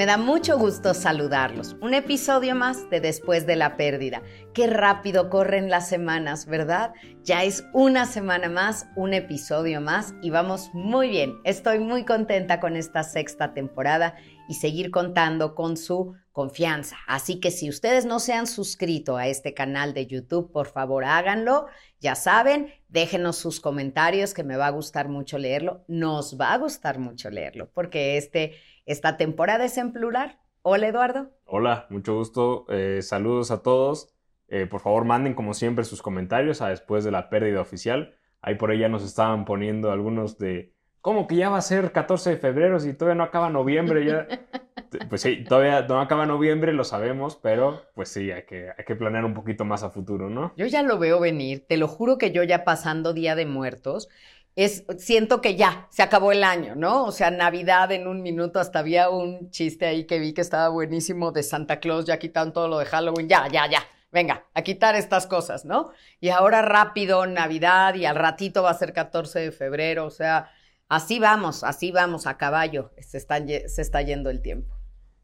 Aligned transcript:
Me 0.00 0.06
da 0.06 0.16
mucho 0.16 0.56
gusto 0.56 0.94
saludarlos. 0.94 1.76
Un 1.82 1.92
episodio 1.92 2.54
más 2.54 2.88
de 2.88 3.02
Después 3.02 3.46
de 3.46 3.54
la 3.54 3.76
Pérdida. 3.76 4.22
Qué 4.54 4.66
rápido 4.66 5.28
corren 5.28 5.68
las 5.68 5.90
semanas, 5.90 6.46
¿verdad? 6.46 6.94
Ya 7.22 7.44
es 7.44 7.66
una 7.74 8.06
semana 8.06 8.48
más, 8.48 8.86
un 8.96 9.12
episodio 9.12 9.82
más 9.82 10.14
y 10.22 10.30
vamos 10.30 10.70
muy 10.72 11.10
bien. 11.10 11.34
Estoy 11.44 11.80
muy 11.80 12.06
contenta 12.06 12.60
con 12.60 12.76
esta 12.76 13.02
sexta 13.02 13.52
temporada 13.52 14.16
y 14.48 14.54
seguir 14.54 14.90
contando 14.90 15.54
con 15.54 15.76
su 15.76 16.14
confianza. 16.32 16.96
Así 17.06 17.38
que 17.38 17.50
si 17.50 17.68
ustedes 17.68 18.06
no 18.06 18.20
se 18.20 18.32
han 18.32 18.46
suscrito 18.46 19.18
a 19.18 19.26
este 19.26 19.52
canal 19.52 19.92
de 19.92 20.06
YouTube, 20.06 20.50
por 20.50 20.68
favor 20.68 21.04
háganlo. 21.04 21.66
Ya 22.00 22.14
saben, 22.14 22.72
déjenos 22.88 23.36
sus 23.36 23.60
comentarios 23.60 24.32
que 24.32 24.44
me 24.44 24.56
va 24.56 24.68
a 24.68 24.70
gustar 24.70 25.10
mucho 25.10 25.36
leerlo. 25.36 25.84
Nos 25.88 26.40
va 26.40 26.54
a 26.54 26.58
gustar 26.58 26.98
mucho 26.98 27.28
leerlo 27.28 27.70
porque 27.74 28.16
este 28.16 28.54
esta 28.90 29.16
temporada 29.16 29.64
es 29.64 29.78
en 29.78 29.92
plural. 29.92 30.38
Hola 30.62 30.88
Eduardo. 30.88 31.30
Hola, 31.44 31.86
mucho 31.90 32.16
gusto. 32.16 32.66
Eh, 32.68 33.02
saludos 33.02 33.52
a 33.52 33.62
todos. 33.62 34.12
Eh, 34.48 34.66
por 34.66 34.80
favor, 34.80 35.04
manden 35.04 35.34
como 35.34 35.54
siempre 35.54 35.84
sus 35.84 36.02
comentarios 36.02 36.60
a 36.60 36.70
después 36.70 37.04
de 37.04 37.12
la 37.12 37.30
pérdida 37.30 37.60
oficial. 37.60 38.16
Ahí 38.42 38.56
por 38.56 38.70
ahí 38.70 38.80
ya 38.80 38.88
nos 38.88 39.04
estaban 39.04 39.44
poniendo 39.44 39.92
algunos 39.92 40.38
de, 40.38 40.74
¿cómo 41.00 41.28
que 41.28 41.36
ya 41.36 41.50
va 41.50 41.58
a 41.58 41.62
ser 41.62 41.92
14 41.92 42.30
de 42.30 42.36
febrero 42.38 42.80
si 42.80 42.92
todavía 42.94 43.14
no 43.14 43.22
acaba 43.22 43.48
noviembre? 43.48 44.04
Ya... 44.04 44.26
pues 45.08 45.20
sí, 45.20 45.44
todavía 45.44 45.82
no 45.82 46.00
acaba 46.00 46.26
noviembre, 46.26 46.72
lo 46.72 46.82
sabemos, 46.82 47.36
pero 47.36 47.82
pues 47.94 48.08
sí, 48.08 48.32
hay 48.32 48.42
que, 48.42 48.70
hay 48.76 48.84
que 48.84 48.96
planear 48.96 49.24
un 49.24 49.34
poquito 49.34 49.64
más 49.64 49.84
a 49.84 49.90
futuro, 49.90 50.28
¿no? 50.30 50.52
Yo 50.56 50.66
ya 50.66 50.82
lo 50.82 50.98
veo 50.98 51.20
venir, 51.20 51.64
te 51.68 51.76
lo 51.76 51.86
juro 51.86 52.18
que 52.18 52.32
yo 52.32 52.42
ya 52.42 52.64
pasando 52.64 53.12
Día 53.12 53.36
de 53.36 53.46
Muertos, 53.46 54.08
es, 54.56 54.84
siento 54.98 55.40
que 55.40 55.56
ya, 55.56 55.86
se 55.90 56.02
acabó 56.02 56.32
el 56.32 56.44
año, 56.44 56.74
¿no? 56.74 57.04
O 57.04 57.12
sea, 57.12 57.30
Navidad 57.30 57.92
en 57.92 58.06
un 58.06 58.22
minuto, 58.22 58.58
hasta 58.58 58.80
había 58.80 59.08
un 59.08 59.50
chiste 59.50 59.86
ahí 59.86 60.06
que 60.06 60.18
vi 60.18 60.32
que 60.32 60.40
estaba 60.40 60.68
buenísimo 60.68 61.32
de 61.32 61.42
Santa 61.42 61.80
Claus, 61.80 62.04
ya 62.04 62.18
quitaron 62.18 62.52
todo 62.52 62.68
lo 62.68 62.78
de 62.78 62.86
Halloween, 62.86 63.28
ya, 63.28 63.48
ya, 63.48 63.70
ya, 63.70 63.82
venga, 64.10 64.44
a 64.54 64.62
quitar 64.62 64.96
estas 64.96 65.26
cosas, 65.26 65.64
¿no? 65.64 65.92
Y 66.20 66.30
ahora 66.30 66.62
rápido, 66.62 67.26
Navidad, 67.26 67.94
y 67.94 68.06
al 68.06 68.16
ratito 68.16 68.62
va 68.62 68.70
a 68.70 68.74
ser 68.74 68.92
14 68.92 69.38
de 69.38 69.52
febrero, 69.52 70.06
o 70.06 70.10
sea, 70.10 70.50
así 70.88 71.18
vamos, 71.18 71.62
así 71.64 71.92
vamos, 71.92 72.26
a 72.26 72.36
caballo, 72.36 72.92
se 72.98 73.20
se 73.20 73.82
está 73.82 74.02
yendo 74.02 74.30
el 74.30 74.42
tiempo. 74.42 74.74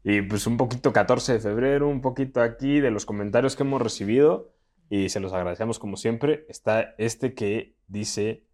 Y 0.03 0.21
pues 0.21 0.47
un 0.47 0.55
poquito 0.55 0.93
14 0.93 1.33
de 1.33 1.39
febrero, 1.39 1.89
un 1.89 2.01
poquito 2.01 2.41
aquí 2.41 2.79
de 2.79 2.91
los 2.91 3.05
comentarios 3.05 3.57
que 3.57 3.63
hemos 3.63 3.81
recibido, 3.81 4.53
y 4.89 5.09
se 5.09 5.19
los 5.19 5.33
agradecemos 5.33 5.79
como 5.79 5.97
siempre, 5.97 6.45
está 6.47 6.95
este 6.97 7.33
que 7.33 7.75
dice... 7.87 8.46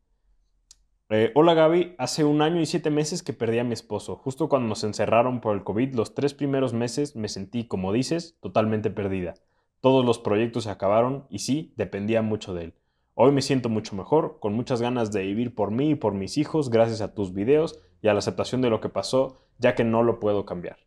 Eh, 1.16 1.32
hola 1.36 1.54
Gaby, 1.54 1.94
hace 2.00 2.24
un 2.24 2.42
año 2.42 2.60
y 2.60 2.66
siete 2.66 2.90
meses 2.90 3.22
que 3.22 3.34
perdí 3.34 3.60
a 3.60 3.64
mi 3.64 3.74
esposo. 3.74 4.16
Justo 4.16 4.50
cuando 4.50 4.68
nos 4.68 4.84
encerraron 4.84 5.42
por 5.42 5.56
el 5.56 5.64
COVID, 5.64 5.94
los 5.94 6.16
tres 6.16 6.34
primeros 6.34 6.74
meses 6.74 7.16
me 7.16 7.30
sentí, 7.30 7.68
como 7.68 7.94
dices, 7.94 8.36
totalmente 8.42 8.90
perdida. 8.90 9.36
Todos 9.80 10.04
los 10.04 10.18
proyectos 10.18 10.64
se 10.64 10.72
acabaron 10.72 11.28
y 11.30 11.38
sí, 11.38 11.72
dependía 11.78 12.24
mucho 12.24 12.56
de 12.56 12.64
él. 12.64 12.74
Hoy 13.14 13.32
me 13.32 13.44
siento 13.44 13.70
mucho 13.70 13.96
mejor, 13.96 14.40
con 14.40 14.54
muchas 14.56 14.82
ganas 14.82 15.12
de 15.12 15.22
vivir 15.22 15.54
por 15.54 15.70
mí 15.70 15.92
y 15.92 15.96
por 15.96 16.16
mis 16.16 16.40
hijos 16.40 16.72
gracias 16.72 17.02
a 17.02 17.14
tus 17.14 17.32
videos 17.32 17.80
y 18.02 18.08
a 18.08 18.14
la 18.14 18.18
aceptación 18.18 18.62
de 18.64 18.72
lo 18.72 18.82
que 18.82 18.90
pasó, 18.90 19.38
ya 19.60 19.76
que 19.76 19.84
no 19.84 20.02
lo 20.02 20.20
puedo 20.20 20.48
cambiar. 20.48 20.78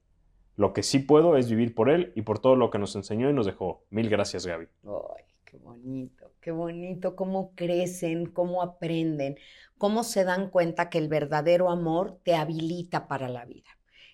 Lo 0.57 0.73
que 0.73 0.83
sí 0.83 0.99
puedo 0.99 1.37
es 1.37 1.49
vivir 1.49 1.73
por 1.73 1.89
él 1.89 2.13
y 2.17 2.23
por 2.23 2.41
todo 2.41 2.57
lo 2.57 2.71
que 2.71 2.81
nos 2.81 2.97
enseñó 2.97 3.31
y 3.31 3.33
nos 3.33 3.47
dejó. 3.47 3.85
Mil 3.91 4.09
gracias, 4.09 4.45
Gaby. 4.45 4.67
Ay, 4.87 5.25
qué 5.45 5.57
bonito, 5.59 6.26
qué 6.47 6.53
bonito, 6.53 7.17
cómo 7.17 7.57
crecen, 7.57 8.27
cómo 8.27 8.63
aprenden 8.63 9.37
cómo 9.79 10.05
se 10.05 10.23
dan 10.23 10.49
cuenta 10.49 10.91
que 10.91 10.99
el 10.99 11.09
verdadero 11.09 11.71
amor 11.71 12.21
te 12.23 12.37
habilita 12.37 13.09
para 13.09 13.29
la 13.29 13.45
vida. 13.45 13.69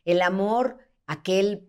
El 0.06 0.22
amor, 0.22 0.78
aquel 1.06 1.69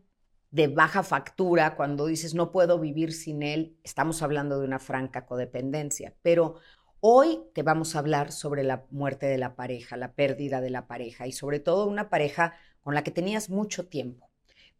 de 0.52 0.70
baja 0.70 1.04
factura, 1.04 1.76
cuando 1.76 2.06
dices 2.06 2.34
no 2.34 2.50
puedo 2.54 2.80
vivir 2.80 3.12
sin 3.12 3.44
él, 3.44 3.78
estamos 3.84 4.22
hablando 4.22 4.58
de 4.58 4.66
una 4.66 4.80
franca 4.80 5.26
codependencia. 5.26 6.16
Pero 6.22 6.56
hoy 7.02 7.42
que 7.54 7.62
vamos 7.62 7.98
a 7.98 8.00
hablar 8.00 8.32
sobre 8.32 8.64
la 8.64 8.86
muerte 8.90 9.26
de 9.26 9.38
la 9.38 9.58
pareja, 9.58 9.98
la 9.98 10.14
pérdida 10.14 10.62
de 10.62 10.70
la 10.70 10.88
pareja 10.88 11.28
y 11.28 11.34
sobre 11.34 11.60
todo 11.60 11.88
una 11.88 12.10
pareja 12.10 12.54
con 12.84 12.96
la 12.96 13.04
que 13.04 13.12
tenías 13.12 13.50
mucho 13.50 13.90
tiempo. 13.90 14.30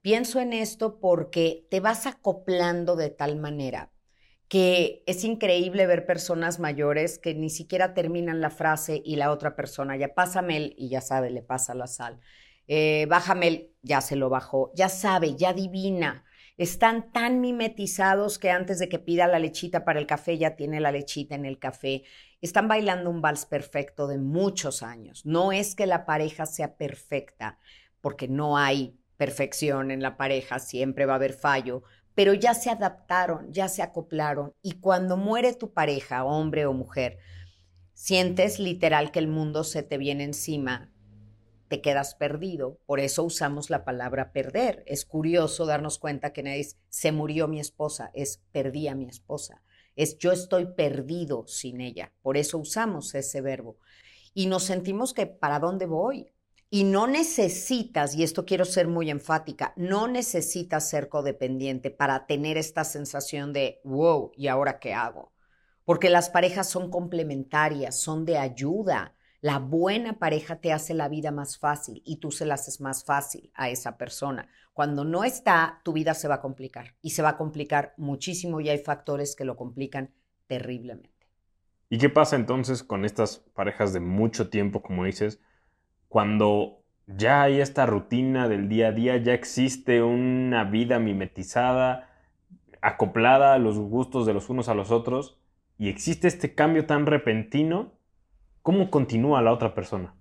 Pienso 0.02 0.40
en 0.40 0.54
esto 0.54 1.02
porque 1.02 1.68
te 1.70 1.82
vas 1.82 2.08
acoplando 2.08 2.96
de 2.96 3.10
tal 3.10 3.36
manera 3.36 3.93
que 4.54 5.02
es 5.08 5.24
increíble 5.24 5.88
ver 5.88 6.06
personas 6.06 6.60
mayores 6.60 7.18
que 7.18 7.34
ni 7.34 7.50
siquiera 7.50 7.96
terminan 7.96 8.40
la 8.40 8.52
frase 8.52 9.02
y 9.04 9.16
la 9.16 9.32
otra 9.32 9.56
persona 9.56 9.98
ya 9.98 10.14
pásame 10.14 10.58
el, 10.58 10.76
y 10.78 10.90
ya 10.90 11.02
sabe, 11.02 11.32
le 11.32 11.42
pasa 11.42 11.74
la 11.74 11.88
sal. 11.88 12.20
Eh, 12.68 13.08
bájame 13.10 13.48
el, 13.48 13.72
ya 13.82 14.00
se 14.00 14.16
lo 14.16 14.30
bajó, 14.30 14.72
ya 14.76 14.90
sabe, 14.90 15.36
ya 15.36 15.50
adivina. 15.50 16.24
Están 16.56 17.12
tan 17.12 17.42
mimetizados 17.42 18.38
que 18.38 18.52
antes 18.52 18.78
de 18.78 18.90
que 18.90 19.00
pida 19.00 19.26
la 19.26 19.40
lechita 19.40 19.86
para 19.86 19.98
el 19.98 20.06
café 20.06 20.38
ya 20.38 20.56
tiene 20.56 20.80
la 20.80 20.92
lechita 20.92 21.34
en 21.34 21.46
el 21.46 21.58
café. 21.58 22.04
Están 22.40 22.68
bailando 22.68 23.10
un 23.10 23.22
vals 23.22 23.48
perfecto 23.48 24.06
de 24.06 24.20
muchos 24.20 24.84
años. 24.84 25.26
No 25.26 25.52
es 25.52 25.74
que 25.74 25.88
la 25.88 26.06
pareja 26.06 26.46
sea 26.46 26.76
perfecta, 26.76 27.58
porque 28.02 28.28
no 28.28 28.56
hay 28.56 29.00
perfección 29.18 29.90
en 29.90 30.04
la 30.04 30.16
pareja, 30.16 30.60
siempre 30.60 31.08
va 31.08 31.14
a 31.14 31.16
haber 31.16 31.34
fallo, 31.34 31.82
pero 32.16 32.34
ya 32.34 32.54
se 32.54 32.70
adaptaron, 32.70 33.52
ya 33.52 33.68
se 33.68 33.82
acoplaron. 33.82 34.54
Y 34.62 34.74
cuando 34.74 35.18
muere 35.18 35.54
tu 35.54 35.74
pareja, 35.74 36.24
hombre 36.24 36.66
o 36.66 36.74
mujer, 36.74 37.18
sientes 37.94 38.60
literal 38.60 39.12
que 39.12 39.20
el 39.20 39.28
mundo 39.28 39.64
se 39.64 39.84
te 39.84 39.98
viene 39.98 40.24
encima, 40.24 40.92
te 41.68 41.82
quedas 41.82 42.16
perdido. 42.16 42.80
Por 42.86 43.00
eso 43.00 43.24
usamos 43.24 43.70
la 43.70 43.84
palabra 43.84 44.32
perder. 44.32 44.84
Es 44.86 45.06
curioso 45.06 45.66
darnos 45.66 45.98
cuenta 45.98 46.34
que 46.34 46.44
no 46.44 46.50
es 46.50 46.78
se 46.90 47.12
murió 47.12 47.48
mi 47.48 47.60
esposa, 47.60 48.12
es 48.14 48.42
perdí 48.52 48.88
a 48.88 48.96
mi 48.96 49.06
esposa. 49.06 49.64
Es 49.96 50.18
yo 50.18 50.32
estoy 50.32 50.68
perdido 50.68 51.46
sin 51.48 51.82
ella. 51.82 52.14
Por 52.22 52.38
eso 52.38 52.58
usamos 52.58 53.16
ese 53.16 53.42
verbo. 53.42 53.78
Y 54.34 54.48
nos 54.48 54.64
sentimos 54.64 55.14
que 55.14 55.28
¿para 55.28 55.60
dónde 55.60 55.86
voy? 55.86 56.33
Y 56.74 56.86
no 56.86 57.06
necesitas, 57.06 58.16
y 58.16 58.24
esto 58.24 58.48
quiero 58.48 58.66
ser 58.66 58.88
muy 58.88 59.12
enfática, 59.12 59.74
no 59.76 60.08
necesitas 60.08 60.90
ser 60.90 61.08
codependiente 61.08 61.92
para 61.92 62.26
tener 62.26 62.58
esta 62.58 62.84
sensación 62.84 63.54
de, 63.54 63.80
wow, 63.84 64.32
¿y 64.36 64.48
ahora 64.48 64.80
qué 64.80 64.92
hago? 64.96 65.32
Porque 65.86 66.10
las 66.10 66.32
parejas 66.32 66.68
son 66.68 66.90
complementarias, 66.90 68.00
son 68.00 68.26
de 68.26 68.40
ayuda. 68.40 69.14
La 69.40 69.60
buena 69.60 70.18
pareja 70.18 70.56
te 70.56 70.74
hace 70.74 70.96
la 70.96 71.10
vida 71.10 71.30
más 71.30 71.60
fácil 71.60 72.02
y 72.08 72.16
tú 72.16 72.32
se 72.32 72.48
la 72.48 72.56
haces 72.56 72.82
más 72.82 73.04
fácil 73.04 73.52
a 73.54 73.70
esa 73.70 73.96
persona. 73.96 74.50
Cuando 74.74 75.06
no 75.06 75.24
está, 75.24 75.80
tu 75.84 75.94
vida 75.94 76.16
se 76.16 76.28
va 76.28 76.36
a 76.36 76.42
complicar 76.42 76.96
y 77.04 77.12
se 77.12 77.22
va 77.22 77.30
a 77.30 77.38
complicar 77.38 77.94
muchísimo 77.98 78.62
y 78.62 78.70
hay 78.70 78.80
factores 78.80 79.36
que 79.36 79.46
lo 79.46 79.58
complican 79.58 80.12
terriblemente. 80.48 81.30
¿Y 81.90 82.00
qué 82.00 82.10
pasa 82.10 82.36
entonces 82.36 82.82
con 82.82 83.06
estas 83.06 83.44
parejas 83.54 83.94
de 83.94 84.00
mucho 84.00 84.50
tiempo, 84.50 84.82
como 84.82 85.06
dices? 85.06 85.40
Cuando 86.14 86.84
ya 87.08 87.42
hay 87.42 87.60
esta 87.60 87.88
rutina 87.88 88.48
del 88.48 88.70
día 88.70 88.90
a 88.90 88.92
día, 88.92 89.18
ya 89.18 89.34
existe 89.34 90.04
una 90.04 90.64
vida 90.64 91.00
mimetizada, 91.00 92.08
acoplada 92.82 93.56
a 93.56 93.58
los 93.58 93.80
gustos 93.80 94.28
de 94.28 94.34
los 94.36 94.48
unos 94.48 94.70
a 94.70 94.76
los 94.76 94.92
otros, 94.92 95.40
y 95.80 95.90
existe 95.90 96.28
este 96.28 96.54
cambio 96.54 96.86
tan 96.86 97.08
repentino, 97.08 97.94
¿cómo 98.62 98.92
continúa 98.92 99.42
la 99.42 99.52
otra 99.52 99.74
persona? 99.74 100.14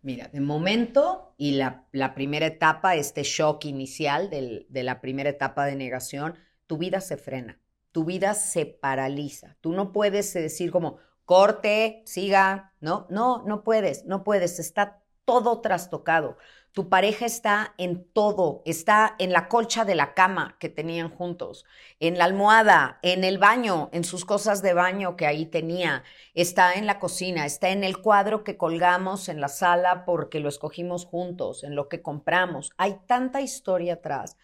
Mira, 0.00 0.28
de 0.28 0.40
momento 0.40 1.34
y 1.36 1.56
la, 1.56 1.84
primera 2.14 2.46
etapa, 2.46 2.96
este 2.96 3.22
shock 3.22 3.66
inicial 3.66 4.30
de 4.30 4.82
la 4.82 5.02
primera 5.02 5.28
etapa 5.28 5.66
de 5.66 5.76
negación, 5.76 6.36
tu 6.66 6.78
vida 6.78 7.02
se 7.02 7.18
frena, 7.18 7.60
tu 7.92 8.06
vida 8.06 8.32
se 8.32 8.64
paraliza. 8.64 9.58
Tú 9.60 9.74
no 9.74 9.92
puedes 9.92 10.32
decir 10.32 10.70
como, 10.70 10.96
corte, 11.26 12.02
siga, 12.06 12.72
no, 12.80 13.06
no, 13.10 13.44
no 13.46 13.62
puedes, 13.62 14.06
no 14.06 14.24
puedes, 14.24 14.58
está 14.58 15.03
todo 15.24 15.60
trastocado. 15.60 16.36
Tu 16.72 16.88
pareja 16.88 17.24
está 17.24 17.72
en 17.78 18.04
todo, 18.04 18.62
está 18.64 19.14
en 19.20 19.32
la 19.32 19.48
colcha 19.48 19.84
de 19.84 19.94
la 19.94 20.12
cama 20.12 20.56
que 20.58 20.68
tenían 20.68 21.08
juntos, 21.08 21.64
en 22.00 22.18
la 22.18 22.24
almohada, 22.24 22.98
en 23.02 23.22
el 23.22 23.38
baño, 23.38 23.90
en 23.92 24.02
sus 24.02 24.24
cosas 24.24 24.60
de 24.60 24.74
baño 24.74 25.16
que 25.16 25.26
ahí 25.26 25.46
tenía, 25.46 26.02
está 26.34 26.74
en 26.74 26.86
la 26.86 26.98
cocina, 26.98 27.46
está 27.46 27.68
en 27.68 27.84
el 27.84 27.98
cuadro 27.98 28.42
que 28.42 28.56
colgamos 28.56 29.28
en 29.28 29.40
la 29.40 29.46
sala 29.46 30.04
porque 30.04 30.40
lo 30.40 30.48
escogimos 30.48 31.06
juntos, 31.06 31.62
en 31.62 31.76
lo 31.76 31.88
que 31.88 32.02
compramos. 32.02 32.72
Hay 32.76 32.98
tanta 33.06 33.40
historia 33.40 33.94
atrás 33.94 34.36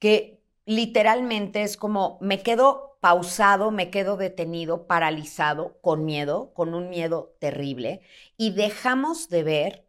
que 0.00 0.40
literalmente 0.66 1.62
es 1.62 1.76
como 1.76 2.18
me 2.20 2.42
quedo 2.42 2.98
pausado, 3.00 3.70
me 3.70 3.90
quedo 3.90 4.16
detenido, 4.16 4.86
paralizado, 4.86 5.78
con 5.80 6.04
miedo, 6.04 6.52
con 6.54 6.74
un 6.74 6.90
miedo 6.90 7.36
terrible, 7.38 8.00
y 8.36 8.50
dejamos 8.50 9.28
de 9.28 9.42
ver 9.44 9.87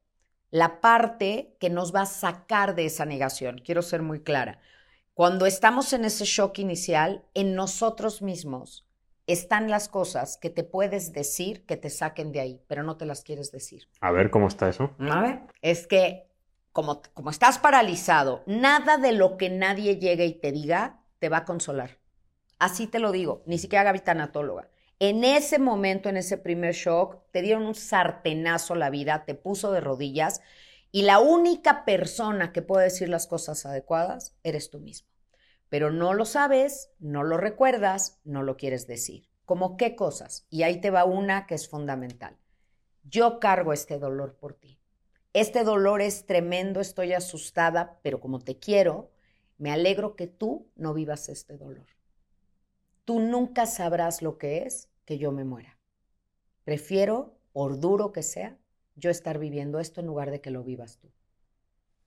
la 0.52 0.82
parte 0.82 1.56
que 1.60 1.70
nos 1.70 1.94
va 1.94 2.02
a 2.02 2.06
sacar 2.06 2.76
de 2.76 2.86
esa 2.86 3.06
negación. 3.06 3.62
Quiero 3.64 3.82
ser 3.82 4.02
muy 4.02 4.22
clara. 4.22 4.60
Cuando 5.14 5.46
estamos 5.46 5.92
en 5.94 6.06
ese 6.06 6.26
shock 6.26 6.60
inicial, 6.60 7.26
en 7.34 7.56
nosotros 7.56 8.22
mismos 8.22 8.86
están 9.28 9.70
las 9.70 9.90
cosas 9.90 10.38
que 10.38 10.50
te 10.50 10.64
puedes 10.64 11.14
decir 11.14 11.66
que 11.66 11.78
te 11.78 11.90
saquen 11.90 12.32
de 12.32 12.40
ahí, 12.40 12.62
pero 12.68 12.84
no 12.84 12.98
te 12.98 13.06
las 13.06 13.22
quieres 13.22 13.52
decir. 13.52 13.88
A 14.02 14.12
ver, 14.12 14.32
¿cómo 14.32 14.48
está 14.48 14.70
eso? 14.70 14.92
A 14.98 15.22
ver, 15.22 15.42
es 15.62 15.86
que 15.88 16.30
como, 16.72 17.02
como 17.14 17.30
estás 17.30 17.60
paralizado, 17.60 18.44
nada 18.48 18.98
de 18.98 19.12
lo 19.12 19.38
que 19.38 19.50
nadie 19.50 19.98
llegue 19.98 20.26
y 20.26 20.40
te 20.40 20.52
diga 20.52 21.02
te 21.20 21.30
va 21.30 21.38
a 21.38 21.46
consolar. 21.46 22.00
Así 22.58 22.88
te 22.88 23.00
lo 23.00 23.12
digo, 23.12 23.44
ni 23.46 23.58
siquiera 23.58 23.84
Gaby 23.84 24.00
tanatóloga. 24.00 24.69
En 25.02 25.24
ese 25.24 25.60
momento, 25.60 26.10
en 26.10 26.18
ese 26.18 26.38
primer 26.38 26.74
shock, 26.74 27.22
te 27.32 27.42
dieron 27.42 27.66
un 27.66 27.76
sartenazo 27.76 28.76
la 28.76 28.90
vida, 28.90 29.24
te 29.26 29.34
puso 29.34 29.72
de 29.72 29.80
rodillas 29.80 30.42
y 30.92 31.04
la 31.04 31.20
única 31.20 31.86
persona 31.86 32.52
que 32.52 32.62
puede 32.62 32.84
decir 32.84 33.08
las 33.08 33.26
cosas 33.26 33.66
adecuadas 33.66 34.36
eres 34.44 34.70
tú 34.70 34.80
mismo. 34.80 35.08
Pero 35.70 35.90
no 35.90 36.14
lo 36.14 36.26
sabes, 36.26 36.92
no 37.00 37.24
lo 37.24 37.38
recuerdas, 37.38 38.20
no 38.26 38.44
lo 38.44 38.58
quieres 38.58 38.88
decir. 38.88 39.30
¿Cómo 39.46 39.78
qué 39.78 39.96
cosas? 39.96 40.46
Y 40.50 40.64
ahí 40.64 40.82
te 40.82 40.90
va 40.90 41.06
una 41.06 41.48
que 41.48 41.56
es 41.56 41.70
fundamental. 41.70 42.38
Yo 43.04 43.40
cargo 43.40 43.72
este 43.72 44.00
dolor 44.00 44.36
por 44.36 44.54
ti. 44.54 44.80
Este 45.32 45.64
dolor 45.64 46.02
es 46.02 46.26
tremendo, 46.26 46.82
estoy 46.82 47.14
asustada, 47.14 48.00
pero 48.04 48.20
como 48.20 48.40
te 48.40 48.60
quiero, 48.60 49.12
me 49.58 49.72
alegro 49.72 50.18
que 50.18 50.28
tú 50.28 50.68
no 50.76 50.94
vivas 50.94 51.30
este 51.30 51.56
dolor. 51.56 51.86
Tú 53.10 53.20
nunca 53.20 53.66
sabrás 53.66 54.22
lo 54.22 54.38
que 54.38 54.60
es 54.68 54.88
que 55.04 55.18
yo 55.18 55.32
me 55.32 55.44
muera. 55.44 55.80
Prefiero, 56.64 57.40
por 57.54 57.80
duro 57.80 58.14
que 58.14 58.22
sea, 58.22 58.60
yo 58.96 59.10
estar 59.10 59.40
viviendo 59.40 59.80
esto 59.80 60.00
en 60.00 60.06
lugar 60.06 60.30
de 60.30 60.42
que 60.42 60.52
lo 60.52 60.64
vivas 60.64 61.00
tú. 61.00 61.12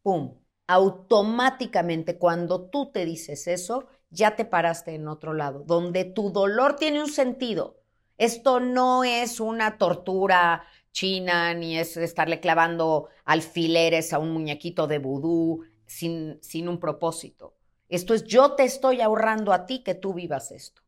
¡Pum! 0.02 0.36
Automáticamente 0.68 2.18
cuando 2.18 2.70
tú 2.70 2.92
te 2.92 3.04
dices 3.04 3.48
eso, 3.48 3.88
ya 4.10 4.36
te 4.36 4.44
paraste 4.44 4.94
en 4.94 5.08
otro 5.08 5.34
lado, 5.34 5.64
donde 5.64 6.04
tu 6.04 6.30
dolor 6.30 6.76
tiene 6.76 7.00
un 7.02 7.10
sentido. 7.10 7.80
Esto 8.16 8.60
no 8.60 9.02
es 9.02 9.40
una 9.40 9.78
tortura 9.78 10.62
china, 10.92 11.52
ni 11.52 11.78
es 11.78 11.96
estarle 11.96 12.38
clavando 12.38 13.08
alfileres 13.24 14.12
a 14.12 14.20
un 14.20 14.30
muñequito 14.30 14.86
de 14.86 14.98
vudú 14.98 15.64
sin, 15.84 16.38
sin 16.42 16.68
un 16.68 16.78
propósito. 16.78 17.56
Esto 17.88 18.14
es 18.14 18.22
yo 18.22 18.52
te 18.52 18.62
estoy 18.62 19.00
ahorrando 19.00 19.52
a 19.52 19.66
ti 19.66 19.82
que 19.82 19.96
tú 19.96 20.14
vivas 20.14 20.52
esto. 20.52 20.80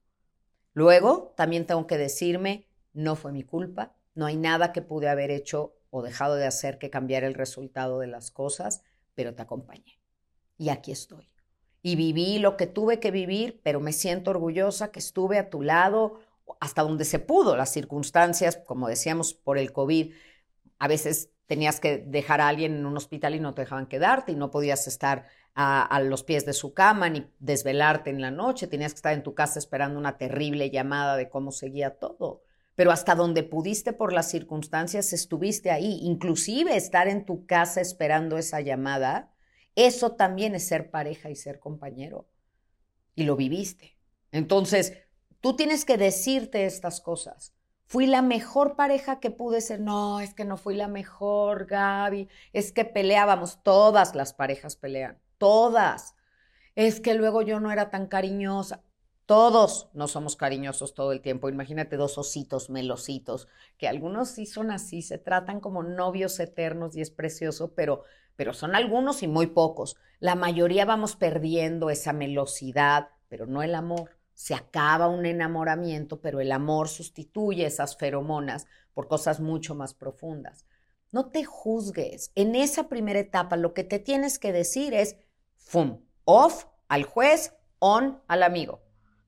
Luego, 0.74 1.32
también 1.36 1.66
tengo 1.66 1.86
que 1.86 1.96
decirme, 1.96 2.66
no 2.92 3.16
fue 3.16 3.32
mi 3.32 3.44
culpa, 3.44 3.94
no 4.14 4.26
hay 4.26 4.36
nada 4.36 4.72
que 4.72 4.82
pude 4.82 5.08
haber 5.08 5.30
hecho 5.30 5.76
o 5.90 6.02
dejado 6.02 6.34
de 6.34 6.46
hacer 6.46 6.78
que 6.78 6.90
cambiar 6.90 7.24
el 7.24 7.34
resultado 7.34 8.00
de 8.00 8.08
las 8.08 8.30
cosas, 8.30 8.82
pero 9.14 9.34
te 9.34 9.42
acompañé. 9.42 10.00
Y 10.58 10.68
aquí 10.68 10.92
estoy. 10.92 11.30
Y 11.82 11.96
viví 11.96 12.38
lo 12.38 12.56
que 12.56 12.66
tuve 12.66 12.98
que 12.98 13.10
vivir, 13.10 13.60
pero 13.62 13.78
me 13.78 13.92
siento 13.92 14.30
orgullosa 14.30 14.90
que 14.90 14.98
estuve 14.98 15.38
a 15.38 15.50
tu 15.50 15.62
lado 15.62 16.20
hasta 16.60 16.82
donde 16.82 17.04
se 17.04 17.20
pudo. 17.20 17.56
Las 17.56 17.70
circunstancias, 17.70 18.56
como 18.66 18.88
decíamos, 18.88 19.34
por 19.34 19.58
el 19.58 19.72
COVID, 19.72 20.12
a 20.78 20.88
veces 20.88 21.30
tenías 21.46 21.80
que 21.80 21.98
dejar 21.98 22.40
a 22.40 22.48
alguien 22.48 22.74
en 22.74 22.86
un 22.86 22.96
hospital 22.96 23.34
y 23.34 23.40
no 23.40 23.54
te 23.54 23.62
dejaban 23.62 23.86
quedarte 23.86 24.32
y 24.32 24.36
no 24.36 24.50
podías 24.50 24.86
estar 24.86 25.26
a, 25.54 26.00
los 26.00 26.24
pies 26.24 26.44
de 26.44 26.52
su 26.52 26.74
cama 26.74 27.08
ni 27.08 27.26
desvelarte 27.38 28.10
en 28.10 28.20
la 28.20 28.30
noche, 28.30 28.66
tenías 28.66 28.92
que 28.92 28.98
estar 28.98 29.14
en 29.14 29.22
tu 29.22 29.34
casa 29.34 29.58
esperando 29.58 29.98
una 29.98 30.18
terrible 30.18 30.70
llamada 30.70 31.16
de 31.16 31.28
cómo 31.28 31.52
seguía 31.52 31.98
todo. 31.98 32.42
Pero 32.74 32.90
hasta 32.90 33.14
donde 33.14 33.44
pudiste 33.44 33.92
por 33.92 34.12
las 34.12 34.28
circunstancias 34.28 35.12
estuviste 35.12 35.70
ahí, 35.70 36.00
inclusive 36.02 36.76
estar 36.76 37.06
en 37.06 37.24
tu 37.24 37.46
casa 37.46 37.80
esperando 37.80 38.36
esa 38.36 38.60
llamada, 38.60 39.32
eso 39.76 40.12
también 40.12 40.54
es 40.54 40.66
ser 40.66 40.90
pareja 40.90 41.30
y 41.30 41.36
ser 41.36 41.60
compañero. 41.60 42.28
Y 43.14 43.22
lo 43.22 43.36
viviste. 43.36 43.96
Entonces, 44.32 44.94
Tú 45.44 45.56
tienes 45.56 45.84
que 45.84 45.98
decirte 45.98 46.64
estas 46.64 47.02
cosas. 47.02 47.52
Fui 47.84 48.06
la 48.06 48.22
mejor 48.22 48.76
pareja 48.76 49.20
que 49.20 49.30
pude 49.30 49.60
ser. 49.60 49.78
No, 49.78 50.20
es 50.20 50.32
que 50.32 50.46
no 50.46 50.56
fui 50.56 50.74
la 50.74 50.88
mejor, 50.88 51.66
Gaby. 51.66 52.30
Es 52.54 52.72
que 52.72 52.86
peleábamos. 52.86 53.62
Todas 53.62 54.14
las 54.14 54.32
parejas 54.32 54.74
pelean. 54.76 55.20
Todas. 55.44 56.14
Es 56.74 57.00
que 57.00 57.12
luego 57.12 57.42
yo 57.42 57.60
no 57.60 57.70
era 57.70 57.90
tan 57.90 58.06
cariñosa. 58.06 58.82
Todos 59.26 59.90
no 59.92 60.08
somos 60.08 60.36
cariñosos 60.36 60.94
todo 60.94 61.12
el 61.12 61.20
tiempo. 61.20 61.50
Imagínate 61.50 61.98
dos 61.98 62.16
ositos 62.16 62.70
melositos, 62.70 63.46
que 63.76 63.86
algunos 63.86 64.30
sí 64.30 64.46
son 64.46 64.70
así, 64.70 65.02
se 65.02 65.18
tratan 65.18 65.60
como 65.60 65.82
novios 65.82 66.40
eternos 66.40 66.96
y 66.96 67.02
es 67.02 67.10
precioso, 67.10 67.74
pero, 67.74 68.04
pero 68.36 68.54
son 68.54 68.74
algunos 68.74 69.22
y 69.22 69.28
muy 69.28 69.48
pocos. 69.48 69.98
La 70.18 70.34
mayoría 70.34 70.86
vamos 70.86 71.14
perdiendo 71.14 71.90
esa 71.90 72.14
melosidad, 72.14 73.08
pero 73.28 73.44
no 73.44 73.62
el 73.62 73.74
amor 73.74 74.12
se 74.32 74.54
acaba 74.54 75.08
un 75.08 75.26
enamoramiento, 75.26 76.22
pero 76.22 76.40
el 76.40 76.52
amor 76.52 76.88
sustituye 76.88 77.66
esas 77.66 77.98
feromonas 77.98 78.66
por 78.94 79.08
cosas 79.08 79.40
mucho 79.40 79.74
más 79.74 79.92
profundas. 79.92 80.64
No 81.12 81.26
te 81.26 81.44
juzgues. 81.44 82.32
En 82.34 82.54
esa 82.54 82.88
primera 82.88 83.18
etapa 83.20 83.58
lo 83.58 83.74
que 83.74 83.84
te 83.84 83.98
tienes 83.98 84.38
que 84.38 84.52
decir 84.52 84.94
es, 84.94 85.16
¡fum! 85.64 86.00
Off 86.24 86.66
al 86.88 87.04
juez, 87.04 87.56
on 87.78 88.20
al 88.28 88.42
amigo. 88.42 88.82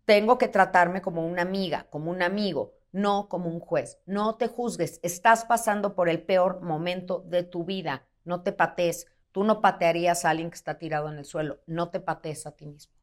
Tengo 0.04 0.38
que 0.38 0.48
tratarme 0.48 1.02
como 1.02 1.26
una 1.26 1.42
amiga, 1.42 1.86
como 1.90 2.10
un 2.10 2.22
amigo, 2.22 2.74
no 2.92 3.28
como 3.28 3.50
un 3.50 3.60
juez. 3.60 3.98
No 4.06 4.36
te 4.36 4.46
juzgues. 4.46 5.00
Estás 5.02 5.44
pasando 5.44 5.94
por 5.94 6.08
el 6.08 6.22
peor 6.22 6.62
momento 6.62 7.24
de 7.26 7.42
tu 7.42 7.64
vida. 7.64 8.06
No 8.24 8.42
te 8.42 8.52
patees. 8.52 9.06
Tú 9.32 9.44
no 9.44 9.60
patearías 9.60 10.24
a 10.24 10.30
alguien 10.30 10.50
que 10.50 10.54
está 10.54 10.78
tirado 10.78 11.10
en 11.10 11.18
el 11.18 11.24
suelo. 11.24 11.58
No 11.66 11.90
te 11.90 12.00
patees 12.00 12.46
a 12.46 12.52
ti 12.52 12.66
mismo. 12.66 12.94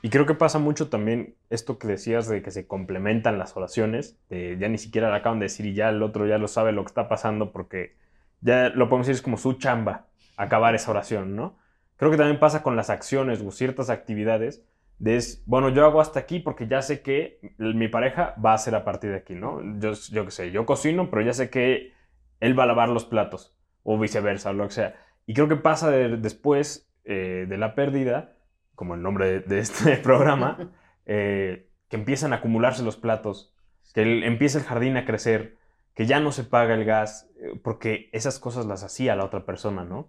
Y 0.00 0.10
creo 0.10 0.26
que 0.26 0.34
pasa 0.34 0.60
mucho 0.60 0.88
también 0.88 1.34
esto 1.50 1.78
que 1.78 1.88
decías 1.88 2.28
de 2.28 2.40
que 2.40 2.52
se 2.52 2.68
complementan 2.68 3.38
las 3.38 3.56
oraciones, 3.56 4.16
ya 4.30 4.68
ni 4.68 4.78
siquiera 4.78 5.10
la 5.10 5.16
acaban 5.16 5.40
de 5.40 5.46
decir 5.46 5.66
y 5.66 5.74
ya 5.74 5.88
el 5.88 6.02
otro 6.04 6.26
ya 6.26 6.38
lo 6.38 6.46
sabe 6.46 6.70
lo 6.70 6.84
que 6.84 6.88
está 6.88 7.08
pasando 7.08 7.50
porque 7.50 7.96
ya 8.40 8.68
lo 8.68 8.88
podemos 8.88 9.08
decir 9.08 9.18
es 9.18 9.22
como 9.22 9.36
su 9.36 9.54
chamba 9.54 10.07
acabar 10.44 10.74
esa 10.74 10.90
oración, 10.90 11.36
¿no? 11.36 11.58
Creo 11.96 12.10
que 12.10 12.16
también 12.16 12.38
pasa 12.38 12.62
con 12.62 12.76
las 12.76 12.90
acciones 12.90 13.40
o 13.40 13.50
ciertas 13.50 13.90
actividades 13.90 14.64
de 14.98 15.16
es, 15.16 15.42
bueno, 15.46 15.68
yo 15.68 15.84
hago 15.84 16.00
hasta 16.00 16.20
aquí 16.20 16.40
porque 16.40 16.66
ya 16.66 16.82
sé 16.82 17.02
que 17.02 17.54
mi 17.58 17.88
pareja 17.88 18.34
va 18.44 18.52
a 18.52 18.54
hacer 18.54 18.74
a 18.74 18.84
partir 18.84 19.10
de 19.10 19.16
aquí, 19.16 19.34
¿no? 19.34 19.60
Yo, 19.78 19.92
yo 20.10 20.24
qué 20.24 20.30
sé, 20.30 20.50
yo 20.50 20.66
cocino, 20.66 21.10
pero 21.10 21.22
ya 21.22 21.32
sé 21.32 21.50
que 21.50 21.92
él 22.40 22.58
va 22.58 22.64
a 22.64 22.66
lavar 22.66 22.88
los 22.88 23.04
platos 23.04 23.56
o 23.82 23.98
viceversa, 23.98 24.50
o 24.50 24.52
lo 24.54 24.66
que 24.66 24.74
sea. 24.74 24.94
Y 25.26 25.34
creo 25.34 25.48
que 25.48 25.56
pasa 25.56 25.90
después 25.90 26.90
eh, 27.04 27.46
de 27.48 27.58
la 27.58 27.74
pérdida 27.74 28.38
como 28.78 28.94
el 28.94 29.02
nombre 29.02 29.40
de, 29.40 29.58
este 29.58 29.96
programa, 30.04 30.70
eh, 31.06 31.68
que 31.88 31.96
empiezan 31.96 32.32
a 32.32 32.36
acumularse 32.36 32.84
los 32.84 32.96
platos, 32.96 33.52
que 33.92 34.24
empieza 34.24 34.58
el 34.58 34.64
jardín 34.64 34.96
a 34.96 35.04
crecer, 35.04 35.57
que 35.98 36.06
ya 36.06 36.20
no 36.20 36.30
se 36.30 36.44
paga 36.44 36.74
el 36.74 36.84
gas, 36.84 37.28
eh, 37.40 37.58
porque 37.60 38.08
esas 38.12 38.38
cosas 38.38 38.66
las 38.66 38.84
hacía 38.84 39.16
la 39.16 39.24
otra 39.24 39.44
persona, 39.44 39.82
¿no? 39.82 40.06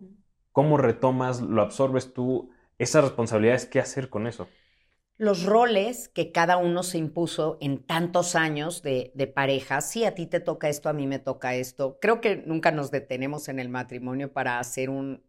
¿Cómo 0.52 0.78
retomas, 0.78 1.42
lo 1.42 1.64
absorbes 1.64 2.14
tú, 2.14 2.52
esas 2.78 3.04
responsabilidades, 3.04 3.66
qué 3.66 3.80
hacer 3.80 4.08
con 4.08 4.28
eso? 4.28 4.48
los 5.18 5.44
roles 5.44 6.08
que 6.08 6.32
cada 6.32 6.56
uno 6.56 6.82
se 6.82 6.98
impuso 6.98 7.58
en 7.60 7.84
tantos 7.84 8.38
años 8.38 8.82
de, 8.82 9.12
pareja. 9.36 9.82
Sí, 9.82 10.06
a 10.06 10.16
ti 10.16 10.28
te 10.28 10.40
toca 10.40 10.70
esto, 10.70 10.88
a 10.88 10.94
mí 10.94 11.08
me 11.08 11.20
toca 11.20 11.56
esto. 11.56 11.98
Creo 12.00 12.22
que 12.22 12.38
nunca 12.38 12.72
nos 12.72 12.90
detenemos 12.90 13.50
en 13.50 13.60
el 13.60 13.68
matrimonio 13.68 14.32
para 14.32 14.60
hacer 14.60 14.90
una, 14.90 15.20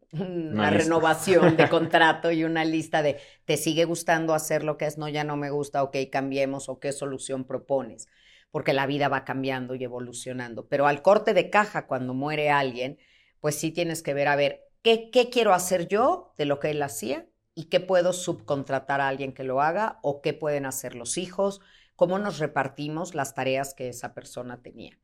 renovación 0.71 1.57
de 1.57 1.69
contrato 1.69 2.31
y 2.31 2.45
una 2.45 2.65
lista 2.65 3.03
de, 3.03 3.17
¿te 3.47 3.57
sigue 3.57 3.85
gustando 3.85 4.33
hacer 4.33 4.63
lo 4.63 4.79
que 4.79 4.87
es? 4.87 4.97
No, 4.97 5.09
ya 5.09 5.25
no 5.25 5.37
me 5.37 5.51
gusta, 5.51 5.83
ok, 5.83 5.97
cambiemos 6.13 6.69
o 6.69 6.79
qué 6.79 6.93
solución 6.93 7.43
propones. 7.43 8.07
Porque 8.51 8.73
la 8.73 8.87
vida 8.87 9.09
va 9.09 9.25
cambiando 9.25 9.75
y 9.75 9.85
evolucionando. 9.85 10.67
Pero 10.69 10.87
al 10.87 11.03
corte 11.03 11.35
de 11.35 11.51
caja, 11.51 11.87
cuando 11.87 12.15
muere 12.15 12.51
alguien, 12.51 12.99
pues 13.41 13.57
sí 13.57 13.71
tienes 13.71 14.03
que 14.03 14.15
ver, 14.15 14.29
a 14.29 14.37
ver, 14.37 14.63
¿qué, 14.83 15.11
qué 15.11 15.31
quiero 15.31 15.55
hacer 15.55 15.89
yo 15.89 16.35
de 16.37 16.47
lo 16.47 16.59
que 16.59 16.71
él 16.71 16.83
hacía? 16.83 17.27
y 17.55 17.65
qué 17.65 17.81
puedo 17.81 18.15
subcontratar 18.15 19.01
a 19.01 19.09
alguien 19.09 19.33
que 19.33 19.45
lo 19.45 19.61
haga 19.61 19.99
o 20.03 20.23
qué 20.23 20.33
pueden 20.33 20.65
hacer 20.65 20.95
los 20.95 21.19
hijos, 21.19 21.61
cómo 21.97 22.19
nos 22.19 22.39
repartimos 22.39 23.15
las 23.15 23.35
tareas 23.35 23.75
que 23.75 23.89
esa 23.89 24.15
persona 24.15 24.63
tenía. 24.63 24.99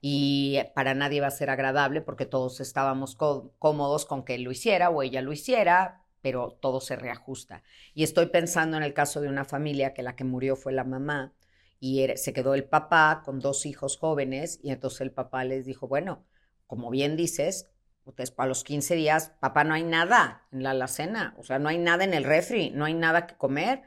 Y 0.00 0.58
para 0.74 0.92
nadie 0.92 1.22
va 1.22 1.28
a 1.28 1.30
ser 1.30 1.48
agradable 1.48 2.02
porque 2.02 2.26
todos 2.26 2.60
estábamos 2.60 3.16
cómodos 3.16 4.04
con 4.04 4.24
que 4.24 4.34
él 4.34 4.42
lo 4.42 4.52
hiciera 4.52 4.90
o 4.90 5.02
ella 5.02 5.22
lo 5.22 5.32
hiciera, 5.32 6.02
pero 6.20 6.58
todo 6.60 6.82
se 6.82 6.96
reajusta. 6.96 7.62
Y 7.94 8.02
estoy 8.02 8.26
pensando 8.26 8.76
en 8.76 8.82
el 8.82 8.92
caso 8.92 9.22
de 9.22 9.28
una 9.28 9.46
familia 9.46 9.94
que 9.94 10.02
la 10.02 10.14
que 10.14 10.24
murió 10.24 10.56
fue 10.56 10.72
la 10.72 10.84
mamá 10.84 11.32
y 11.84 12.08
se 12.16 12.32
quedó 12.32 12.54
el 12.54 12.64
papá 12.64 13.20
con 13.26 13.40
dos 13.40 13.66
hijos 13.66 13.98
jóvenes 13.98 14.58
y 14.62 14.70
entonces 14.70 15.02
el 15.02 15.12
papá 15.12 15.44
les 15.44 15.66
dijo, 15.66 15.86
bueno, 15.86 16.24
como 16.66 16.88
bien 16.90 17.14
dices, 17.14 17.70
Entonces, 18.06 18.34
a 18.38 18.46
los 18.46 18.64
15 18.64 18.94
días, 18.94 19.32
papá, 19.40 19.64
no 19.64 19.74
hay 19.74 19.84
nada 19.84 20.46
en 20.50 20.62
la 20.62 20.70
alacena, 20.70 21.34
o 21.38 21.42
sea, 21.42 21.58
no 21.58 21.68
hay 21.68 21.76
nada 21.78 22.04
en 22.04 22.14
el 22.14 22.24
refri, 22.24 22.70
no 22.70 22.86
hay 22.86 22.94
nada 22.94 23.26
que 23.26 23.36
comer. 23.36 23.82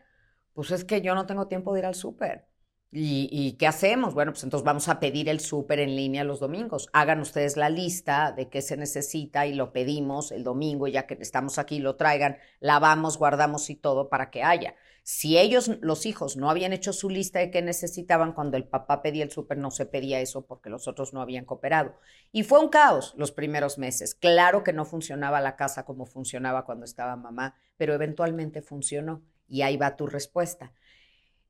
Pues 0.53 0.71
es 0.71 0.85
que 0.85 1.01
yo 1.01 1.15
no 1.15 1.25
tengo 1.25 1.47
tiempo 1.47 1.73
de 1.73 1.79
ir 1.79 1.85
al 1.87 1.95
súper. 1.95 2.47
¿Y, 2.89 3.57
qué 3.59 3.67
hacemos? 3.67 4.13
Bueno, 4.13 4.31
pues 4.31 4.43
entonces 4.45 4.63
vamos 4.63 4.87
a 4.87 4.99
pedir 5.01 5.27
el 5.27 5.41
súper 5.41 5.79
en 5.79 5.95
línea 5.97 6.23
los 6.23 6.39
domingos. 6.39 6.87
Hagan 6.93 7.19
ustedes 7.19 7.57
la 7.57 7.69
lista 7.69 8.31
de 8.31 8.47
qué 8.49 8.61
se 8.61 8.77
necesita 8.77 9.45
y 9.45 9.53
lo 9.53 9.73
pedimos 9.73 10.31
el 10.31 10.45
domingo, 10.45 10.87
ya 10.87 11.05
que 11.05 11.17
estamos 11.19 11.59
aquí, 11.59 11.79
lo 11.79 11.97
traigan, 11.97 12.37
lavamos, 12.61 13.17
guardamos 13.17 13.69
y 13.69 13.75
todo 13.75 14.07
para 14.07 14.29
que 14.31 14.41
haya. 14.41 14.75
Si 15.03 15.37
ellos, 15.37 15.69
los 15.81 16.05
hijos, 16.05 16.37
no 16.37 16.49
habían 16.49 16.71
hecho 16.71 16.93
su 16.93 17.09
lista 17.09 17.39
de 17.39 17.51
qué 17.51 17.61
necesitaban 17.61 18.31
cuando 18.31 18.55
el 18.55 18.65
papá 18.65 19.01
pedía 19.01 19.23
el 19.23 19.31
súper, 19.31 19.57
no 19.57 19.69
se 19.69 19.85
pedía 19.85 20.21
eso 20.21 20.45
porque 20.45 20.69
los 20.69 20.87
otros 20.87 21.13
no 21.13 21.21
habían 21.21 21.45
cooperado. 21.45 21.95
Y 22.31 22.43
fue 22.43 22.59
un 22.59 22.69
caos 22.69 23.13
los 23.17 23.33
primeros 23.33 23.77
meses. 23.77 24.15
Claro 24.15 24.63
que 24.63 24.73
no 24.73 24.85
funcionaba 24.85 25.41
la 25.41 25.57
casa 25.57 25.83
como 25.83 26.05
funcionaba 26.05 26.65
cuando 26.65 26.85
estaba 26.85 27.17
mamá, 27.17 27.55
pero 27.75 27.93
eventualmente 27.93 28.61
funcionó. 28.61 29.21
Y 29.49 29.61
ahí 29.61 29.77
va 29.77 29.95
tu 29.97 30.07
respuesta 30.07 30.73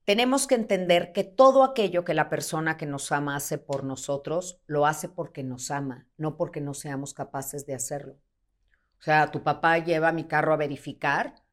tenemos 0.07 0.47
que 0.47 0.55
entender 0.55 1.11
que 1.11 1.25
todo 1.25 1.65
aquello 1.65 2.05
que 2.05 2.13
la 2.13 2.29
persona 2.29 2.77
que 2.77 2.85
nos 2.85 3.11
ama 3.11 3.35
hace 3.35 3.57
por 3.57 3.83
nosotros, 3.83 4.61
lo 4.65 4.85
hace 4.85 5.09
porque 5.09 5.43
nos 5.43 5.69
ama, 5.69 6.07
no 6.15 6.37
porque 6.37 6.61
no 6.61 6.73
seamos 6.73 7.13
capaces 7.13 7.65
de 7.65 7.75
hacerlo. 7.75 8.13
O 8.99 9.01
sea, 9.01 9.31
tu 9.31 9.43
papá 9.43 9.79
lleva 9.79 10.13
mi 10.13 10.23
carro 10.23 10.53
a 10.53 10.57
verificar 10.57 11.43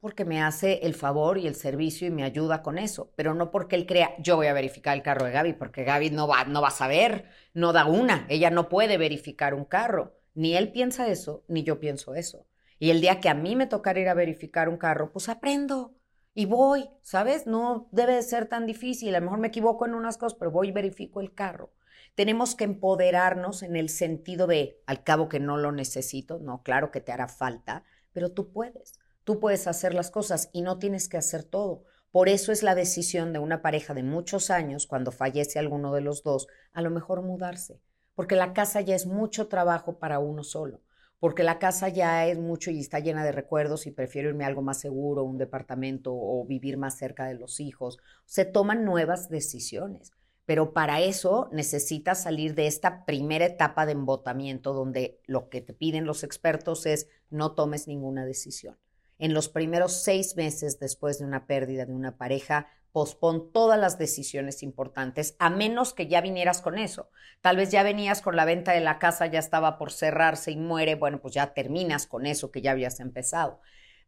porque 0.00 0.24
me 0.24 0.42
hace 0.42 0.80
el 0.84 0.94
favor 0.94 1.36
y 1.36 1.46
el 1.46 1.56
servicio 1.56 2.08
y 2.08 2.10
me 2.10 2.24
ayuda 2.24 2.62
con 2.62 2.78
eso, 2.78 3.12
pero 3.16 3.34
no 3.34 3.50
porque 3.50 3.76
él 3.76 3.84
crea, 3.84 4.14
yo 4.18 4.36
voy 4.36 4.46
a 4.46 4.54
verificar 4.54 4.96
el 4.96 5.02
carro 5.02 5.26
de 5.26 5.32
Gaby, 5.32 5.52
porque 5.52 5.84
Gaby 5.84 6.08
no 6.08 6.26
va, 6.26 6.46
no 6.46 6.62
va 6.62 6.68
a 6.68 6.70
saber, 6.70 7.26
no 7.52 7.74
da 7.74 7.84
una, 7.84 8.24
ella 8.30 8.48
no 8.48 8.70
puede 8.70 8.96
verificar 8.96 9.52
un 9.52 9.66
carro. 9.66 10.16
Ni 10.32 10.56
él 10.56 10.72
piensa 10.72 11.08
eso, 11.08 11.44
ni 11.48 11.64
yo 11.64 11.80
pienso 11.80 12.14
eso. 12.14 12.46
Y 12.78 12.88
el 12.88 13.02
día 13.02 13.20
que 13.20 13.28
a 13.28 13.34
mí 13.34 13.56
me 13.56 13.66
tocara 13.66 14.00
ir 14.00 14.08
a 14.08 14.14
verificar 14.14 14.70
un 14.70 14.78
carro, 14.78 15.12
pues 15.12 15.28
aprendo 15.28 15.93
y 16.34 16.46
voy, 16.46 16.90
¿sabes? 17.02 17.46
No 17.46 17.88
debe 17.92 18.16
de 18.16 18.22
ser 18.22 18.46
tan 18.46 18.66
difícil. 18.66 19.14
A 19.14 19.20
lo 19.20 19.26
mejor 19.26 19.38
me 19.38 19.48
equivoco 19.48 19.86
en 19.86 19.94
unas 19.94 20.18
cosas, 20.18 20.36
pero 20.36 20.50
voy 20.50 20.68
y 20.68 20.72
verifico 20.72 21.20
el 21.20 21.32
carro. 21.32 21.72
Tenemos 22.16 22.56
que 22.56 22.64
empoderarnos 22.64 23.62
en 23.62 23.76
el 23.76 23.88
sentido 23.88 24.46
de, 24.46 24.82
al 24.86 25.04
cabo 25.04 25.28
que 25.28 25.40
no 25.40 25.56
lo 25.56 25.72
necesito, 25.72 26.38
no, 26.38 26.62
claro 26.62 26.90
que 26.90 27.00
te 27.00 27.12
hará 27.12 27.28
falta, 27.28 27.84
pero 28.12 28.32
tú 28.32 28.52
puedes. 28.52 28.94
Tú 29.24 29.40
puedes 29.40 29.66
hacer 29.66 29.94
las 29.94 30.10
cosas 30.10 30.50
y 30.52 30.62
no 30.62 30.78
tienes 30.78 31.08
que 31.08 31.16
hacer 31.16 31.44
todo. 31.44 31.84
Por 32.10 32.28
eso 32.28 32.52
es 32.52 32.62
la 32.62 32.74
decisión 32.74 33.32
de 33.32 33.38
una 33.38 33.62
pareja 33.62 33.94
de 33.94 34.02
muchos 34.02 34.50
años, 34.50 34.86
cuando 34.86 35.10
fallece 35.12 35.58
alguno 35.58 35.92
de 35.92 36.02
los 36.02 36.22
dos, 36.22 36.46
a 36.72 36.82
lo 36.82 36.90
mejor 36.90 37.22
mudarse, 37.22 37.80
porque 38.14 38.36
la 38.36 38.52
casa 38.52 38.80
ya 38.80 38.94
es 38.94 39.06
mucho 39.06 39.48
trabajo 39.48 39.98
para 39.98 40.18
uno 40.18 40.44
solo 40.44 40.83
porque 41.24 41.42
la 41.42 41.58
casa 41.58 41.88
ya 41.88 42.26
es 42.26 42.38
mucho 42.38 42.70
y 42.70 42.80
está 42.80 42.98
llena 42.98 43.24
de 43.24 43.32
recuerdos 43.32 43.86
y 43.86 43.90
prefiero 43.90 44.28
irme 44.28 44.44
a 44.44 44.46
algo 44.46 44.60
más 44.60 44.78
seguro, 44.78 45.24
un 45.24 45.38
departamento 45.38 46.12
o 46.14 46.44
vivir 46.44 46.76
más 46.76 46.98
cerca 46.98 47.24
de 47.24 47.32
los 47.32 47.60
hijos. 47.60 47.96
Se 48.26 48.44
toman 48.44 48.84
nuevas 48.84 49.30
decisiones, 49.30 50.12
pero 50.44 50.74
para 50.74 51.00
eso 51.00 51.48
necesitas 51.50 52.22
salir 52.22 52.54
de 52.54 52.66
esta 52.66 53.06
primera 53.06 53.46
etapa 53.46 53.86
de 53.86 53.92
embotamiento 53.92 54.74
donde 54.74 55.18
lo 55.24 55.48
que 55.48 55.62
te 55.62 55.72
piden 55.72 56.04
los 56.04 56.24
expertos 56.24 56.84
es 56.84 57.08
no 57.30 57.52
tomes 57.52 57.88
ninguna 57.88 58.26
decisión. 58.26 58.76
En 59.18 59.34
los 59.34 59.48
primeros 59.48 59.92
seis 59.92 60.36
meses 60.36 60.78
después 60.78 61.18
de 61.18 61.24
una 61.24 61.46
pérdida 61.46 61.86
de 61.86 61.94
una 61.94 62.16
pareja, 62.16 62.68
pospon 62.94 63.50
todas 63.52 63.78
las 63.78 63.98
decisiones 63.98 64.62
importantes, 64.62 65.34
a 65.40 65.50
menos 65.50 65.92
que 65.94 66.06
ya 66.06 66.20
vinieras 66.20 66.62
con 66.62 66.78
eso. 66.78 67.10
Tal 67.40 67.56
vez 67.56 67.72
ya 67.72 67.82
venías 67.82 68.22
con 68.22 68.36
la 68.36 68.44
venta 68.44 68.70
de 68.70 68.80
la 68.80 69.00
casa, 69.00 69.26
ya 69.26 69.40
estaba 69.40 69.78
por 69.78 69.90
cerrarse 69.90 70.52
y 70.52 70.56
muere, 70.56 70.94
bueno, 70.94 71.20
pues 71.20 71.34
ya 71.34 71.54
terminas 71.54 72.06
con 72.06 72.24
eso 72.24 72.52
que 72.52 72.62
ya 72.62 72.70
habías 72.70 73.00
empezado. 73.00 73.60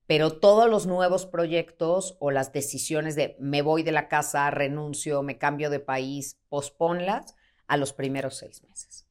Pero 0.06 0.38
todos 0.38 0.70
los 0.70 0.86
nuevos 0.86 1.26
proyectos 1.26 2.16
o 2.20 2.30
las 2.30 2.52
decisiones 2.52 3.16
de 3.16 3.36
me 3.40 3.60
voy 3.60 3.82
de 3.82 3.90
la 3.90 4.06
casa, 4.06 4.48
renuncio, 4.52 5.24
me 5.24 5.36
cambio 5.36 5.68
de 5.68 5.80
país, 5.80 6.38
posponlas 6.48 7.34
a 7.66 7.76
los 7.76 7.92
primeros 7.92 8.36
seis 8.36 8.62
meses. 8.68 9.08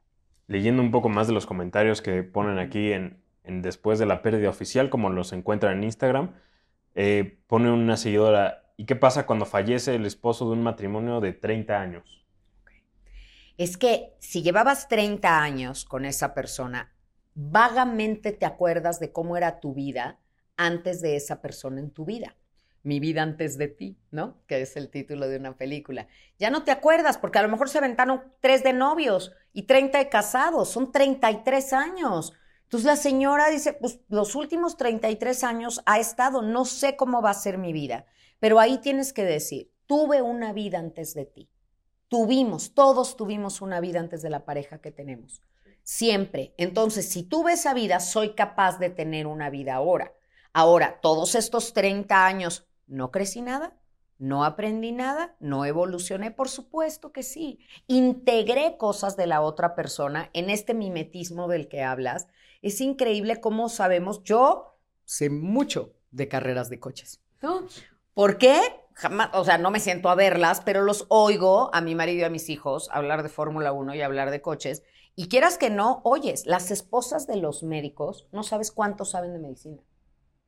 Leyendo 0.47 0.81
un 0.81 0.91
poco 0.91 1.09
más 1.09 1.27
de 1.27 1.33
los 1.33 1.45
comentarios 1.45 2.01
que 2.01 2.23
ponen 2.23 2.59
aquí 2.59 2.93
en, 2.93 3.24
después 3.47 3.99
de 3.99 4.05
la 4.05 4.21
pérdida 4.21 4.49
oficial, 4.49 4.89
como 4.89 5.09
los 5.09 5.33
encuentran 5.33 5.77
en 5.77 5.83
Instagram, 5.85 6.35
eh, 6.95 7.39
pone 7.47 7.71
una 7.71 7.97
seguidora, 7.97 8.65
¿Y 8.77 8.85
qué 8.85 8.95
pasa 8.95 9.25
cuando 9.25 9.45
fallece 9.45 9.95
el 9.95 10.05
esposo 10.05 10.45
de 10.45 10.53
un 10.53 10.63
matrimonio 10.63 11.21
de 11.21 11.33
30 11.33 11.79
años? 11.79 12.25
Es 13.57 13.77
que 13.77 14.13
si 14.19 14.41
llevabas 14.41 14.89
30 14.89 15.41
años 15.41 15.85
con 15.85 16.03
esa 16.03 16.33
persona, 16.33 16.93
vagamente 17.35 18.33
te 18.33 18.45
acuerdas 18.45 18.99
de 18.99 19.13
cómo 19.13 19.37
era 19.37 19.61
tu 19.61 19.73
vida 19.73 20.19
antes 20.57 21.01
de 21.01 21.15
esa 21.15 21.41
persona 21.41 21.79
en 21.79 21.91
tu 21.91 22.03
vida. 22.03 22.35
Mi 22.83 22.99
vida 22.99 23.23
antes 23.23 23.57
de 23.57 23.69
ti, 23.69 23.97
¿no? 24.11 24.41
Que 24.45 24.61
es 24.61 24.75
el 24.75 24.89
título 24.89 25.27
de 25.27 25.37
una 25.37 25.57
película. 25.57 26.07
Ya 26.37 26.49
no 26.49 26.63
te 26.63 26.71
acuerdas 26.71 27.17
porque 27.17 27.39
a 27.39 27.43
lo 27.43 27.49
mejor 27.49 27.69
se 27.69 27.77
aventaron 27.77 28.23
tres 28.41 28.61
de 28.61 28.73
novios 28.73 29.31
y 29.53 29.63
30 29.63 29.97
de 29.99 30.09
casados, 30.09 30.69
son 30.69 30.91
33 30.91 31.73
años. 31.73 32.33
Entonces 32.75 32.91
la 32.91 33.01
señora 33.01 33.49
dice, 33.49 33.71
pues 33.71 34.01
los 34.09 34.35
últimos 34.35 34.75
33 34.75 35.45
años 35.45 35.81
ha 35.85 35.97
estado, 35.97 36.41
no 36.41 36.65
sé 36.65 36.97
cómo 36.97 37.21
va 37.21 37.29
a 37.29 37.33
ser 37.33 37.57
mi 37.57 37.71
vida. 37.71 38.05
Pero 38.41 38.59
ahí 38.59 38.79
tienes 38.79 39.13
que 39.13 39.23
decir, 39.23 39.71
tuve 39.85 40.21
una 40.21 40.51
vida 40.51 40.77
antes 40.77 41.13
de 41.13 41.23
ti. 41.23 41.49
Tuvimos, 42.09 42.73
todos 42.73 43.15
tuvimos 43.15 43.61
una 43.61 43.79
vida 43.79 44.01
antes 44.01 44.21
de 44.21 44.29
la 44.29 44.43
pareja 44.43 44.79
que 44.79 44.91
tenemos. 44.91 45.41
Siempre. 45.83 46.53
Entonces, 46.57 47.07
si 47.07 47.23
tuve 47.23 47.53
esa 47.53 47.73
vida, 47.73 48.01
soy 48.01 48.35
capaz 48.35 48.77
de 48.77 48.89
tener 48.89 49.25
una 49.25 49.49
vida 49.49 49.75
ahora. 49.75 50.11
Ahora, 50.51 50.99
todos 50.99 51.35
estos 51.35 51.71
30 51.71 52.25
años, 52.25 52.67
¿no 52.87 53.09
crecí 53.09 53.41
nada? 53.41 53.79
¿No 54.17 54.43
aprendí 54.43 54.91
nada? 54.91 55.35
¿No 55.39 55.63
evolucioné? 55.63 56.31
Por 56.31 56.49
supuesto 56.49 57.13
que 57.13 57.23
sí. 57.23 57.59
Integré 57.87 58.75
cosas 58.77 59.15
de 59.15 59.27
la 59.27 59.39
otra 59.39 59.75
persona 59.75 60.29
en 60.33 60.49
este 60.49 60.73
mimetismo 60.73 61.47
del 61.47 61.69
que 61.69 61.83
hablas. 61.83 62.27
Es 62.65 62.81
increíble 62.81 63.39
cómo 63.39 63.69
sabemos, 63.69 64.23
yo 64.23 64.79
sé 65.03 65.29
mucho 65.29 65.93
de 66.09 66.27
carreras 66.27 66.67
de 66.67 66.79
coches. 66.79 67.21
¿no? 67.43 67.67
¿Por 68.15 68.39
qué? 68.39 68.59
Jamás, 68.95 69.29
o 69.33 69.45
sea, 69.45 69.59
no 69.59 69.69
me 69.69 69.79
siento 69.79 70.09
a 70.09 70.15
verlas, 70.15 70.61
pero 70.61 70.81
los 70.81 71.05
oigo 71.09 71.69
a 71.75 71.81
mi 71.81 71.93
marido 71.93 72.21
y 72.21 72.23
a 72.23 72.31
mis 72.31 72.49
hijos 72.49 72.89
hablar 72.91 73.21
de 73.21 73.29
Fórmula 73.29 73.71
1 73.71 73.93
y 73.93 74.01
hablar 74.01 74.31
de 74.31 74.41
coches. 74.41 74.81
Y 75.15 75.27
quieras 75.27 75.59
que 75.59 75.69
no, 75.69 76.01
oyes, 76.03 76.47
las 76.47 76.71
esposas 76.71 77.27
de 77.27 77.35
los 77.35 77.61
médicos 77.61 78.27
no 78.31 78.41
sabes 78.41 78.71
cuánto 78.71 79.05
saben 79.05 79.33
de 79.33 79.39
medicina. 79.39 79.83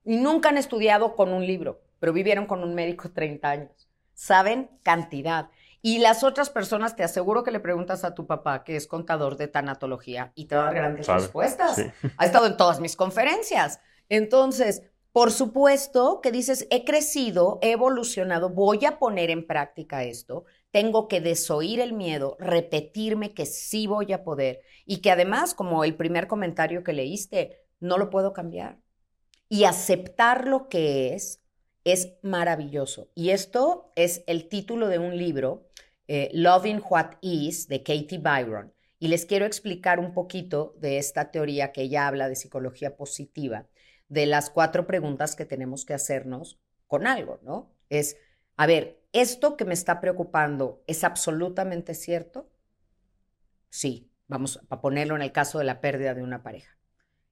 Y 0.04 0.18
nunca 0.18 0.50
han 0.50 0.58
estudiado 0.58 1.16
con 1.16 1.32
un 1.32 1.46
libro, 1.46 1.84
pero 2.00 2.14
vivieron 2.14 2.48
con 2.48 2.64
un 2.64 2.74
médico 2.74 3.12
30 3.12 3.48
años. 3.48 3.88
Saben 4.16 4.72
cantidad. 4.82 5.52
Y 5.88 6.00
las 6.00 6.26
otras 6.26 6.50
personas, 6.50 6.98
te 6.98 7.06
aseguro 7.06 7.44
que 7.46 7.52
le 7.52 7.62
preguntas 7.62 8.04
a 8.04 8.14
tu 8.14 8.28
papá, 8.28 8.66
que 8.66 8.76
es 8.76 8.88
contador 8.88 9.38
de 9.38 9.48
tanatología, 9.48 10.34
y 10.36 10.48
te 10.48 10.56
da 10.56 10.70
grandes 10.74 11.08
respuestas. 11.08 11.82
Ha 12.18 12.26
estado 12.26 12.46
en 12.46 12.58
todas 12.58 12.82
mis 12.82 12.98
conferencias. 12.98 13.80
Entonces, 14.10 14.82
por 15.14 15.32
supuesto 15.32 16.20
que 16.22 16.34
dices, 16.34 16.68
he 16.72 16.84
crecido, 16.84 17.58
he 17.62 17.72
evolucionado, 17.72 18.50
voy 18.50 18.84
a 18.84 19.00
poner 19.00 19.30
en 19.30 19.48
práctica 19.48 20.04
esto, 20.04 20.44
tengo 20.72 21.08
que 21.08 21.22
desoír 21.22 21.80
el 21.80 21.94
miedo, 21.94 22.36
repetirme 22.38 23.34
que 23.34 23.46
sí 23.46 23.88
voy 23.88 24.12
a 24.12 24.26
poder 24.26 24.60
y 24.86 24.98
que 24.98 25.12
además, 25.12 25.54
como 25.54 25.86
el 25.86 25.96
primer 25.96 26.28
comentario 26.28 26.84
que 26.84 26.92
leíste, 26.92 27.62
no 27.80 27.98
lo 27.98 28.10
puedo 28.10 28.34
cambiar. 28.34 28.78
Y 29.48 29.64
aceptar 29.64 30.50
lo 30.50 30.68
que 30.68 31.14
es 31.14 31.42
es 31.88 32.18
maravilloso. 32.22 33.10
Y 33.16 33.30
esto 33.30 33.94
es 33.96 34.22
el 34.28 34.50
título 34.50 34.90
de 34.90 35.00
un 35.00 35.18
libro, 35.18 35.70
eh, 36.10 36.30
Loving 36.34 36.82
What 36.90 37.14
Is, 37.22 37.70
de 37.70 37.82
Katie 37.82 38.20
Byron. 38.20 38.74
Y 39.00 39.08
les 39.08 39.26
quiero 39.26 39.46
explicar 39.46 39.98
un 40.00 40.14
poquito 40.14 40.76
de 40.80 40.98
esta 40.98 41.32
teoría 41.32 41.72
que 41.72 41.84
ella 41.84 42.08
habla 42.08 42.28
de 42.28 42.36
psicología 42.36 42.98
positiva 42.98 43.68
de 44.10 44.26
las 44.26 44.50
cuatro 44.50 44.86
preguntas 44.86 45.38
que 45.38 45.46
tenemos 45.46 45.86
que 45.86 45.94
hacernos 45.94 46.60
con 46.88 47.08
algo, 47.08 47.40
¿no? 47.42 47.74
Es, 47.88 48.18
a 48.58 48.68
ver, 48.68 49.02
¿esto 49.14 49.56
que 49.56 49.64
me 49.64 49.74
está 49.74 50.02
preocupando 50.02 50.84
es 50.88 51.06
absolutamente 51.06 51.94
cierto? 51.94 52.50
Sí, 53.70 54.12
vamos 54.28 54.60
a 54.70 54.82
ponerlo 54.82 55.16
en 55.16 55.22
el 55.22 55.32
caso 55.32 55.58
de 55.60 55.66
la 55.66 55.80
pérdida 55.80 56.14
de 56.14 56.24
una 56.24 56.44
pareja. 56.44 56.78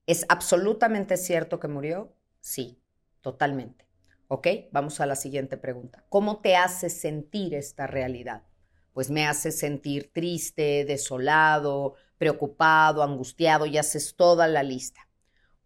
¿Es 0.05 0.25
absolutamente 0.29 1.17
cierto 1.17 1.59
que 1.59 1.67
murió? 1.67 2.15
Sí, 2.39 2.81
totalmente. 3.19 3.84
¿Ok? 4.27 4.47
Vamos 4.71 4.99
a 4.99 5.05
la 5.05 5.15
siguiente 5.15 5.57
pregunta. 5.57 6.05
¿Cómo 6.09 6.41
te 6.41 6.55
hace 6.55 6.89
sentir 6.89 7.53
esta 7.53 7.85
realidad? 7.85 8.43
Pues 8.93 9.11
me 9.11 9.27
hace 9.27 9.51
sentir 9.51 10.11
triste, 10.13 10.85
desolado, 10.85 11.95
preocupado, 12.17 13.03
angustiado 13.03 13.65
y 13.65 13.77
haces 13.77 14.15
toda 14.15 14.47
la 14.47 14.63
lista. 14.63 15.09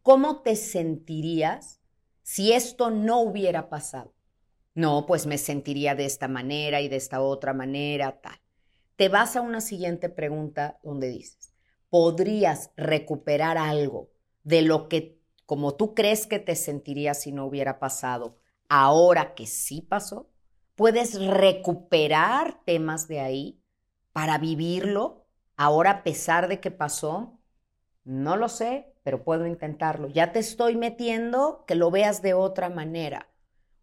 ¿Cómo 0.02 0.42
te 0.42 0.56
sentirías 0.56 1.80
si 2.24 2.52
esto 2.54 2.90
no 2.90 3.22
hubiera 3.22 3.70
pasado? 3.70 4.14
No, 4.74 5.06
pues 5.06 5.26
me 5.26 5.38
sentiría 5.38 5.96
de 5.96 6.06
esta 6.06 6.28
manera 6.28 6.82
y 6.82 6.90
de 6.90 6.96
esta 6.96 7.22
otra 7.22 7.54
manera, 7.54 8.20
tal. 8.22 8.40
Te 8.96 9.10
vas 9.10 9.36
a 9.36 9.42
una 9.42 9.62
siguiente 9.62 10.10
pregunta 10.10 10.80
donde 10.84 11.10
dices, 11.10 11.54
podrías 11.90 12.72
recuperar 12.76 13.58
algo 13.58 14.10
de 14.44 14.62
lo 14.62 14.90
que, 14.90 15.20
como 15.46 15.76
tú 15.76 15.94
crees 15.94 16.28
que 16.28 16.40
te 16.40 16.56
sentirías 16.56 17.22
si 17.22 17.32
no 17.32 17.46
hubiera 17.46 17.80
pasado, 17.80 18.39
ahora 18.70 19.36
que 19.36 19.46
sí 19.48 19.82
pasó, 19.82 20.30
puedes 20.76 21.22
recuperar 21.22 22.64
temas 22.64 23.08
de 23.08 23.20
ahí 23.20 23.62
para 24.14 24.38
vivirlo, 24.38 25.26
ahora 25.58 25.92
a 25.92 26.04
pesar 26.04 26.48
de 26.48 26.60
que 26.62 26.72
pasó, 26.72 27.40
no 28.06 28.38
lo 28.38 28.48
sé, 28.48 28.94
pero 29.04 29.24
puedo 29.24 29.46
intentarlo. 29.46 30.08
Ya 30.08 30.32
te 30.32 30.40
estoy 30.40 30.78
metiendo 30.78 31.66
que 31.68 31.76
lo 31.76 31.92
veas 31.92 32.22
de 32.22 32.34
otra 32.34 32.70
manera, 32.70 33.30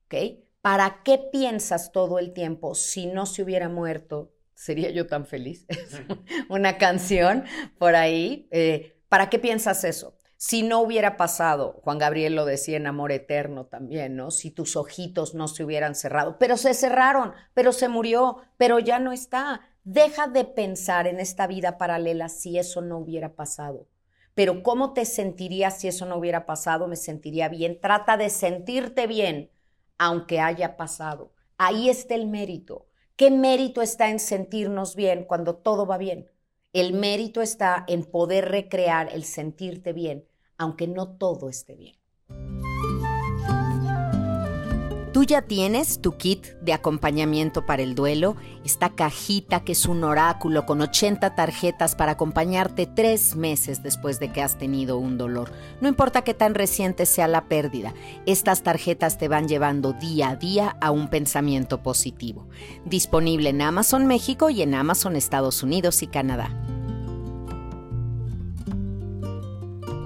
¿ok? 0.07 0.15
¿Para 0.63 1.03
qué 1.05 1.19
piensas 1.19 1.93
todo 1.93 2.19
el 2.19 2.33
tiempo 2.33 2.75
si 2.75 3.07
no 3.07 3.27
se 3.27 3.43
hubiera 3.43 3.69
muerto? 3.69 4.33
Sería 4.55 4.91
yo 4.91 5.07
tan 5.07 5.27
feliz. 5.27 5.67
Una 6.49 6.79
canción 6.79 7.45
por 7.79 7.95
ahí. 7.95 8.49
Eh, 8.51 8.97
¿Para 9.09 9.29
qué 9.31 9.39
piensas 9.39 9.85
eso? 9.85 10.16
Si 10.39 10.63
no 10.63 10.81
hubiera 10.81 11.17
pasado, 11.17 11.81
Juan 11.83 11.99
Gabriel 11.99 12.35
lo 12.35 12.45
decía 12.45 12.77
en 12.77 12.87
Amor 12.87 13.11
Eterno 13.11 13.67
también, 13.67 14.17
¿no? 14.17 14.31
Si 14.31 14.51
tus 14.51 14.77
ojitos 14.77 15.35
no 15.35 15.49
se 15.49 15.65
hubieran 15.65 15.95
cerrado, 15.95 16.39
pero 16.39 16.59
se 16.59 16.75
cerraron, 16.75 17.33
pero 17.55 17.73
se 17.73 17.89
murió, 17.89 18.39
pero 18.59 18.79
ya 18.79 18.99
no 18.99 19.13
está. 19.13 19.63
Deja 19.85 20.27
de 20.27 20.45
pensar 20.45 21.07
en 21.07 21.21
esta 21.21 21.47
vida 21.47 21.79
paralela 21.79 22.29
si 22.29 22.59
eso 22.59 22.83
no 22.83 22.99
hubiera 22.99 23.35
pasado. 23.35 23.89
Pero 24.35 24.63
¿cómo 24.63 24.93
te 24.93 25.07
sentirías 25.07 25.79
si 25.81 25.89
eso 25.89 26.05
no 26.05 26.17
hubiera 26.17 26.45
pasado? 26.45 26.87
Me 26.87 26.97
sentiría 26.97 27.49
bien. 27.49 27.81
Trata 27.81 28.19
de 28.19 28.29
sentirte 28.29 29.07
bien, 29.07 29.51
aunque 29.97 30.41
haya 30.41 30.77
pasado. 30.77 31.33
Ahí 31.57 31.89
está 31.89 32.15
el 32.15 32.27
mérito. 32.27 32.89
¿Qué 33.17 33.31
mérito 33.31 33.81
está 33.81 34.11
en 34.11 34.19
sentirnos 34.19 34.95
bien 34.95 35.25
cuando 35.25 35.57
todo 35.57 35.87
va 35.87 35.97
bien? 35.97 36.29
El 36.73 36.93
mérito 36.93 37.43
está 37.43 37.85
en 37.89 38.05
poder 38.05 38.49
recrear 38.49 39.13
el 39.13 39.25
sentirte 39.25 39.93
bien, 39.93 40.29
aunque 40.59 40.87
no 40.87 41.17
todo 41.17 41.49
esté 41.49 41.75
bien. 41.75 41.97
Tú 45.17 45.25
ya 45.25 45.41
tienes 45.41 46.03
tu 46.03 46.19
kit 46.19 46.45
de 46.61 46.75
acompañamiento 46.75 47.65
para 47.65 47.83
el 47.83 47.95
duelo, 47.95 48.37
esta 48.67 48.91
cajita 48.91 49.65
que 49.65 49.73
es 49.73 49.87
un 49.87 50.05
oráculo 50.05 50.67
con 50.67 50.83
80 50.83 51.35
tarjetas 51.35 51.97
para 51.97 52.13
acompañarte 52.13 52.85
tres 52.85 53.35
meses 53.35 53.83
después 53.83 54.21
de 54.21 54.31
que 54.31 54.43
has 54.43 54.59
tenido 54.59 54.99
un 54.99 55.17
dolor. 55.17 55.53
No 55.81 55.89
importa 55.89 56.21
qué 56.21 56.35
tan 56.35 56.55
reciente 56.55 57.07
sea 57.07 57.29
la 57.29 57.49
pérdida, 57.49 57.95
estas 58.27 58.63
tarjetas 58.63 59.17
te 59.17 59.29
van 59.29 59.49
llevando 59.49 59.95
día 59.95 60.29
a 60.29 60.37
día 60.37 60.77
a 60.83 60.91
un 60.91 61.09
pensamiento 61.09 61.83
positivo. 61.83 62.47
Disponible 62.85 63.49
en 63.49 63.63
Amazon 63.63 64.07
México 64.07 64.51
y 64.51 64.61
en 64.61 64.75
Amazon 64.75 65.17
Estados 65.17 65.63
Unidos 65.63 66.03
y 66.03 66.09
Canadá. 66.09 66.51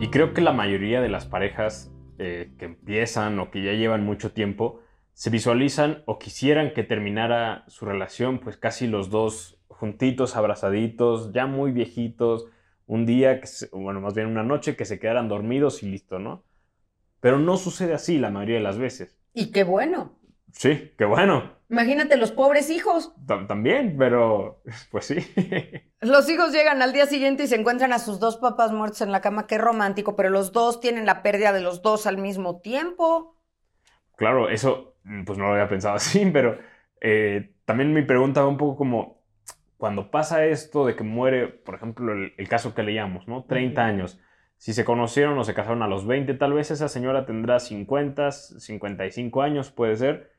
Y 0.01 0.07
creo 0.07 0.35
que 0.35 0.41
la 0.41 0.53
mayoría 0.53 1.01
de 1.01 1.09
las 1.09 1.27
parejas 1.27 1.91
eh, 2.21 2.53
que 2.61 2.67
empiezan 2.67 3.41
o 3.41 3.51
que 3.51 3.65
ya 3.65 3.73
llevan 3.73 4.05
mucho 4.05 4.31
tiempo, 4.31 4.79
se 5.15 5.31
visualizan 5.31 6.03
o 6.07 6.19
quisieran 6.19 6.73
que 6.73 6.83
terminara 6.83 7.65
su 7.69 7.85
relación, 7.85 8.39
pues 8.39 8.57
casi 8.57 8.87
los 8.87 9.11
dos 9.11 9.59
juntitos, 9.69 10.37
abrazaditos, 10.37 11.33
ya 11.33 11.47
muy 11.47 11.73
viejitos, 11.73 12.47
un 12.87 13.07
día, 13.07 13.41
que 13.41 13.49
bueno, 13.73 14.01
más 14.01 14.15
bien 14.15 14.27
una 14.27 14.43
noche 14.43 14.77
que 14.77 14.85
se 14.85 14.99
quedaran 14.99 15.29
dormidos 15.29 15.83
y 15.83 15.91
listo, 15.91 16.19
¿no? 16.19 16.45
Pero 17.21 17.39
no 17.39 17.57
sucede 17.57 17.95
así 17.95 18.19
la 18.19 18.31
mayoría 18.31 18.57
de 18.57 18.63
las 18.63 18.79
veces. 18.79 19.17
Y 19.33 19.53
qué 19.53 19.63
bueno. 19.63 20.19
Sí, 20.53 20.93
qué 20.99 21.05
bueno. 21.05 21.57
Imagínate 21.69 22.17
los 22.17 22.33
pobres 22.33 22.69
hijos. 22.69 23.13
También, 23.27 23.97
pero 23.97 24.61
pues 24.91 25.07
sí. 25.07 25.19
Los 26.01 26.29
hijos 26.29 26.51
llegan 26.53 26.83
al 26.83 26.93
día 26.93 27.07
siguiente 27.07 27.45
y 27.45 27.47
se 27.47 27.57
encuentran 27.57 27.93
a 27.93 27.99
sus 27.99 28.19
dos 28.19 28.39
papás 28.39 28.73
muertos 28.73 29.03
en 29.03 29.13
la 29.13 29.21
cama, 29.21 29.47
qué 29.47 29.59
romántico, 29.59 30.17
pero 30.17 30.31
los 30.31 30.51
dos 30.51 30.81
tienen 30.81 31.07
la 31.07 31.23
pérdida 31.23 31.53
de 31.53 31.61
los 31.61 31.83
dos 31.83 32.07
al 32.07 32.17
mismo 32.17 32.61
tiempo. 32.61 33.37
Claro, 34.17 34.49
eso 34.49 34.90
pues 35.25 35.39
no 35.39 35.47
lo 35.47 35.53
había 35.53 35.69
pensado 35.69 35.95
así, 35.97 36.29
pero 36.33 36.59
eh, 37.01 37.53
también 37.65 37.93
me 37.93 38.03
pregunta 38.03 38.47
un 38.47 38.57
poco 38.57 38.77
como, 38.77 39.21
cuando 39.81 40.11
pasa 40.11 40.45
esto 40.45 40.87
de 40.87 40.95
que 40.95 41.03
muere, 41.03 41.49
por 41.49 41.75
ejemplo, 41.75 42.13
el, 42.13 42.49
caso 42.49 42.75
que 42.75 42.83
leíamos, 42.83 43.27
¿no? 43.27 43.45
30 43.45 43.85
años. 43.85 44.21
Si 44.59 44.75
se 44.75 44.85
conocieron 44.85 45.39
o 45.39 45.45
se 45.45 45.55
casaron 45.55 45.83
a 45.83 45.89
los 45.89 46.07
20, 46.07 46.35
tal 46.35 46.53
vez 46.53 46.71
esa 46.71 46.89
señora 46.89 47.25
tendrá 47.25 47.59
50, 47.59 48.31
55 48.31 49.41
años, 49.41 49.71
puede 49.71 49.97
ser. 49.97 50.33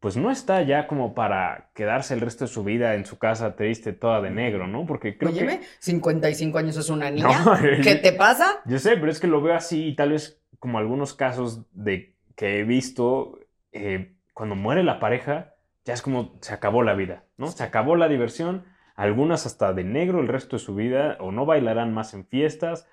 Pues 0.00 0.16
no 0.16 0.30
está 0.30 0.62
ya 0.62 0.86
como 0.86 1.14
para 1.14 1.70
quedarse 1.74 2.12
el 2.12 2.20
resto 2.20 2.44
de 2.44 2.50
su 2.50 2.62
vida 2.62 2.94
en 2.94 3.06
su 3.06 3.18
casa 3.18 3.56
triste, 3.56 3.94
toda 3.94 4.20
de 4.20 4.30
negro, 4.30 4.68
¿no? 4.68 4.84
Porque 4.84 5.16
creo 5.16 5.32
Óyeme, 5.32 5.62
55 5.80 6.58
años 6.58 6.76
es 6.76 6.90
una 6.90 7.10
niña. 7.10 7.42
¿Qué 7.82 7.94
te 7.94 8.12
pasa? 8.12 8.60
Yo 8.66 8.78
sé, 8.78 8.96
pero 8.98 9.10
es 9.10 9.18
que 9.18 9.26
lo 9.26 9.40
veo 9.40 9.54
así 9.54 9.86
y 9.86 9.96
tal 9.96 10.10
vez 10.10 10.42
como 10.58 10.76
algunos 10.78 11.14
casos 11.14 11.64
de 11.72 12.14
que 12.36 12.60
he 12.60 12.64
visto 12.64 13.38
eh, 13.78 14.16
cuando 14.34 14.54
muere 14.54 14.82
la 14.82 15.00
pareja, 15.00 15.54
ya 15.84 15.94
es 15.94 16.02
como 16.02 16.36
se 16.40 16.52
acabó 16.52 16.82
la 16.82 16.94
vida, 16.94 17.24
¿no? 17.36 17.48
Se 17.48 17.62
acabó 17.62 17.96
la 17.96 18.08
diversión, 18.08 18.64
algunas 18.94 19.46
hasta 19.46 19.72
de 19.72 19.84
negro 19.84 20.20
el 20.20 20.28
resto 20.28 20.56
de 20.56 20.62
su 20.62 20.74
vida, 20.74 21.16
o 21.20 21.32
no 21.32 21.46
bailarán 21.46 21.94
más 21.94 22.14
en 22.14 22.26
fiestas. 22.26 22.86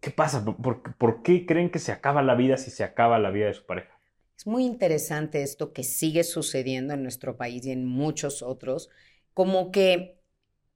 ¿Qué 0.00 0.10
pasa? 0.10 0.44
¿Por, 0.44 1.22
qué 1.22 1.44
creen 1.44 1.70
que 1.70 1.78
se 1.78 1.92
acaba 1.92 2.22
la 2.22 2.34
vida 2.34 2.56
si 2.56 2.70
se 2.70 2.84
acaba 2.84 3.18
la 3.18 3.30
vida 3.30 3.46
de 3.46 3.54
su 3.54 3.66
pareja? 3.66 3.98
Es 4.36 4.46
muy 4.46 4.64
interesante 4.64 5.42
esto 5.42 5.72
que 5.72 5.82
sigue 5.82 6.22
sucediendo 6.22 6.94
en 6.94 7.02
nuestro 7.02 7.36
país 7.36 7.66
y 7.66 7.72
en 7.72 7.84
muchos 7.84 8.42
otros, 8.42 8.90
como 9.34 9.72
que 9.72 10.20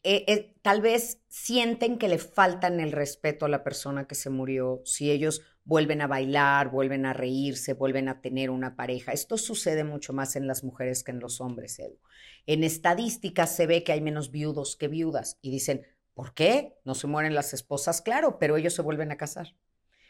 eh, 0.02 0.24
eh, 0.26 0.54
tal 0.62 0.80
vez 0.80 1.22
sienten 1.28 1.98
que 1.98 2.08
le 2.08 2.18
faltan 2.18 2.80
el 2.80 2.90
respeto 2.90 3.46
a 3.46 3.48
la 3.48 3.62
persona 3.62 4.08
que 4.08 4.16
se 4.16 4.30
murió 4.30 4.82
si 4.84 5.12
ellos 5.12 5.42
vuelven 5.64 6.00
a 6.00 6.06
bailar, 6.06 6.70
vuelven 6.70 7.06
a 7.06 7.12
reírse, 7.12 7.74
vuelven 7.74 8.08
a 8.08 8.20
tener 8.20 8.50
una 8.50 8.76
pareja. 8.76 9.12
Esto 9.12 9.38
sucede 9.38 9.84
mucho 9.84 10.12
más 10.12 10.36
en 10.36 10.46
las 10.46 10.64
mujeres 10.64 11.04
que 11.04 11.12
en 11.12 11.20
los 11.20 11.40
hombres, 11.40 11.78
Edu. 11.78 11.98
En 12.46 12.64
estadísticas 12.64 13.54
se 13.54 13.66
ve 13.66 13.84
que 13.84 13.92
hay 13.92 14.00
menos 14.00 14.30
viudos 14.30 14.76
que 14.76 14.88
viudas 14.88 15.38
y 15.40 15.50
dicen, 15.50 15.86
¿por 16.14 16.34
qué? 16.34 16.78
No 16.84 16.94
se 16.94 17.06
mueren 17.06 17.34
las 17.34 17.54
esposas, 17.54 18.02
claro, 18.02 18.38
pero 18.38 18.56
ellos 18.56 18.74
se 18.74 18.82
vuelven 18.82 19.12
a 19.12 19.16
casar. 19.16 19.54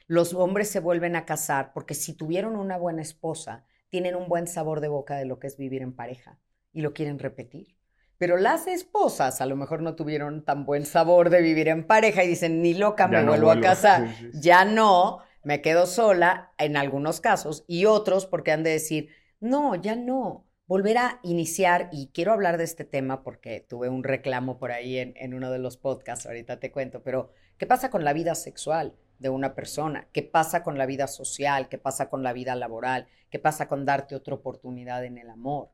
Los 0.07 0.35
hombres 0.35 0.69
se 0.69 0.81
vuelven 0.81 1.17
a 1.17 1.27
casar 1.27 1.73
porque 1.73 1.95
si 1.95 2.15
tuvieron 2.15 2.57
una 2.57 2.77
buena 2.77 3.03
esposa, 3.03 3.65
tienen 3.89 4.17
un 4.17 4.29
buen 4.29 4.47
sabor 4.47 4.81
de 4.81 4.89
boca 4.89 5.17
de 5.17 5.27
lo 5.27 5.39
que 5.39 5.47
es 5.47 5.57
vivir 5.59 5.83
en 5.83 5.93
pareja 5.93 6.39
y 6.73 6.81
lo 6.81 6.95
quieren 6.95 7.19
repetir. 7.19 7.77
Pero 8.17 8.37
las 8.37 8.67
esposas 8.69 9.41
a 9.41 9.47
lo 9.47 9.57
mejor 9.57 9.83
no 9.83 9.97
tuvieron 9.97 10.45
tan 10.45 10.65
buen 10.65 10.87
sabor 10.87 11.29
de 11.29 11.43
vivir 11.43 11.69
en 11.69 11.87
pareja 11.87 12.23
y 12.23 12.29
dicen, 12.29 12.63
ni 12.63 12.73
loca, 12.73 13.09
me 13.09 13.25
vuelvo, 13.25 13.51
a 13.51 13.61
casar. 13.61 14.09
Ya 14.33 14.65
no, 14.65 15.19
me 15.45 15.61
quedo 15.61 15.87
sola 15.87 16.53
en 16.59 16.77
algunos 16.77 17.21
casos 17.21 17.65
y 17.67 17.85
otros 17.87 18.27
porque 18.27 18.53
han 18.53 18.63
de 18.63 18.71
decir, 18.71 19.09
no, 19.41 19.75
ya 19.75 19.97
no, 19.97 20.47
volver 20.67 20.99
a 20.99 21.21
iniciar 21.23 21.89
y 21.93 22.09
quiero 22.15 22.33
hablar 22.33 22.59
de 22.59 22.65
este 22.65 22.85
tema 22.85 23.23
porque 23.23 23.61
tuve 23.61 23.89
un 23.89 24.05
reclamo 24.05 24.59
por 24.59 24.73
ahí 24.73 24.99
en, 24.99 25.15
en 25.17 25.35
uno 25.35 25.51
de 25.51 25.59
los 25.59 25.77
podcasts, 25.77 26.27
ahorita 26.27 26.61
te 26.61 26.71
cuento, 26.73 27.03
pero 27.03 27.33
¿qué 27.59 27.67
pasa 27.67 27.91
con 27.91 28.05
la 28.05 28.13
vida 28.13 28.35
sexual? 28.35 28.95
de 29.23 29.31
una 29.31 29.55
persona, 29.55 30.09
qué 30.13 30.23
pasa 30.23 30.63
con 30.63 30.77
la 30.77 30.85
vida 30.85 31.07
social, 31.07 31.69
qué 31.69 31.79
pasa 31.79 32.11
con 32.11 32.23
la 32.23 32.33
vida 32.33 32.57
laboral, 32.57 33.07
qué 33.31 33.39
pasa 33.39 33.69
con 33.69 33.87
darte 33.87 34.17
otra 34.17 34.35
oportunidad 34.35 35.05
en 35.05 35.17
el 35.17 35.31
amor. 35.31 35.71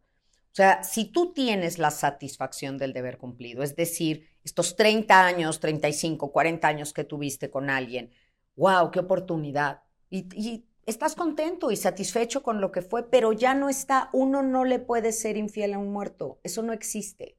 O 0.53 0.55
sea, 0.59 0.83
si 0.83 1.07
tú 1.07 1.33
tienes 1.33 1.79
la 1.79 1.91
satisfacción 1.91 2.79
del 2.79 2.93
deber 2.93 3.17
cumplido, 3.17 3.63
es 3.63 3.75
decir, 3.75 4.29
estos 4.45 4.77
30 4.77 5.25
años, 5.25 5.61
35, 5.61 6.31
40 6.31 6.69
años 6.69 6.93
que 6.93 7.05
tuviste 7.05 7.51
con 7.51 7.71
alguien, 7.71 8.11
wow, 8.59 8.91
qué 8.91 9.01
oportunidad. 9.01 9.83
Y, 10.11 10.67
estás 10.85 11.15
contento 11.15 11.71
y 11.71 11.77
satisfecho 11.77 12.43
con 12.43 12.61
lo 12.61 12.73
que 12.73 12.83
fue, 12.83 13.09
pero 13.09 13.33
ya 13.33 13.55
no 13.55 13.69
está, 13.69 14.09
uno 14.13 14.43
no 14.43 14.65
le 14.65 14.79
puede 14.79 15.13
ser 15.13 15.37
infiel 15.37 15.75
a 15.75 15.79
un 15.79 15.93
muerto, 15.93 16.41
eso 16.43 16.63
no 16.63 16.73
existe. 16.73 17.39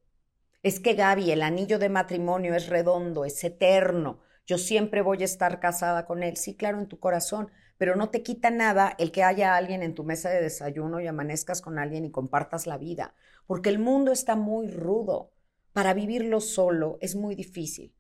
Es 0.62 0.80
que 0.80 0.94
Gaby, 0.94 1.32
el 1.32 1.42
anillo 1.42 1.80
de 1.80 1.90
matrimonio 1.90 2.54
es 2.54 2.68
redondo, 2.68 3.26
es 3.26 3.44
eterno, 3.44 4.20
yo 4.46 4.58
siempre 4.58 5.02
voy 5.02 5.22
a 5.22 5.26
estar 5.26 5.60
casada 5.60 6.06
con 6.06 6.22
él, 6.22 6.38
sí, 6.38 6.56
claro, 6.56 6.80
en 6.80 6.88
tu 6.88 7.00
corazón, 7.00 7.50
pero 7.78 7.96
no 7.96 8.10
te 8.10 8.22
quita 8.22 8.52
nada 8.52 8.96
el 9.00 9.12
que 9.12 9.24
haya 9.24 9.56
alguien 9.56 9.82
en 9.84 9.96
tu 9.96 10.04
mesa 10.04 10.30
de 10.30 10.42
desayuno 10.42 11.00
y 11.00 11.08
amanezcas 11.08 11.62
con 11.62 11.80
alguien 11.80 12.06
y 12.06 12.12
compartas 12.12 12.68
la 12.68 12.78
vida, 12.78 13.16
porque 13.48 13.70
el 13.70 13.80
mundo 13.80 14.12
está 14.12 14.36
muy 14.36 14.70
rudo. 14.70 15.32
Para 15.74 15.94
vivirlo 15.94 16.42
solo 16.42 16.98
es 17.00 17.16
muy 17.16 17.36
difícil 17.36 17.96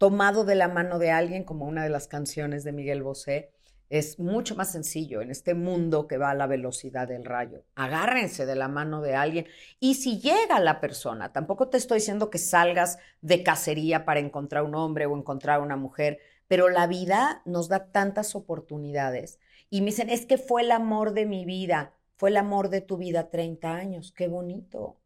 tomado 0.00 0.46
de 0.46 0.54
la 0.54 0.66
mano 0.66 0.98
de 0.98 1.10
alguien, 1.10 1.44
como 1.44 1.66
una 1.66 1.84
de 1.84 1.90
las 1.90 2.08
canciones 2.08 2.64
de 2.64 2.72
Miguel 2.72 3.02
Bosé, 3.02 3.52
es 3.90 4.18
mucho 4.18 4.56
más 4.56 4.72
sencillo 4.72 5.20
en 5.20 5.30
este 5.30 5.52
mundo 5.52 6.06
que 6.06 6.16
va 6.16 6.30
a 6.30 6.34
la 6.34 6.46
velocidad 6.46 7.06
del 7.06 7.26
rayo. 7.26 7.64
Agárrense 7.74 8.46
de 8.46 8.54
la 8.54 8.68
mano 8.68 9.02
de 9.02 9.14
alguien. 9.14 9.46
Y 9.78 9.96
si 9.96 10.18
llega 10.18 10.58
la 10.58 10.80
persona, 10.80 11.34
tampoco 11.34 11.68
te 11.68 11.76
estoy 11.76 11.98
diciendo 11.98 12.30
que 12.30 12.38
salgas 12.38 12.98
de 13.20 13.42
cacería 13.42 14.06
para 14.06 14.20
encontrar 14.20 14.62
un 14.62 14.74
hombre 14.74 15.04
o 15.04 15.14
encontrar 15.14 15.60
una 15.60 15.76
mujer, 15.76 16.18
pero 16.48 16.70
la 16.70 16.86
vida 16.86 17.42
nos 17.44 17.68
da 17.68 17.92
tantas 17.92 18.34
oportunidades. 18.34 19.38
Y 19.68 19.82
me 19.82 19.88
dicen, 19.88 20.08
es 20.08 20.24
que 20.24 20.38
fue 20.38 20.62
el 20.62 20.70
amor 20.70 21.12
de 21.12 21.26
mi 21.26 21.44
vida, 21.44 21.92
fue 22.16 22.30
el 22.30 22.38
amor 22.38 22.70
de 22.70 22.80
tu 22.80 22.96
vida 22.96 23.28
30 23.28 23.74
años, 23.74 24.12
qué 24.12 24.28
bonito. 24.28 24.96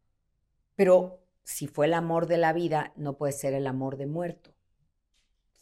Pero 0.77 1.19
si 1.43 1.67
fue 1.67 1.87
el 1.87 1.95
amor 1.95 2.27
de 2.27 2.37
la 2.37 2.53
vida, 2.53 2.93
no 2.95 3.17
puede 3.17 3.33
ser 3.33 3.53
el 3.53 3.67
amor 3.67 3.97
de 3.97 4.05
muerto. 4.05 4.54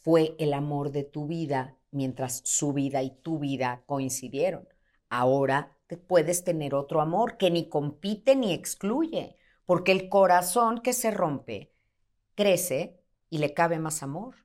Fue 0.04 0.36
el 0.38 0.54
amor 0.54 0.92
de 0.92 1.04
tu 1.04 1.28
vida 1.28 1.78
mientras 1.90 2.42
su 2.44 2.74
vida 2.74 3.02
y 3.04 3.12
tu 3.22 3.40
vida 3.40 3.84
coincidieron. 3.86 4.68
Ahora 5.10 5.78
te 5.88 5.96
puedes 5.96 6.44
tener 6.44 6.76
otro 6.76 7.00
amor 7.00 7.38
que 7.38 7.50
ni 7.50 7.70
compite 7.70 8.36
ni 8.36 8.54
excluye, 8.54 9.38
porque 9.66 9.94
el 9.94 10.10
corazón 10.10 10.82
que 10.82 10.92
se 10.92 11.10
rompe 11.10 11.74
crece 12.36 13.00
y 13.30 13.38
le 13.38 13.54
cabe 13.54 13.80
más 13.80 14.04
amor. 14.04 14.36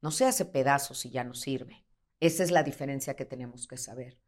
No 0.00 0.10
se 0.10 0.24
hace 0.24 0.46
pedazos 0.46 1.04
y 1.04 1.10
ya 1.10 1.22
no 1.22 1.34
sirve. 1.34 1.84
Esa 2.20 2.42
es 2.42 2.50
la 2.50 2.62
diferencia 2.62 3.14
que 3.14 3.26
tenemos 3.26 3.66
que 3.66 3.76
saber. 3.76 4.18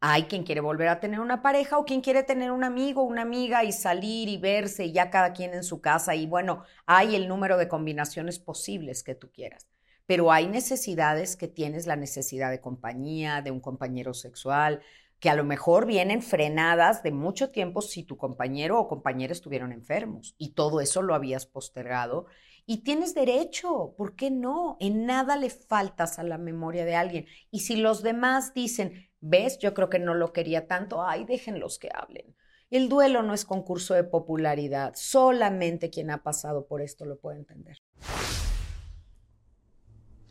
Hay 0.00 0.24
quien 0.24 0.42
quiere 0.42 0.60
volver 0.60 0.88
a 0.88 1.00
tener 1.00 1.20
una 1.20 1.40
pareja 1.40 1.78
o 1.78 1.86
quien 1.86 2.02
quiere 2.02 2.22
tener 2.22 2.50
un 2.50 2.64
amigo, 2.64 3.02
una 3.02 3.22
amiga 3.22 3.64
y 3.64 3.72
salir 3.72 4.28
y 4.28 4.36
verse 4.36 4.84
y 4.84 4.92
ya 4.92 5.08
cada 5.08 5.32
quien 5.32 5.54
en 5.54 5.64
su 5.64 5.80
casa 5.80 6.14
y 6.14 6.26
bueno, 6.26 6.64
hay 6.84 7.16
el 7.16 7.26
número 7.26 7.56
de 7.56 7.68
combinaciones 7.68 8.38
posibles 8.38 9.02
que 9.02 9.14
tú 9.14 9.30
quieras. 9.32 9.66
Pero 10.06 10.32
hay 10.32 10.46
necesidades 10.46 11.36
que 11.36 11.48
tienes 11.48 11.86
la 11.86 11.96
necesidad 11.96 12.50
de 12.50 12.60
compañía, 12.60 13.42
de 13.42 13.50
un 13.50 13.60
compañero 13.60 14.14
sexual, 14.14 14.82
que 15.18 15.30
a 15.30 15.34
lo 15.34 15.44
mejor 15.44 15.86
vienen 15.86 16.22
frenadas 16.22 17.02
de 17.02 17.10
mucho 17.10 17.50
tiempo 17.50 17.80
si 17.80 18.02
tu 18.02 18.16
compañero 18.16 18.78
o 18.78 18.88
compañera 18.88 19.32
estuvieron 19.32 19.72
enfermos 19.72 20.34
y 20.38 20.52
todo 20.52 20.80
eso 20.80 21.02
lo 21.02 21.14
habías 21.14 21.46
postergado. 21.46 22.26
Y 22.66 22.78
tienes 22.78 23.14
derecho, 23.14 23.94
¿por 23.96 24.16
qué 24.16 24.30
no? 24.30 24.76
En 24.80 25.06
nada 25.06 25.36
le 25.36 25.50
faltas 25.50 26.18
a 26.18 26.24
la 26.24 26.36
memoria 26.36 26.84
de 26.84 26.96
alguien. 26.96 27.26
Y 27.50 27.60
si 27.60 27.76
los 27.76 28.02
demás 28.02 28.54
dicen, 28.54 29.08
ves, 29.20 29.58
yo 29.58 29.72
creo 29.72 29.88
que 29.88 30.00
no 30.00 30.14
lo 30.14 30.32
quería 30.32 30.66
tanto, 30.66 31.02
ay, 31.02 31.24
déjenlos 31.24 31.78
que 31.78 31.90
hablen. 31.94 32.34
El 32.68 32.88
duelo 32.88 33.22
no 33.22 33.34
es 33.34 33.44
concurso 33.44 33.94
de 33.94 34.02
popularidad, 34.02 34.92
solamente 34.96 35.90
quien 35.90 36.10
ha 36.10 36.24
pasado 36.24 36.66
por 36.66 36.82
esto 36.82 37.04
lo 37.04 37.18
puede 37.20 37.38
entender. 37.38 37.78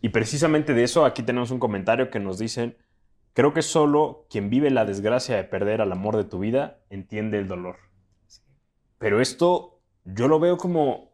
Y 0.05 0.09
precisamente 0.09 0.75
de 0.75 0.83
eso 0.83 1.03
aquí 1.03 1.23
tenemos 1.23 1.49
un 1.49 1.57
comentario 1.57 2.11
que 2.11 2.19
nos 2.19 2.37
dicen, 2.37 2.77
Creo 3.35 3.53
que 3.53 3.63
solo 3.63 4.27
quien 4.29 4.49
vive 4.49 4.69
la 4.69 4.85
desgracia 4.85 5.35
de 5.35 5.43
perder 5.43 5.81
al 5.81 5.91
amor 5.91 6.15
de 6.15 6.23
tu 6.23 6.39
vida 6.39 6.79
entiende 6.89 7.37
el 7.37 7.49
dolor. 7.49 7.75
Pero 8.97 9.19
esto 9.19 9.81
yo 10.05 10.29
lo 10.29 10.39
veo 10.39 10.55
como 10.55 11.11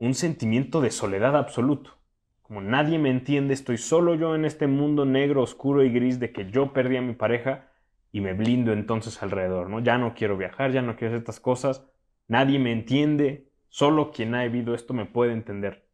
un 0.00 0.14
sentimiento 0.14 0.80
de 0.80 0.90
soledad 0.90 1.36
absoluto. 1.36 1.96
Como 2.42 2.60
nadie 2.60 2.98
me 2.98 3.10
entiende, 3.10 3.54
estoy 3.54 3.78
solo 3.78 4.16
yo 4.16 4.34
en 4.34 4.44
este 4.44 4.66
mundo 4.66 5.04
negro, 5.04 5.42
oscuro 5.42 5.84
y 5.84 5.92
gris 5.92 6.18
de 6.18 6.32
que 6.32 6.50
yo 6.50 6.72
perdí 6.72 6.96
a 6.96 7.02
mi 7.02 7.14
pareja 7.14 7.70
y 8.10 8.20
me 8.20 8.32
blindo 8.32 8.72
entonces 8.72 9.22
alrededor, 9.22 9.70
¿no? 9.70 9.78
Ya 9.78 9.98
no 9.98 10.12
quiero 10.12 10.36
viajar, 10.36 10.72
ya 10.72 10.82
no 10.82 10.96
quiero 10.96 11.12
hacer 11.12 11.20
estas 11.20 11.38
cosas, 11.38 11.84
nadie 12.26 12.58
me 12.58 12.72
entiende, 12.72 13.48
solo 13.68 14.10
quien 14.10 14.34
ha 14.34 14.42
vivido 14.42 14.74
esto 14.74 14.92
me 14.92 15.06
puede 15.06 15.34
entender. 15.34 15.86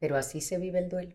Pero 0.00 0.16
así 0.16 0.40
se 0.40 0.58
vive 0.58 0.80
el 0.80 0.88
duelo. 0.88 1.14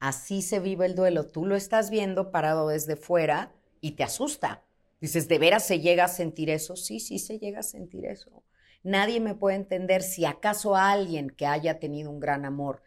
Así 0.00 0.40
se 0.40 0.60
vive 0.60 0.86
el 0.86 0.94
duelo. 0.94 1.26
Tú 1.26 1.44
lo 1.46 1.54
estás 1.54 1.90
viendo 1.90 2.30
parado 2.30 2.68
desde 2.68 2.96
fuera 2.96 3.52
y 3.82 3.92
te 3.92 4.02
asusta. 4.02 4.64
Dices, 5.00 5.28
¿de 5.28 5.38
veras 5.38 5.66
se 5.66 5.80
llega 5.80 6.04
a 6.04 6.08
sentir 6.08 6.50
eso? 6.50 6.74
Sí, 6.74 7.00
sí 7.00 7.18
se 7.18 7.38
llega 7.38 7.60
a 7.60 7.62
sentir 7.62 8.06
eso. 8.06 8.42
Nadie 8.82 9.20
me 9.20 9.34
puede 9.34 9.56
entender 9.56 10.02
si 10.02 10.24
acaso 10.24 10.74
alguien 10.74 11.28
que 11.28 11.46
haya 11.46 11.78
tenido 11.78 12.10
un 12.10 12.18
gran 12.18 12.46
amor, 12.46 12.82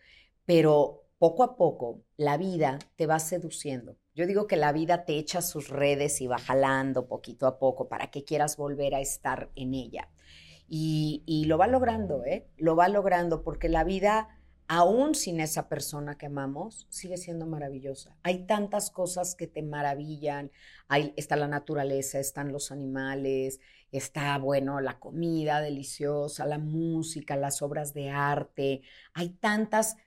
pero 0.46 1.04
poco 1.20 1.44
a 1.44 1.56
poco 1.56 2.02
la 2.18 2.38
vida 2.38 2.80
te 2.96 3.06
va 3.06 3.20
seduciendo. 3.20 3.96
Yo 4.16 4.26
digo 4.26 4.48
que 4.48 4.58
la 4.58 4.72
vida 4.72 5.06
te 5.06 5.18
echa 5.18 5.42
sus 5.42 5.70
redes 5.70 6.20
y 6.20 6.28
va 6.28 6.40
jalando 6.40 7.08
poquito 7.08 7.46
a 7.46 7.60
poco 7.60 7.88
para 7.90 8.10
que 8.10 8.24
quieras 8.24 8.58
volver 8.58 8.96
a 8.96 9.02
estar 9.02 9.50
en 9.56 9.76
ella. 9.76 10.10
Y, 10.68 11.24
y 11.28 11.46
lo 11.46 11.60
va 11.60 11.68
logrando, 11.68 12.24
¿eh? 12.26 12.48
Lo 12.58 12.76
va 12.76 12.88
logrando 12.90 13.44
porque 13.44 13.70
la 13.70 13.84
vida 13.84 14.30
aún 14.68 15.16
sin 15.16 15.40
esa 15.40 15.68
persona 15.70 16.18
que 16.18 16.28
amamos, 16.28 16.88
sigue 16.90 17.18
siendo 17.18 17.46
maravillosa. 17.46 18.18
Hay 18.24 18.46
tantas 18.46 18.90
cosas 18.92 19.36
que 19.36 19.48
te 19.48 19.62
maravillan. 19.62 20.52
Hay, 20.88 21.14
está 21.18 21.36
la 21.36 21.48
naturaleza, 21.48 22.20
están 22.20 22.52
los 22.52 22.72
animales, 22.72 23.60
está, 23.92 24.38
bueno, 24.38 24.80
la 24.82 25.00
comida 25.00 25.62
deliciosa, 25.62 26.46
la 26.46 26.60
música, 26.60 27.36
las 27.36 27.62
obras 27.62 27.94
de 27.94 28.10
arte. 28.10 28.82
Hay 29.14 29.30
tantas 29.30 29.98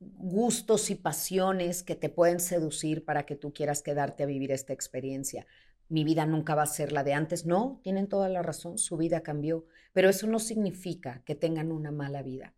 gustos 0.00 0.90
y 0.90 0.94
pasiones 0.94 1.82
que 1.82 1.94
te 1.94 2.08
pueden 2.08 2.40
seducir 2.40 3.04
para 3.04 3.26
que 3.26 3.36
tú 3.36 3.52
quieras 3.52 3.82
quedarte 3.82 4.22
a 4.22 4.26
vivir 4.26 4.52
esta 4.52 4.72
experiencia. 4.72 5.46
Mi 5.88 6.04
vida 6.04 6.24
nunca 6.26 6.54
va 6.54 6.62
a 6.62 6.66
ser 6.66 6.92
la 6.92 7.04
de 7.04 7.14
antes. 7.14 7.46
No, 7.46 7.80
tienen 7.82 8.08
toda 8.08 8.28
la 8.28 8.42
razón, 8.42 8.78
su 8.78 8.96
vida 8.96 9.22
cambió, 9.22 9.66
pero 9.92 10.08
eso 10.08 10.26
no 10.26 10.38
significa 10.38 11.22
que 11.24 11.34
tengan 11.34 11.72
una 11.72 11.90
mala 11.90 12.22
vida 12.22 12.54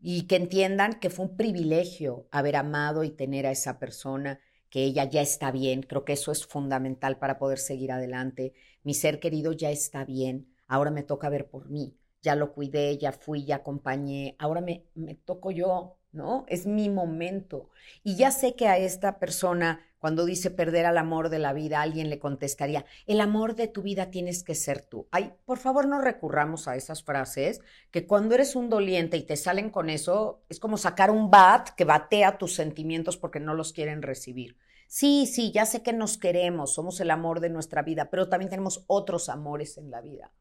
y 0.00 0.26
que 0.26 0.36
entiendan 0.36 1.00
que 1.00 1.10
fue 1.10 1.26
un 1.26 1.36
privilegio 1.36 2.28
haber 2.30 2.56
amado 2.56 3.04
y 3.04 3.10
tener 3.10 3.46
a 3.46 3.50
esa 3.52 3.78
persona, 3.78 4.40
que 4.70 4.84
ella 4.84 5.04
ya 5.04 5.22
está 5.22 5.50
bien. 5.50 5.82
Creo 5.82 6.04
que 6.04 6.12
eso 6.14 6.32
es 6.32 6.46
fundamental 6.46 7.18
para 7.18 7.38
poder 7.38 7.58
seguir 7.58 7.92
adelante. 7.92 8.54
Mi 8.82 8.94
ser 8.94 9.20
querido 9.20 9.52
ya 9.52 9.70
está 9.70 10.04
bien, 10.04 10.48
ahora 10.66 10.90
me 10.90 11.02
toca 11.02 11.28
ver 11.30 11.48
por 11.50 11.68
mí. 11.70 11.96
Ya 12.22 12.34
lo 12.36 12.52
cuidé, 12.52 12.98
ya 12.98 13.12
fui, 13.12 13.44
ya 13.44 13.56
acompañé, 13.56 14.36
ahora 14.38 14.60
me, 14.60 14.86
me 14.94 15.14
toco 15.14 15.50
yo, 15.50 15.97
¿no? 16.12 16.44
Es 16.48 16.66
mi 16.66 16.88
momento. 16.88 17.70
Y 18.02 18.16
ya 18.16 18.30
sé 18.30 18.54
que 18.54 18.68
a 18.68 18.78
esta 18.78 19.18
persona 19.18 19.80
cuando 19.98 20.24
dice 20.24 20.50
perder 20.50 20.86
al 20.86 20.96
amor 20.96 21.28
de 21.28 21.38
la 21.38 21.52
vida, 21.52 21.80
alguien 21.82 22.08
le 22.08 22.18
contestaría, 22.18 22.84
el 23.06 23.20
amor 23.20 23.56
de 23.56 23.66
tu 23.66 23.82
vida 23.82 24.10
tienes 24.10 24.44
que 24.44 24.54
ser 24.54 24.80
tú. 24.80 25.08
Ay, 25.10 25.32
por 25.44 25.58
favor 25.58 25.88
no 25.88 26.00
recurramos 26.00 26.68
a 26.68 26.76
esas 26.76 27.02
frases, 27.02 27.60
que 27.90 28.06
cuando 28.06 28.34
eres 28.34 28.54
un 28.54 28.68
doliente 28.68 29.16
y 29.16 29.24
te 29.24 29.36
salen 29.36 29.70
con 29.70 29.90
eso, 29.90 30.44
es 30.48 30.60
como 30.60 30.76
sacar 30.76 31.10
un 31.10 31.30
bat 31.30 31.70
que 31.70 31.84
batea 31.84 32.38
tus 32.38 32.54
sentimientos 32.54 33.16
porque 33.16 33.40
no 33.40 33.54
los 33.54 33.72
quieren 33.72 34.02
recibir. 34.02 34.56
Sí, 34.86 35.26
sí, 35.26 35.50
ya 35.52 35.66
sé 35.66 35.82
que 35.82 35.92
nos 35.92 36.16
queremos, 36.16 36.72
somos 36.72 37.00
el 37.00 37.10
amor 37.10 37.40
de 37.40 37.50
nuestra 37.50 37.82
vida, 37.82 38.08
pero 38.08 38.28
también 38.28 38.50
tenemos 38.50 38.84
otros 38.86 39.28
amores 39.28 39.76
en 39.78 39.90
la 39.90 40.00
vida. 40.00 40.32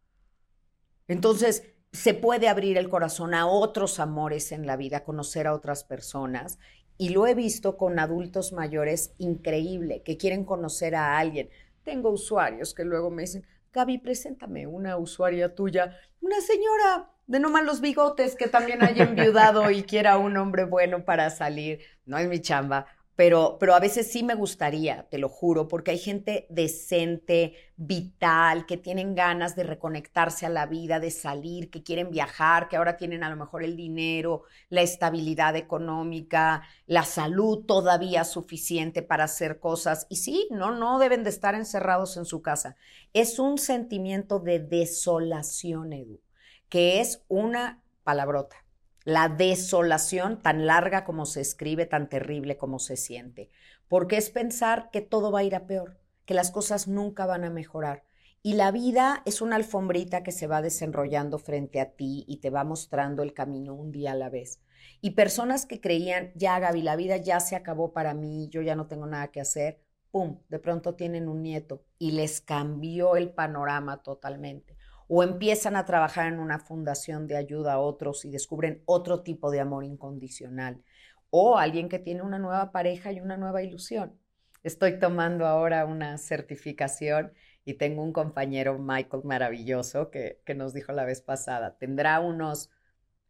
Entonces, 1.08 1.64
se 1.98 2.14
puede 2.14 2.48
abrir 2.48 2.78
el 2.78 2.90
corazón 2.90 3.34
a 3.34 3.48
otros 3.48 4.00
amores 4.00 4.52
en 4.52 4.68
la 4.68 4.78
vida, 4.78 5.04
conocer 5.04 5.48
a 5.48 5.56
otras 5.56 5.84
personas 5.84 6.60
y 6.96 7.10
lo 7.10 7.26
he 7.26 7.34
visto 7.34 7.76
con 7.76 7.98
adultos 7.98 8.54
mayores 8.54 9.16
increíble, 9.18 10.04
que 10.04 10.16
quieren 10.16 10.46
conocer 10.46 10.96
a 10.96 11.18
alguien. 11.18 11.50
Tengo 11.84 12.12
usuarios 12.12 12.76
que 12.76 12.86
luego 12.86 13.10
me 13.10 13.24
dicen, 13.24 13.48
Gaby, 13.74 13.98
preséntame 13.98 14.68
una 14.68 14.98
usuaria 14.98 15.56
tuya, 15.56 15.98
una 16.22 16.40
señora 16.42 17.10
de 17.26 17.40
no 17.40 17.50
malos 17.50 17.82
bigotes 17.82 18.36
que 18.36 18.48
también 18.48 18.84
haya 18.84 19.04
enviudado 19.04 19.72
y 19.72 19.82
quiera 19.82 20.20
un 20.20 20.38
hombre 20.38 20.66
bueno 20.66 21.04
para 21.04 21.32
salir. 21.32 21.80
No 22.06 22.20
es 22.20 22.30
mi 22.30 22.42
chamba, 22.42 22.86
pero, 23.18 23.58
pero 23.60 23.74
a 23.74 23.80
veces 23.80 24.12
sí 24.12 24.22
me 24.22 24.36
gustaría, 24.36 25.08
te 25.10 25.18
lo 25.18 25.28
juro, 25.28 25.68
porque 25.68 25.90
hay 25.90 25.98
gente 25.98 26.46
decente, 26.52 27.56
vital, 27.76 28.68
que 28.68 28.78
tienen 28.78 29.16
ganas 29.16 29.56
de 29.56 29.64
reconectarse 29.64 30.46
a 30.46 30.50
la 30.50 30.68
vida, 30.68 31.00
de 31.00 31.10
salir, 31.10 31.72
que 31.72 31.82
quieren 31.82 32.12
viajar, 32.12 32.70
que 32.70 32.78
ahora 32.78 32.96
tienen 32.96 33.24
a 33.24 33.32
lo 33.32 33.36
mejor 33.36 33.64
el 33.64 33.76
dinero, 33.76 34.44
la 34.70 34.84
estabilidad 34.84 35.56
económica, 35.56 36.62
la 36.86 37.04
salud 37.04 37.66
todavía 37.66 38.24
suficiente 38.24 39.02
para 39.02 39.24
hacer 39.24 39.60
cosas. 39.60 40.06
Y 40.10 40.18
sí, 40.18 40.48
no, 40.52 40.70
no 40.76 41.00
deben 41.00 41.24
de 41.24 41.32
estar 41.32 41.56
encerrados 41.56 42.18
en 42.18 42.26
su 42.26 42.44
casa. 42.44 42.76
Es 43.14 43.40
un 43.40 43.58
sentimiento 43.58 44.38
de 44.38 44.60
desolación, 44.60 45.92
Edu, 45.92 46.22
que 46.70 47.02
es 47.02 47.24
una 47.30 47.82
palabrota 48.04 48.67
la 49.08 49.30
desolación 49.30 50.42
tan 50.42 50.66
larga 50.68 51.06
como 51.06 51.26
se 51.26 51.40
escribe, 51.40 51.86
tan 51.86 52.10
terrible 52.10 52.58
como 52.58 52.78
se 52.78 52.98
siente, 52.98 53.50
porque 53.88 54.18
es 54.18 54.30
pensar 54.30 54.90
que 54.92 55.00
todo 55.00 55.32
va 55.32 55.40
a 55.40 55.44
ir 55.46 55.56
a 55.56 55.66
peor, 55.66 55.98
que 56.26 56.34
las 56.34 56.52
cosas 56.52 56.90
nunca 56.90 57.26
van 57.26 57.46
a 57.46 57.50
mejorar. 57.50 58.04
Y 58.44 58.56
la 58.56 58.70
vida 58.70 59.22
es 59.24 59.40
una 59.40 59.56
alfombrita 59.56 60.24
que 60.24 60.34
se 60.34 60.46
va 60.46 60.62
desenrollando 60.62 61.40
frente 61.40 61.80
a 61.80 61.92
ti 61.92 62.26
y 62.28 62.42
te 62.42 62.50
va 62.50 62.66
mostrando 62.66 63.24
el 63.24 63.34
camino 63.34 63.76
un 63.76 63.94
día 63.94 64.12
a 64.12 64.16
la 64.16 64.30
vez. 64.30 64.60
Y 65.00 65.12
personas 65.12 65.66
que 65.66 65.80
creían, 65.80 66.34
ya 66.36 66.60
Gaby, 66.60 66.82
la 66.82 66.98
vida 66.98 67.16
ya 67.16 67.40
se 67.40 67.56
acabó 67.56 67.94
para 67.94 68.14
mí, 68.14 68.50
yo 68.50 68.62
ya 68.62 68.76
no 68.76 68.88
tengo 68.88 69.06
nada 69.06 69.30
que 69.30 69.40
hacer, 69.40 69.80
¡pum!, 70.12 70.42
de 70.50 70.60
pronto 70.60 70.96
tienen 70.96 71.30
un 71.30 71.44
nieto 71.44 71.86
y 71.98 72.12
les 72.12 72.42
cambió 72.42 73.16
el 73.16 73.30
panorama 73.30 74.04
totalmente 74.04 74.77
o 75.08 75.24
empiezan 75.24 75.76
a 75.76 75.86
trabajar 75.86 76.28
en 76.28 76.40
una 76.40 76.60
fundación 76.60 77.28
de 77.28 77.38
ayuda 77.38 77.74
a 77.74 77.80
otros 77.80 78.26
y 78.26 78.30
descubren 78.30 78.82
otro 78.86 79.22
tipo 79.22 79.52
de 79.52 79.60
amor 79.60 79.86
incondicional, 79.86 80.84
o 81.30 81.58
alguien 81.58 81.90
que 81.90 82.00
tiene 82.00 82.22
una 82.22 82.40
nueva 82.40 82.72
pareja 82.72 83.12
y 83.12 83.20
una 83.20 83.38
nueva 83.38 83.62
ilusión. 83.62 84.18
Estoy 84.64 85.00
tomando 85.00 85.46
ahora 85.46 85.86
una 85.86 86.18
certificación 86.18 87.32
y 87.64 87.76
tengo 87.76 88.04
un 88.04 88.14
compañero, 88.14 88.78
Michael, 88.80 89.24
maravilloso, 89.24 90.10
que, 90.10 90.42
nos 90.56 90.74
dijo 90.74 90.92
la 90.92 91.06
vez 91.06 91.22
pasada, 91.22 91.78
tendrá 91.78 92.20
unos, 92.20 92.70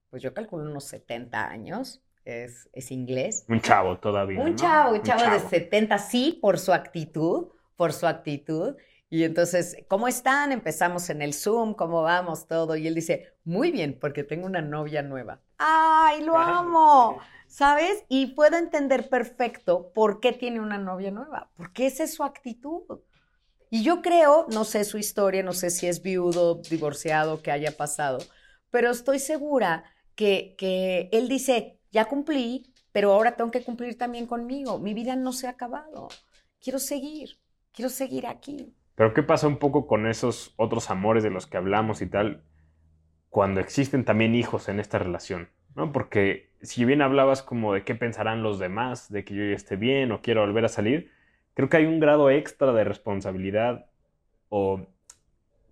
pues 0.09 0.21
yo 0.21 0.33
calculo 0.33 0.69
unos 0.69 0.85
70 0.85 1.47
años, 1.49 2.03
es, 2.23 2.69
es 2.73 2.91
inglés. 2.91 3.45
Un 3.47 3.61
chavo 3.61 3.97
todavía. 3.99 4.39
Un 4.41 4.55
chavo, 4.55 4.93
un 4.93 5.01
chavo, 5.01 5.21
un 5.21 5.27
chavo 5.27 5.43
de 5.43 5.49
70, 5.49 5.97
sí, 5.97 6.37
por 6.41 6.59
su 6.59 6.73
actitud, 6.73 7.47
por 7.75 7.93
su 7.93 8.05
actitud. 8.05 8.75
Y 9.09 9.23
entonces, 9.23 9.77
¿cómo 9.87 10.07
están? 10.07 10.51
Empezamos 10.51 11.09
en 11.09 11.21
el 11.21 11.33
Zoom, 11.33 11.73
¿cómo 11.73 12.01
vamos? 12.01 12.47
Todo. 12.47 12.75
Y 12.75 12.87
él 12.87 12.95
dice, 12.95 13.33
muy 13.45 13.71
bien, 13.71 13.97
porque 13.99 14.23
tengo 14.23 14.45
una 14.45 14.61
novia 14.61 15.01
nueva. 15.01 15.39
¡Ay, 15.57 16.23
lo 16.23 16.37
amo! 16.37 17.19
¿sabes? 17.47 18.03
Y 18.09 18.27
puedo 18.27 18.57
entender 18.57 19.09
perfecto 19.09 19.91
por 19.93 20.19
qué 20.19 20.33
tiene 20.33 20.59
una 20.59 20.77
novia 20.77 21.11
nueva, 21.11 21.49
porque 21.55 21.87
esa 21.87 22.03
es 22.03 22.13
su 22.13 22.23
actitud. 22.23 22.83
Y 23.69 23.83
yo 23.83 24.01
creo, 24.01 24.45
no 24.49 24.63
sé 24.63 24.85
su 24.85 24.97
historia, 24.97 25.43
no 25.43 25.53
sé 25.53 25.69
si 25.69 25.87
es 25.87 26.01
viudo, 26.01 26.55
divorciado, 26.55 27.41
que 27.41 27.51
haya 27.51 27.75
pasado, 27.75 28.19
pero 28.69 28.91
estoy 28.91 29.19
segura 29.19 29.83
que, 30.15 30.55
que 30.57 31.09
él 31.11 31.27
dice, 31.27 31.79
ya 31.91 32.05
cumplí, 32.05 32.73
pero 32.91 33.13
ahora 33.13 33.35
tengo 33.35 33.51
que 33.51 33.63
cumplir 33.63 33.97
también 33.97 34.25
conmigo. 34.25 34.79
Mi 34.79 34.93
vida 34.93 35.15
no 35.15 35.33
se 35.33 35.47
ha 35.47 35.51
acabado. 35.51 36.07
Quiero 36.59 36.79
seguir, 36.79 37.39
quiero 37.71 37.89
seguir 37.89 38.25
aquí. 38.25 38.73
Pero 38.97 39.13
¿qué 39.13 39.21
pasa 39.21 39.47
un 39.47 39.57
poco 39.57 39.85
con 39.85 40.07
esos 40.07 40.55
otros 40.57 40.89
amores 40.89 41.21
de 41.21 41.29
los 41.29 41.45
que 41.45 41.57
hablamos 41.57 42.01
y 42.01 42.07
tal, 42.07 42.41
cuando 43.29 43.59
existen 43.59 44.03
también 44.03 44.33
hijos 44.33 44.69
en 44.69 44.79
esta 44.79 44.97
relación? 44.97 45.49
¿no? 45.75 45.91
Porque 45.91 46.49
si 46.63 46.83
bien 46.83 47.03
hablabas 47.03 47.43
como 47.43 47.75
de 47.75 47.83
qué 47.83 47.93
pensarán 47.93 48.41
los 48.41 48.57
demás, 48.57 49.11
de 49.11 49.23
que 49.23 49.35
yo 49.35 49.43
ya 49.43 49.55
esté 49.55 49.75
bien 49.75 50.11
o 50.11 50.23
quiero 50.23 50.41
volver 50.41 50.65
a 50.65 50.69
salir, 50.69 51.11
creo 51.53 51.69
que 51.69 51.77
hay 51.77 51.85
un 51.85 51.99
grado 51.99 52.31
extra 52.31 52.73
de 52.73 52.83
responsabilidad 52.83 53.85
o 54.49 54.87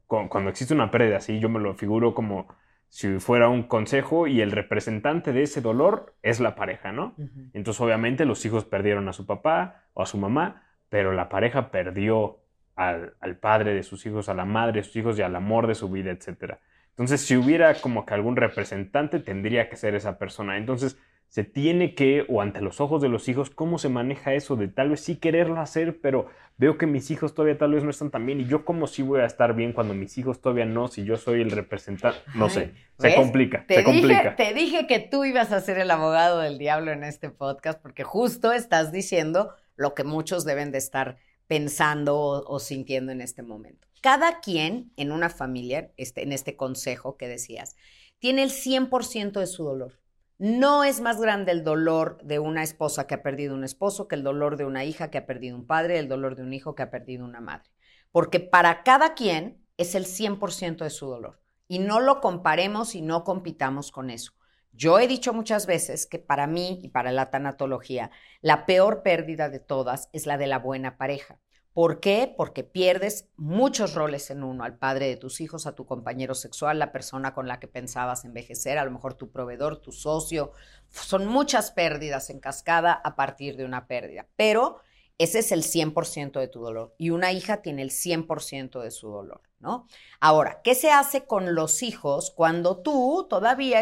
cuando 0.05 0.51
existe 0.51 0.75
una 0.75 0.91
pérdida 0.91 1.17
así, 1.17 1.39
yo 1.39 1.49
me 1.49 1.59
lo 1.59 1.73
figuro 1.73 2.13
como 2.13 2.47
si 2.89 3.17
fuera 3.17 3.49
un 3.49 3.63
consejo 3.63 4.27
y 4.27 4.41
el 4.41 4.51
representante 4.51 5.33
de 5.33 5.41
ese 5.41 5.61
dolor 5.61 6.13
es 6.21 6.39
la 6.39 6.53
pareja, 6.53 6.91
¿no? 6.91 7.15
Entonces 7.53 7.81
obviamente 7.81 8.25
los 8.25 8.45
hijos 8.45 8.65
perdieron 8.65 9.09
a 9.09 9.13
su 9.13 9.25
papá 9.25 9.85
o 9.95 10.03
a 10.03 10.05
su 10.05 10.19
mamá, 10.19 10.67
pero 10.89 11.11
la 11.11 11.27
pareja 11.27 11.71
perdió 11.71 12.44
al, 12.75 13.13
al, 13.19 13.38
padre 13.38 13.73
de 13.73 13.83
sus 13.83 14.05
hijos, 14.05 14.29
a 14.29 14.33
la 14.33 14.45
madre 14.45 14.79
de 14.79 14.83
sus 14.83 14.95
hijos 14.95 15.17
y 15.17 15.21
al 15.21 15.35
amor 15.35 15.67
de 15.67 15.75
su 15.75 15.89
vida, 15.89 16.11
etc. 16.11 16.55
Entonces, 16.89 17.21
si 17.21 17.35
hubiera 17.35 17.73
como 17.75 18.05
que 18.05 18.13
algún 18.13 18.35
representante, 18.35 19.19
tendría 19.19 19.69
que 19.69 19.75
ser 19.75 19.95
esa 19.95 20.17
persona. 20.17 20.57
Entonces, 20.57 20.97
se 21.29 21.43
tiene 21.43 21.95
que, 21.95 22.25
o 22.29 22.41
ante 22.41 22.61
los 22.61 22.79
ojos 22.79 23.01
de 23.01 23.09
los 23.09 23.27
hijos, 23.27 23.49
cómo 23.49 23.77
se 23.77 23.89
maneja 23.89 24.33
eso 24.33 24.55
de 24.55 24.69
tal 24.69 24.91
vez 24.91 25.01
sí 25.01 25.17
quererlo 25.17 25.59
hacer, 25.59 25.99
pero 26.01 26.27
veo 26.57 26.77
que 26.77 26.85
mis 26.85 27.11
hijos 27.11 27.33
todavía 27.33 27.57
tal 27.57 27.73
vez 27.73 27.83
no 27.83 27.89
están 27.89 28.09
tan 28.09 28.25
bien 28.25 28.39
y 28.39 28.45
yo 28.45 28.63
cómo 28.63 28.88
sí 28.88 29.01
voy 29.01 29.19
a 29.19 29.25
estar 29.25 29.53
bien 29.53 29.73
cuando 29.73 29.93
mis 29.93 30.17
hijos 30.17 30.39
todavía 30.39 30.65
no, 30.65 30.88
si 30.88 31.03
yo 31.03 31.17
soy 31.17 31.41
el 31.41 31.51
representante, 31.51 32.19
no 32.35 32.47
sé, 32.47 32.71
se 32.97 33.15
complica, 33.15 33.65
te 33.67 33.75
se 33.75 33.79
dije, 33.81 33.91
complica. 33.91 34.35
Te 34.38 34.53
dije 34.53 34.88
que 34.88 34.99
tú 34.99 35.25
ibas 35.25 35.51
a 35.51 35.59
ser 35.59 35.77
el 35.77 35.91
abogado 35.91 36.39
del 36.39 36.57
diablo 36.57 36.91
en 36.91 37.03
este 37.03 37.29
podcast 37.29 37.81
porque 37.81 38.03
justo 38.03 38.53
estás 38.53 38.93
diciendo 38.93 39.53
lo 39.75 39.93
que 39.93 40.05
muchos 40.05 40.45
deben 40.45 40.71
de 40.71 40.77
estar 40.77 41.17
pensando 41.47 42.17
o, 42.17 42.60
sintiendo 42.60 43.12
en 43.12 43.21
este 43.21 43.43
momento. 43.43 43.88
Cada 44.01 44.39
quien 44.39 44.91
en 44.97 45.12
una 45.12 45.29
familia, 45.29 45.91
este, 45.97 46.23
en 46.23 46.31
este 46.31 46.55
consejo 46.55 47.17
que 47.17 47.27
decías, 47.27 47.75
tiene 48.19 48.43
el 48.43 48.51
100% 48.51 49.39
de 49.39 49.47
su 49.47 49.63
dolor. 49.63 49.99
No 50.38 50.84
es 50.84 50.99
más 50.99 51.19
grande 51.19 51.51
el 51.51 51.63
dolor 51.63 52.21
de 52.23 52.39
una 52.39 52.62
esposa 52.62 53.08
que 53.08 53.15
ha 53.15 53.23
perdido 53.23 53.55
un 53.55 53.63
esposo 53.63 54.08
que 54.08 54.15
el 54.15 54.23
dolor 54.23 54.58
de 54.58 54.65
una 54.65 54.84
hija 54.84 55.10
que 55.10 55.17
ha 55.17 55.25
perdido 55.25 55.55
un 55.55 55.65
padre, 55.65 55.97
el 55.97 56.10
dolor 56.10 56.36
de 56.36 56.43
un 56.43 56.53
hijo 56.53 56.75
que 56.75 56.84
ha 56.84 56.91
perdido 56.91 57.23
una 57.23 57.39
madre. 57.39 57.69
Porque 58.12 58.39
para 58.39 58.84
cada 58.84 59.13
quien 59.13 59.65
es 59.77 59.95
el 59.95 60.05
100% 60.05 60.84
de 60.84 60.89
su 60.89 61.08
dolor. 61.08 61.39
Y 61.67 61.79
no 61.79 61.99
lo 61.99 62.21
comparemos 62.21 62.95
y 62.95 63.01
no 63.01 63.23
compitamos 63.23 63.91
con 63.91 64.10
eso. 64.10 64.34
Yo 64.75 64.99
he 64.99 65.07
dicho 65.07 65.33
muchas 65.33 65.67
veces 65.67 66.05
que 66.05 66.19
para 66.19 66.47
mí 66.47 66.79
y 66.83 66.89
para 66.89 67.13
la 67.13 67.29
tanatología, 67.29 68.11
la 68.41 68.65
peor 68.65 69.03
pérdida 69.03 69.49
de 69.49 69.59
todas 69.59 70.09
es 70.11 70.25
la 70.25 70.38
de 70.38 70.47
la 70.47 70.59
buena 70.59 70.97
pareja. 70.97 71.39
¿Por 71.71 71.99
qué? 71.99 72.33
Porque 72.35 72.63
pierdes 72.63 73.29
muchos 73.35 73.95
roles 73.95 74.31
en 74.31 74.43
uno, 74.43 74.63
al 74.63 74.77
padre 74.77 75.07
de 75.07 75.17
tus 75.17 75.41
hijos, 75.41 75.65
a 75.65 75.75
tu 75.75 75.85
compañero 75.85 76.33
sexual, 76.33 76.79
la 76.79 76.91
persona 76.91 77.33
con 77.33 77.47
la 77.47 77.59
que 77.59 77.67
pensabas 77.67 78.25
envejecer, 78.25 78.77
a 78.77 78.85
lo 78.85 78.91
mejor 78.91 79.13
tu 79.13 79.29
proveedor, 79.29 79.81
tu 79.81 79.91
socio. 79.91 80.51
Son 80.89 81.25
muchas 81.25 81.71
pérdidas 81.71 82.29
en 82.29 82.39
cascada 82.39 82.93
a 82.93 83.15
partir 83.15 83.57
de 83.57 83.65
una 83.65 83.88
pérdida, 83.88 84.27
pero 84.35 84.79
ese 85.17 85.39
es 85.39 85.51
el 85.51 85.63
100% 85.63 86.39
de 86.39 86.47
tu 86.47 86.61
dolor 86.61 86.95
y 86.97 87.09
una 87.11 87.31
hija 87.31 87.61
tiene 87.61 87.81
el 87.81 87.91
100% 87.91 88.81
de 88.81 88.91
su 88.91 89.09
dolor, 89.09 89.41
¿no? 89.59 89.88
Ahora, 90.19 90.61
¿qué 90.63 90.75
se 90.75 90.91
hace 90.91 91.25
con 91.25 91.55
los 91.55 91.83
hijos 91.83 92.31
cuando 92.35 92.81
tú 92.81 93.27
todavía 93.29 93.81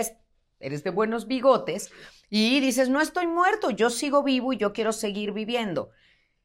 eres 0.64 0.84
de 0.84 0.90
buenos 0.90 1.28
bigotes 1.28 1.92
y 2.30 2.60
dices, 2.60 2.90
no 2.90 3.02
estoy 3.02 3.28
muerto, 3.28 3.70
yo 3.70 3.90
sigo 3.90 4.24
vivo 4.24 4.54
y 4.54 4.58
yo 4.58 4.74
quiero 4.74 4.94
seguir 4.94 5.32
viviendo? 5.32 5.92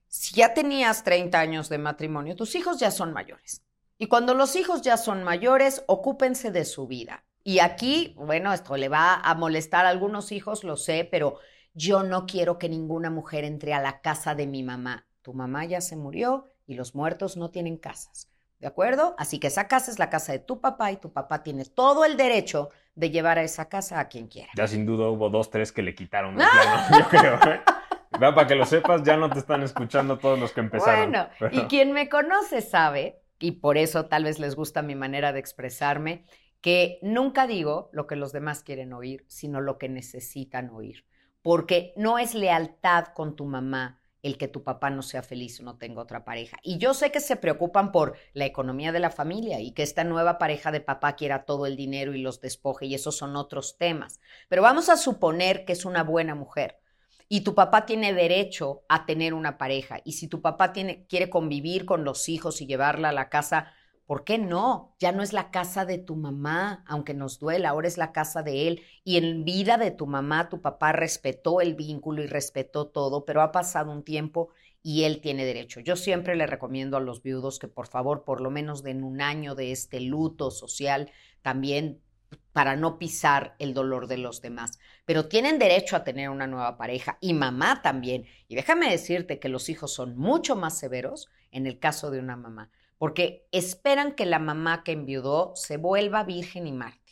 si 0.09 0.37
ya 0.37 0.55
tenías 0.55 1.05
30 1.05 1.39
años 1.39 1.69
de 1.69 1.79
matrimonio, 1.79 2.35
tus 2.35 2.55
hijos 2.55 2.81
ya 2.81 2.91
son 2.91 3.13
mayores. 3.13 3.63
Y 3.99 4.07
cuando 4.07 4.35
los 4.35 4.57
hijos 4.57 4.83
ya 4.83 4.97
son 4.97 5.23
mayores, 5.23 5.85
ocúpense 5.87 6.51
de 6.51 6.65
su 6.65 6.87
vida. 6.87 7.25
Y 7.45 7.59
aquí, 7.61 8.15
bueno, 8.17 8.53
esto 8.53 8.77
le 8.77 8.89
va 8.89 9.15
a 9.15 9.35
molestar 9.35 9.87
a 9.87 9.91
algunos 9.91 10.33
hijos, 10.33 10.65
lo 10.65 10.77
sé, 10.77 11.07
pero 11.11 11.39
yo 11.75 12.03
no 12.03 12.27
quiero 12.27 12.59
que 12.59 12.69
ninguna 12.69 13.11
mujer 13.11 13.45
entre 13.45 13.75
a 13.75 13.81
la 13.81 14.01
casa 14.01 14.35
de 14.35 14.47
mi 14.47 14.63
mamá. 14.63 15.07
Tu 15.23 15.35
mamá 15.35 15.65
ya 15.65 15.81
se 15.81 15.97
murió 15.97 16.47
y 16.67 16.75
los 16.75 16.95
muertos 16.95 17.37
no 17.37 17.51
tienen 17.51 17.77
casas. 17.77 18.29
¿De 18.61 18.67
acuerdo? 18.67 19.15
Así 19.19 19.39
que 19.39 19.47
esa 19.47 19.69
casa 19.69 19.91
es 19.91 19.99
la 19.99 20.11
casa 20.11 20.33
de 20.33 20.41
tu 20.41 20.61
papá 20.61 20.91
y 20.91 20.97
tu 20.97 21.13
papá 21.13 21.43
tiene 21.43 21.65
todo 21.65 22.05
el 22.05 22.17
derecho 22.17 22.71
de 22.97 23.11
llevar 23.11 23.39
a 23.39 23.43
esa 23.43 23.69
casa 23.69 24.01
a 24.01 24.09
quien 24.09 24.27
quiera. 24.27 24.51
Ya 24.57 24.67
sin 24.67 24.85
duda 24.85 25.09
hubo 25.09 25.31
dos, 25.31 25.51
tres 25.51 25.71
que 25.71 25.83
le 25.83 25.95
quitaron. 25.95 26.37
yo 26.99 27.09
creo. 27.09 27.35
¿eh? 27.35 27.61
para 28.11 28.47
que 28.47 28.57
lo 28.57 28.67
sepas, 28.67 29.05
ya 29.05 29.17
no 29.17 29.31
te 29.31 29.39
están 29.39 29.63
escuchando 29.63 30.19
todos 30.19 30.39
los 30.39 30.53
que 30.53 30.61
empezaron. 30.61 31.13
Bueno, 31.13 31.29
y 31.53 31.67
quien 31.67 31.93
me 31.93 32.09
conoce 32.09 32.61
sabe, 32.61 33.23
y 33.39 33.53
por 33.53 33.79
eso 33.79 34.07
tal 34.07 34.25
vez 34.25 34.41
les 34.41 34.57
gusta 34.57 34.83
mi 34.83 34.97
manera 34.97 35.33
de 35.33 35.39
expresarme, 35.39 36.25
que 36.61 36.99
nunca 37.03 37.47
digo 37.47 37.91
lo 37.93 38.09
que 38.09 38.17
los 38.17 38.33
demás 38.33 38.65
quieren 38.65 38.93
oír, 38.93 39.25
sino 39.29 39.61
lo 39.61 39.79
que 39.79 39.89
necesitan 39.89 40.71
oír. 40.71 41.05
Porque 41.43 41.93
no 41.97 42.19
es 42.19 42.35
lealtad 42.35 43.07
con 43.15 43.37
tu 43.37 43.45
mamá 43.45 43.98
el 44.23 44.37
que 44.37 44.49
tu 44.49 44.63
papá 44.63 44.91
no 44.91 45.03
sea 45.03 45.23
feliz 45.23 45.61
o 45.61 45.63
no 45.63 45.77
tenga 45.77 46.03
otra 46.03 46.25
pareja. 46.25 46.59
Y 46.63 46.79
yo 46.79 46.95
sé 46.95 47.13
que 47.13 47.21
se 47.21 47.37
preocupan 47.37 47.93
por 47.93 48.17
la 48.33 48.47
economía 48.47 48.93
de 48.93 49.01
la 49.01 49.11
familia 49.11 49.61
y 49.61 49.73
que 49.73 49.83
esta 49.83 50.05
nueva 50.05 50.39
pareja 50.39 50.73
de 50.73 50.81
papá 50.81 51.15
quiera 51.17 51.45
todo 51.45 51.67
el 51.67 51.77
dinero 51.77 52.15
y 52.15 52.23
los 52.23 52.41
despoje, 52.41 52.87
y 52.87 52.95
esos 52.95 53.17
son 53.17 53.37
otros 53.37 53.79
temas. 53.79 54.21
Pero 54.49 54.63
vamos 54.63 54.89
a 54.89 54.97
suponer 54.97 55.65
que 55.65 55.73
es 55.73 55.85
una 55.85 56.03
buena 56.03 56.35
mujer 56.35 56.81
y 57.29 57.43
tu 57.43 57.55
papá 57.55 57.85
tiene 57.85 58.15
derecho 58.15 58.83
a 58.89 59.05
tener 59.05 59.35
una 59.35 59.59
pareja. 59.59 60.01
Y 60.05 60.13
si 60.13 60.29
tu 60.29 60.41
papá 60.41 60.73
tiene, 60.73 61.07
quiere 61.07 61.29
convivir 61.29 61.85
con 61.85 62.05
los 62.05 62.29
hijos 62.29 62.61
y 62.61 62.67
llevarla 62.67 63.11
a 63.11 63.13
la 63.13 63.29
casa, 63.29 63.73
¿por 64.09 64.25
qué 64.25 64.39
no? 64.39 64.97
Ya 64.99 65.13
no 65.13 65.23
es 65.23 65.35
la 65.35 65.51
casa 65.51 65.85
de 65.85 65.99
tu 65.99 66.17
mamá, 66.17 66.83
aunque 66.87 67.13
nos 67.13 67.39
duela, 67.39 67.69
ahora 67.69 67.89
es 67.89 67.99
la 67.99 68.11
casa 68.11 68.43
de 68.43 68.67
él. 68.67 68.83
Y 69.05 69.19
en 69.19 69.45
vida 69.45 69.77
de 69.77 69.91
tu 69.91 70.07
mamá, 70.07 70.49
tu 70.49 70.63
papá 70.63 70.93
respetó 70.93 71.61
el 71.61 71.75
vínculo 71.75 72.23
y 72.23 72.27
respetó 72.27 72.87
todo, 72.87 73.27
pero 73.27 73.43
ha 73.43 73.53
pasado 73.53 73.93
un 73.93 74.03
tiempo 74.03 74.49
y 74.83 75.05
él 75.05 75.21
tiene 75.21 75.45
derecho. 75.45 75.81
Yo 75.81 75.95
siempre 75.95 76.37
le 76.37 76.47
recomiendo 76.47 76.97
a 76.97 77.01
los 77.01 77.23
viudos 77.23 77.59
que 77.59 77.69
por 77.69 77.87
favor, 77.87 78.25
por 78.25 78.41
lo 78.41 78.51
menos 78.51 78.83
den 78.83 79.05
un 79.05 79.21
año 79.21 79.55
de 79.55 79.73
este 79.73 80.01
luto 80.01 80.51
social, 80.51 81.11
también 81.43 82.01
para 82.55 82.77
no 82.77 82.99
pisar 82.99 83.57
el 83.59 83.75
dolor 83.75 84.07
de 84.07 84.17
los 84.17 84.41
demás. 84.41 84.79
Pero 85.05 85.27
tienen 85.29 85.59
derecho 85.59 85.97
a 85.97 86.05
tener 86.05 86.31
una 86.31 86.47
nueva 86.47 86.79
pareja 86.79 87.19
y 87.21 87.35
mamá 87.35 87.83
también. 87.83 88.25
Y 88.49 88.55
déjame 88.55 88.91
decirte 88.91 89.39
que 89.39 89.51
los 89.51 89.69
hijos 89.69 89.93
son 89.93 90.17
mucho 90.17 90.57
más 90.57 90.79
severos 90.79 91.29
en 91.51 91.67
el 91.67 91.79
caso 91.79 92.11
de 92.11 92.21
una 92.21 92.37
mamá, 92.37 92.71
porque 92.99 93.49
esperan 93.53 94.13
que 94.13 94.27
la 94.27 94.39
mamá 94.39 94.83
que 94.85 94.93
enviudó 94.93 95.53
se 95.55 95.77
vuelva 95.77 96.25
virgen 96.25 96.67
y 96.67 96.73
mártir 96.73 97.09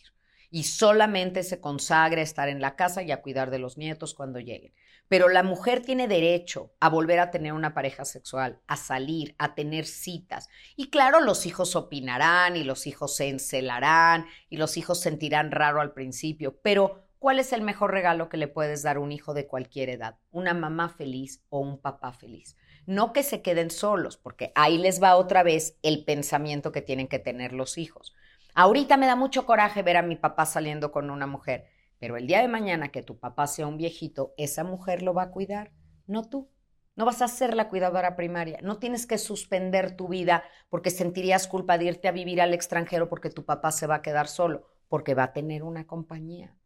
y 0.51 0.65
solamente 0.65 1.43
se 1.43 1.61
consagre 1.61 2.21
a 2.21 2.25
estar 2.25 2.49
en 2.49 2.61
la 2.61 2.77
casa 2.77 3.03
y 3.03 3.13
a 3.13 3.23
cuidar 3.23 3.51
de 3.51 3.59
los 3.59 3.77
nietos 3.77 4.15
cuando 4.15 4.41
lleguen. 4.41 4.73
Pero 5.09 5.29
la 5.29 5.43
mujer 5.43 5.83
tiene 5.83 6.09
derecho 6.09 6.73
a 6.81 6.89
volver 6.89 7.21
a 7.21 7.31
tener 7.31 7.53
una 7.53 7.75
pareja 7.75 8.05
sexual, 8.05 8.61
a 8.67 8.77
salir, 8.77 9.35
a 9.39 9.55
tener 9.55 9.85
citas. 9.87 10.49
Y 10.75 10.91
claro, 10.91 11.21
los 11.21 11.47
hijos 11.47 11.77
opinarán 11.77 12.57
y 12.57 12.65
los 12.65 12.87
hijos 12.87 13.17
se 13.17 13.29
encelarán 13.29 14.27
y 14.49 14.57
los 14.57 14.77
hijos 14.77 15.01
sentirán 15.01 15.51
raro 15.51 15.81
al 15.81 15.93
principio, 15.93 16.59
pero 16.63 17.07
¿cuál 17.19 17.39
es 17.39 17.53
el 17.53 17.63
mejor 17.63 17.93
regalo 17.93 18.29
que 18.29 18.37
le 18.37 18.49
puedes 18.49 18.83
dar 18.83 18.97
a 18.97 19.01
un 19.01 19.13
hijo 19.13 19.35
de 19.35 19.47
cualquier 19.47 19.91
edad? 19.91 20.17
Una 20.31 20.55
mamá 20.55 20.89
feliz 20.89 21.43
o 21.51 21.61
un 21.61 21.81
papá 21.81 22.13
feliz. 22.13 22.57
No 22.87 23.13
que 23.13 23.23
se 23.23 23.43
queden 23.43 23.71
solos, 23.71 24.17
porque 24.17 24.53
ahí 24.55 24.79
les 24.79 25.03
va 25.03 25.17
otra 25.17 25.43
vez 25.43 25.77
el 25.83 26.05
pensamiento 26.05 26.73
que 26.73 26.83
tienen 26.83 27.09
que 27.09 27.19
tener 27.19 27.53
los 27.53 27.79
hijos. 27.79 28.15
Ahorita 28.55 28.97
me 28.97 29.07
da 29.07 29.17
mucho 29.17 29.45
coraje 29.45 29.83
ver 29.83 29.97
a 29.97 30.03
mi 30.03 30.17
papá 30.17 30.47
saliendo 30.47 30.93
con 30.93 31.11
una 31.11 31.27
mujer. 31.27 31.67
Pero 31.99 32.17
el 32.17 32.27
día 32.27 32.41
de 32.41 32.49
mañana 32.49 32.89
que 32.89 33.03
tu 33.03 33.19
papá 33.19 33.47
sea 33.47 33.67
un 33.67 33.77
viejito, 33.77 34.35
esa 34.37 34.65
mujer 34.65 35.03
lo 35.03 35.15
va 35.15 35.25
a 35.25 35.31
cuidar, 35.31 35.73
no 36.07 36.23
tú. 36.29 36.51
No 36.95 37.05
vas 37.05 37.21
a 37.21 37.29
ser 37.29 37.55
la 37.55 37.69
cuidadora 37.69 38.17
primaria. 38.17 38.59
No 38.63 38.79
tienes 38.79 39.07
que 39.07 39.19
suspender 39.19 39.97
tu 39.97 40.09
vida 40.09 40.45
porque 40.71 40.91
sentirías 40.91 41.47
culpa 41.47 41.77
de 41.77 41.85
irte 41.85 42.09
a 42.09 42.13
vivir 42.13 42.41
al 42.41 42.55
extranjero 42.55 43.09
porque 43.09 43.29
tu 43.29 43.45
papá 43.45 43.71
se 43.71 43.87
va 43.87 43.97
a 43.97 44.03
quedar 44.03 44.29
solo, 44.29 44.67
porque 44.89 45.15
va 45.15 45.25
a 45.25 45.33
tener 45.33 45.63
una 45.63 45.87
compañía. 45.87 46.57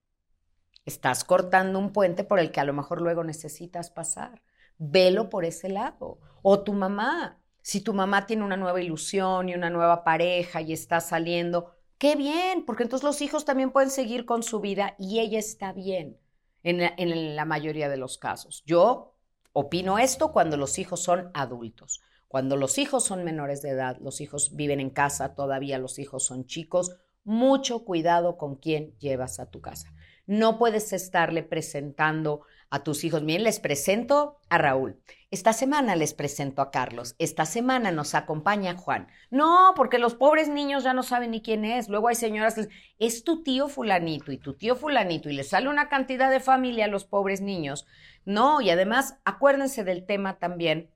Estás 0.84 1.24
cortando 1.24 1.78
un 1.78 1.92
puente 1.92 2.22
por 2.22 2.38
el 2.38 2.52
que 2.52 2.60
a 2.60 2.64
lo 2.64 2.72
mejor 2.72 3.00
luego 3.00 3.24
necesitas 3.24 3.90
pasar. 3.90 4.42
Velo 4.80 5.30
por 5.30 5.44
ese 5.44 5.68
lado. 5.68 6.18
O 6.42 6.64
tu 6.64 6.72
mamá. 6.72 7.38
Si 7.62 7.80
tu 7.82 7.94
mamá 7.94 8.26
tiene 8.26 8.42
una 8.42 8.56
nueva 8.56 8.80
ilusión 8.80 9.48
y 9.48 9.54
una 9.54 9.70
nueva 9.70 10.02
pareja 10.02 10.60
y 10.60 10.72
está 10.72 11.00
saliendo, 11.00 11.70
Qué 12.00 12.16
bien, 12.16 12.64
porque 12.64 12.84
entonces 12.84 13.04
los 13.04 13.20
hijos 13.20 13.44
también 13.44 13.72
pueden 13.72 13.90
seguir 13.90 14.24
con 14.24 14.42
su 14.42 14.60
vida 14.60 14.94
y 14.98 15.18
ella 15.20 15.38
está 15.38 15.74
bien. 15.74 16.16
en 16.62 16.78
la, 16.78 16.94
en 16.96 17.36
la 17.36 17.44
mayoría 17.44 17.90
de 17.90 17.98
los 17.98 18.16
casos. 18.16 18.62
Yo 18.64 19.12
opino 19.52 19.98
esto 19.98 20.32
cuando 20.32 20.56
los 20.56 20.78
hijos 20.78 21.02
son 21.02 21.30
adultos. 21.34 22.00
Cuando 22.26 22.56
los 22.56 22.78
hijos 22.78 23.04
son 23.04 23.22
menores 23.22 23.60
de 23.60 23.70
edad, 23.70 23.98
los 24.00 24.22
hijos 24.22 24.56
viven 24.56 24.80
en 24.80 24.88
casa, 24.88 25.34
todavía 25.34 25.76
los 25.76 25.98
hijos 25.98 26.24
son 26.24 26.46
chicos, 26.46 26.96
mucho 27.22 27.84
cuidado 27.84 28.38
con 28.38 28.56
quién 28.56 28.96
llevas 28.98 29.38
a 29.38 29.50
tu 29.50 29.60
casa. 29.60 29.92
No 30.26 30.58
puedes 30.58 30.94
estarle 30.94 31.42
presentando 31.42 32.46
a 32.70 32.84
tus 32.84 33.04
hijos. 33.04 33.22
Miren, 33.22 33.44
les 33.44 33.60
presento 33.60 34.38
a 34.48 34.56
Raúl. 34.56 35.00
Esta 35.30 35.52
semana 35.52 35.96
les 35.96 36.14
presento 36.14 36.62
a 36.62 36.70
Carlos. 36.70 37.16
Esta 37.18 37.44
semana 37.44 37.90
nos 37.90 38.14
acompaña 38.14 38.76
Juan. 38.76 39.08
No, 39.30 39.72
porque 39.76 39.98
los 39.98 40.14
pobres 40.14 40.48
niños 40.48 40.84
ya 40.84 40.94
no 40.94 41.02
saben 41.02 41.32
ni 41.32 41.42
quién 41.42 41.64
es. 41.64 41.88
Luego 41.88 42.08
hay 42.08 42.14
señoras 42.14 42.54
que 42.54 42.68
es 42.98 43.24
tu 43.24 43.42
tío 43.42 43.68
fulanito 43.68 44.32
y 44.32 44.38
tu 44.38 44.54
tío 44.54 44.76
fulanito 44.76 45.28
y 45.28 45.34
le 45.34 45.44
sale 45.44 45.68
una 45.68 45.88
cantidad 45.88 46.30
de 46.30 46.40
familia 46.40 46.86
a 46.86 46.88
los 46.88 47.04
pobres 47.04 47.40
niños. 47.40 47.86
No, 48.24 48.60
y 48.60 48.70
además 48.70 49.16
acuérdense 49.24 49.84
del 49.84 50.06
tema 50.06 50.38
también 50.38 50.90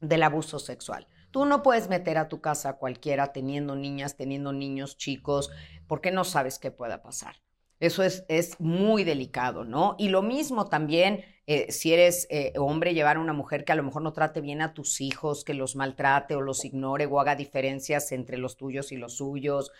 del 0.00 0.22
abuso 0.24 0.58
sexual. 0.58 1.06
Tú 1.30 1.44
no 1.46 1.62
puedes 1.62 1.88
meter 1.88 2.18
a 2.18 2.28
tu 2.28 2.40
casa 2.40 2.70
a 2.70 2.76
cualquiera 2.76 3.32
teniendo 3.32 3.74
niñas, 3.74 4.16
teniendo 4.16 4.52
niños 4.52 4.96
chicos, 4.96 5.50
porque 5.88 6.10
no 6.12 6.24
sabes 6.24 6.58
qué 6.58 6.70
pueda 6.70 7.02
pasar. 7.02 7.36
Eso 7.80 8.02
es, 8.02 8.24
es 8.28 8.60
muy 8.60 9.04
delicado, 9.04 9.64
¿no? 9.64 9.96
Y 9.98 10.08
lo 10.08 10.22
mismo 10.22 10.68
también, 10.68 11.24
eh, 11.46 11.70
si 11.72 11.92
eres 11.92 12.26
eh, 12.30 12.52
hombre, 12.56 12.94
llevar 12.94 13.16
a 13.16 13.20
una 13.20 13.32
mujer 13.32 13.64
que 13.64 13.72
a 13.72 13.74
lo 13.74 13.82
mejor 13.82 14.02
no 14.02 14.12
trate 14.12 14.40
bien 14.40 14.62
a 14.62 14.74
tus 14.74 15.00
hijos, 15.00 15.44
que 15.44 15.54
los 15.54 15.76
maltrate 15.76 16.34
o 16.34 16.40
los 16.40 16.64
ignore 16.64 17.06
o 17.06 17.20
haga 17.20 17.36
diferencias 17.36 18.12
entre 18.12 18.38
los 18.38 18.56
tuyos 18.56 18.92
y 18.92 18.96
los 18.96 19.16
suyos. 19.16 19.72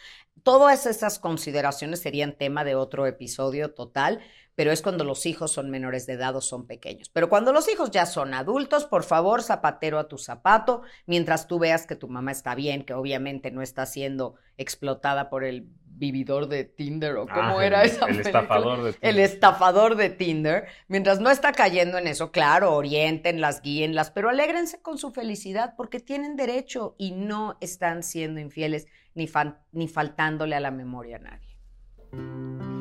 Todas 0.43 0.87
esas 0.87 1.19
consideraciones 1.19 2.01
serían 2.01 2.37
tema 2.37 2.65
de 2.65 2.75
otro 2.75 3.07
episodio 3.07 3.73
total, 3.73 4.21
pero 4.55 4.71
es 4.71 4.83
cuando 4.83 5.05
los 5.05 5.27
hijos 5.27 5.53
son 5.53 5.71
menores 5.71 6.07
de 6.07 6.15
edad 6.15 6.37
o 6.37 6.41
son 6.41 6.67
pequeños. 6.67 7.09
Pero 7.09 7.29
cuando 7.29 7.53
los 7.53 7.69
hijos 7.69 7.91
ya 7.91 8.07
son 8.07 8.35
adultos, 8.35 8.85
por 8.85 9.03
favor, 9.03 9.43
zapatero 9.43 9.99
a 9.99 10.09
tu 10.09 10.19
zapato, 10.19 10.83
mientras 11.07 11.49
tú 11.49 11.59
veas 11.59 11.87
que 11.87 11.97
tu 11.97 12.09
mamá 12.09 12.33
está 12.33 12.55
bien, 12.55 12.85
que 12.85 12.95
obviamente 12.95 13.51
no 13.51 13.63
está 13.63 13.87
siendo 13.87 14.37
explotada 14.57 15.29
por 15.29 15.45
el 15.45 15.69
vividor 15.97 16.49
de 16.49 16.65
Tinder 16.65 17.17
o 17.17 17.27
cómo 17.27 17.59
Ah, 17.61 17.65
era 17.67 17.83
el- 17.83 17.91
esa 17.91 18.07
el 18.07 18.17
película? 18.17 18.41
estafador 18.41 18.83
de 18.83 18.89
El 18.91 18.95
Tinder. 18.97 19.21
estafador 19.25 19.95
de 19.97 20.11
Tinder. 20.11 20.65
Mientras 20.89 21.21
no 21.21 21.31
está 21.31 21.53
cayendo 21.53 21.99
en 21.99 22.07
eso, 22.09 22.33
claro, 22.33 22.75
orientenlas, 22.75 23.63
guíenlas, 23.63 24.11
pero 24.11 24.29
alégrense 24.29 24.83
con 24.83 24.99
su 24.99 25.13
felicidad 25.13 25.75
porque 25.77 26.01
tienen 26.01 26.37
derecho 26.37 26.95
y 26.99 27.13
no 27.13 27.57
están 27.61 28.03
siendo 28.03 28.41
infieles 28.41 28.87
ni, 29.15 29.27
fan- 29.29 29.59
ni 29.73 29.87
faltándole 29.89 30.57
a 30.57 30.61
la 30.61 30.71
memoria 30.73 31.17
a 31.17 31.21
nadie. 31.21 32.74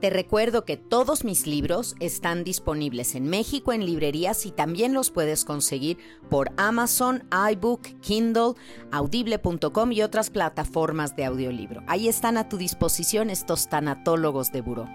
Te 0.00 0.10
recuerdo 0.10 0.64
que 0.64 0.76
todos 0.76 1.24
mis 1.24 1.48
libros 1.48 1.96
están 1.98 2.44
disponibles 2.44 3.16
en 3.16 3.28
México 3.28 3.72
en 3.72 3.84
librerías 3.84 4.46
y 4.46 4.52
también 4.52 4.94
los 4.94 5.10
puedes 5.10 5.44
conseguir 5.44 5.98
por 6.30 6.50
Amazon, 6.56 7.24
iBook, 7.52 7.82
Kindle, 8.00 8.52
audible.com 8.92 9.90
y 9.90 10.02
otras 10.02 10.30
plataformas 10.30 11.16
de 11.16 11.24
audiolibro. 11.24 11.82
Ahí 11.88 12.06
están 12.06 12.36
a 12.36 12.48
tu 12.48 12.58
disposición 12.58 13.28
estos 13.28 13.68
tanatólogos 13.68 14.52
de 14.52 14.60
buró. 14.60 14.86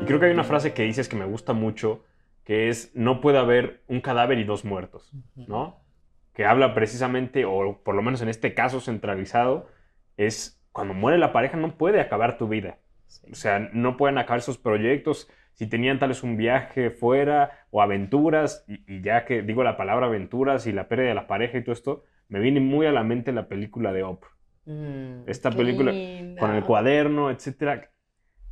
Y 0.00 0.06
creo 0.06 0.18
que 0.18 0.26
hay 0.26 0.32
una 0.32 0.44
frase 0.44 0.72
que 0.72 0.84
dices 0.84 1.06
que 1.06 1.16
me 1.16 1.26
gusta 1.26 1.52
mucho, 1.52 2.02
que 2.44 2.70
es, 2.70 2.90
no 2.94 3.20
puede 3.20 3.36
haber 3.36 3.82
un 3.86 4.00
cadáver 4.00 4.38
y 4.38 4.44
dos 4.44 4.64
muertos, 4.64 5.12
¿no? 5.36 5.78
Que 6.32 6.46
habla 6.46 6.72
precisamente, 6.72 7.44
o 7.44 7.82
por 7.84 7.94
lo 7.94 8.00
menos 8.00 8.22
en 8.22 8.30
este 8.30 8.54
caso 8.54 8.80
centralizado, 8.80 9.68
es 10.16 10.58
cuando 10.72 10.94
muere 10.94 11.18
la 11.18 11.34
pareja 11.34 11.58
no 11.58 11.76
puede 11.76 12.00
acabar 12.00 12.38
tu 12.38 12.48
vida. 12.48 12.78
O 13.30 13.34
sea, 13.34 13.70
no 13.72 13.96
pueden 13.96 14.18
acabar 14.18 14.38
esos 14.38 14.58
proyectos. 14.58 15.28
Si 15.54 15.66
tenían 15.66 15.98
tal 15.98 16.10
vez 16.10 16.22
un 16.22 16.36
viaje 16.36 16.90
fuera 16.90 17.66
o 17.70 17.82
aventuras, 17.82 18.64
y, 18.68 18.84
y 18.86 19.02
ya 19.02 19.24
que 19.24 19.42
digo 19.42 19.64
la 19.64 19.76
palabra 19.76 20.06
aventuras 20.06 20.66
y 20.66 20.72
la 20.72 20.88
pérdida 20.88 21.08
de 21.08 21.14
la 21.14 21.26
pareja 21.26 21.58
y 21.58 21.62
todo 21.64 21.72
esto, 21.72 22.04
me 22.28 22.40
viene 22.40 22.60
muy 22.60 22.86
a 22.86 22.92
la 22.92 23.02
mente 23.02 23.32
la 23.32 23.48
película 23.48 23.92
de 23.92 24.04
Up. 24.04 24.20
Esta 25.26 25.50
Qué 25.50 25.56
película 25.56 25.92
linda. 25.92 26.40
con 26.40 26.54
el 26.54 26.62
cuaderno, 26.62 27.30
etcétera. 27.30 27.90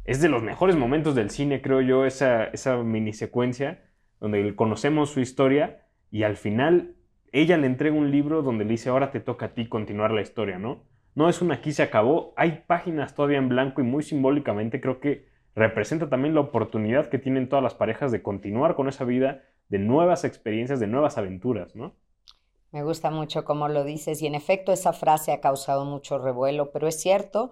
Es 0.04 0.20
de 0.20 0.28
los 0.28 0.42
mejores 0.42 0.76
momentos 0.76 1.14
del 1.14 1.30
cine, 1.30 1.60
creo 1.60 1.80
yo, 1.82 2.06
esa, 2.06 2.44
esa 2.44 2.76
mini 2.78 3.12
secuencia 3.12 3.82
donde 4.18 4.54
conocemos 4.54 5.10
su 5.10 5.20
historia 5.20 5.86
y 6.10 6.22
al 6.22 6.36
final 6.36 6.94
ella 7.32 7.58
le 7.58 7.66
entrega 7.66 7.94
un 7.94 8.10
libro 8.10 8.42
donde 8.42 8.64
le 8.64 8.70
dice, 8.70 8.88
ahora 8.88 9.10
te 9.10 9.20
toca 9.20 9.46
a 9.46 9.54
ti 9.54 9.68
continuar 9.68 10.12
la 10.12 10.22
historia, 10.22 10.58
¿no? 10.58 10.84
No 11.16 11.30
es 11.30 11.40
una 11.40 11.54
aquí 11.54 11.72
se 11.72 11.82
acabó, 11.82 12.34
hay 12.36 12.64
páginas 12.66 13.14
todavía 13.14 13.38
en 13.38 13.48
blanco 13.48 13.80
y 13.80 13.84
muy 13.84 14.02
simbólicamente 14.02 14.82
creo 14.82 15.00
que 15.00 15.26
representa 15.54 16.10
también 16.10 16.34
la 16.34 16.42
oportunidad 16.42 17.08
que 17.08 17.18
tienen 17.18 17.48
todas 17.48 17.62
las 17.62 17.74
parejas 17.74 18.12
de 18.12 18.22
continuar 18.22 18.76
con 18.76 18.86
esa 18.86 19.04
vida, 19.04 19.42
de 19.70 19.78
nuevas 19.78 20.24
experiencias, 20.24 20.78
de 20.78 20.86
nuevas 20.86 21.16
aventuras, 21.16 21.74
¿no? 21.74 21.94
Me 22.70 22.84
gusta 22.84 23.10
mucho 23.10 23.46
cómo 23.46 23.66
lo 23.68 23.82
dices 23.82 24.20
y 24.20 24.26
en 24.26 24.34
efecto 24.34 24.72
esa 24.72 24.92
frase 24.92 25.32
ha 25.32 25.40
causado 25.40 25.86
mucho 25.86 26.18
revuelo, 26.18 26.70
pero 26.70 26.86
es 26.86 27.00
cierto. 27.00 27.50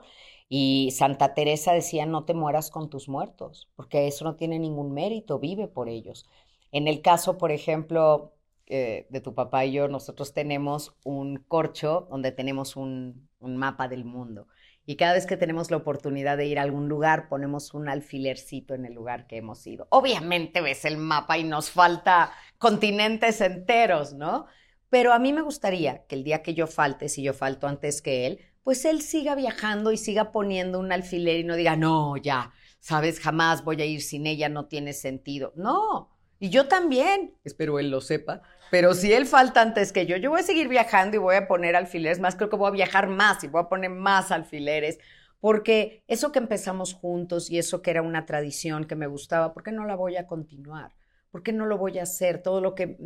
Y 0.50 0.90
Santa 0.90 1.32
Teresa 1.32 1.72
decía, 1.72 2.04
no 2.04 2.24
te 2.26 2.34
mueras 2.34 2.70
con 2.70 2.90
tus 2.90 3.08
muertos, 3.08 3.70
porque 3.76 4.06
eso 4.06 4.26
no 4.26 4.36
tiene 4.36 4.58
ningún 4.58 4.92
mérito, 4.92 5.38
vive 5.38 5.68
por 5.68 5.88
ellos. 5.88 6.28
En 6.70 6.86
el 6.86 7.00
caso, 7.00 7.38
por 7.38 7.50
ejemplo, 7.50 8.34
eh, 8.66 9.06
de 9.10 9.20
tu 9.20 9.34
papá 9.34 9.64
y 9.64 9.72
yo, 9.72 9.88
nosotros 9.88 10.32
tenemos 10.32 10.96
un 11.04 11.36
corcho 11.36 12.08
donde 12.10 12.32
tenemos 12.32 12.76
un, 12.76 13.28
un 13.38 13.56
mapa 13.56 13.88
del 13.88 14.04
mundo. 14.04 14.48
Y 14.86 14.96
cada 14.96 15.14
vez 15.14 15.26
que 15.26 15.36
tenemos 15.36 15.70
la 15.70 15.78
oportunidad 15.78 16.36
de 16.36 16.46
ir 16.46 16.58
a 16.58 16.62
algún 16.62 16.88
lugar, 16.88 17.28
ponemos 17.28 17.72
un 17.72 17.88
alfilercito 17.88 18.74
en 18.74 18.84
el 18.84 18.92
lugar 18.92 19.26
que 19.26 19.38
hemos 19.38 19.66
ido. 19.66 19.86
Obviamente 19.90 20.60
ves 20.60 20.84
el 20.84 20.98
mapa 20.98 21.38
y 21.38 21.44
nos 21.44 21.70
falta 21.70 22.32
continentes 22.58 23.40
enteros, 23.40 24.12
¿no? 24.12 24.46
Pero 24.90 25.12
a 25.12 25.18
mí 25.18 25.32
me 25.32 25.42
gustaría 25.42 26.04
que 26.06 26.14
el 26.14 26.24
día 26.24 26.42
que 26.42 26.54
yo 26.54 26.66
falte, 26.66 27.08
si 27.08 27.22
yo 27.22 27.32
falto 27.32 27.66
antes 27.66 28.02
que 28.02 28.26
él, 28.26 28.40
pues 28.62 28.84
él 28.84 29.02
siga 29.02 29.34
viajando 29.34 29.90
y 29.90 29.96
siga 29.96 30.32
poniendo 30.32 30.78
un 30.78 30.92
alfiler 30.92 31.38
y 31.38 31.44
no 31.44 31.56
diga, 31.56 31.76
no, 31.76 32.16
ya, 32.16 32.52
sabes, 32.78 33.20
jamás 33.20 33.64
voy 33.64 33.80
a 33.80 33.86
ir 33.86 34.02
sin 34.02 34.26
ella, 34.26 34.48
no 34.48 34.66
tiene 34.66 34.92
sentido. 34.92 35.52
No, 35.56 36.14
y 36.38 36.50
yo 36.50 36.68
también, 36.68 37.34
espero 37.44 37.78
él 37.78 37.90
lo 37.90 38.02
sepa, 38.02 38.42
pero 38.74 38.92
si 38.92 39.12
él 39.12 39.24
falta 39.24 39.62
antes 39.62 39.92
que 39.92 40.04
yo, 40.04 40.16
yo 40.16 40.30
voy 40.30 40.40
a 40.40 40.42
seguir 40.42 40.66
viajando 40.66 41.14
y 41.14 41.20
voy 41.20 41.36
a 41.36 41.46
poner 41.46 41.76
alfileres 41.76 42.18
más, 42.18 42.34
creo 42.34 42.50
que 42.50 42.56
voy 42.56 42.66
a 42.66 42.72
viajar 42.72 43.06
más 43.06 43.44
y 43.44 43.46
voy 43.46 43.62
a 43.62 43.68
poner 43.68 43.88
más 43.88 44.32
alfileres, 44.32 44.98
porque 45.38 46.02
eso 46.08 46.32
que 46.32 46.40
empezamos 46.40 46.92
juntos 46.92 47.52
y 47.52 47.58
eso 47.58 47.82
que 47.82 47.92
era 47.92 48.02
una 48.02 48.26
tradición 48.26 48.86
que 48.86 48.96
me 48.96 49.06
gustaba, 49.06 49.54
¿por 49.54 49.62
qué 49.62 49.70
no 49.70 49.84
la 49.84 49.94
voy 49.94 50.16
a 50.16 50.26
continuar? 50.26 50.92
¿Por 51.30 51.44
qué 51.44 51.52
no 51.52 51.66
lo 51.66 51.78
voy 51.78 52.00
a 52.00 52.02
hacer? 52.02 52.42
Todo 52.42 52.60
lo 52.60 52.74
que 52.74 52.98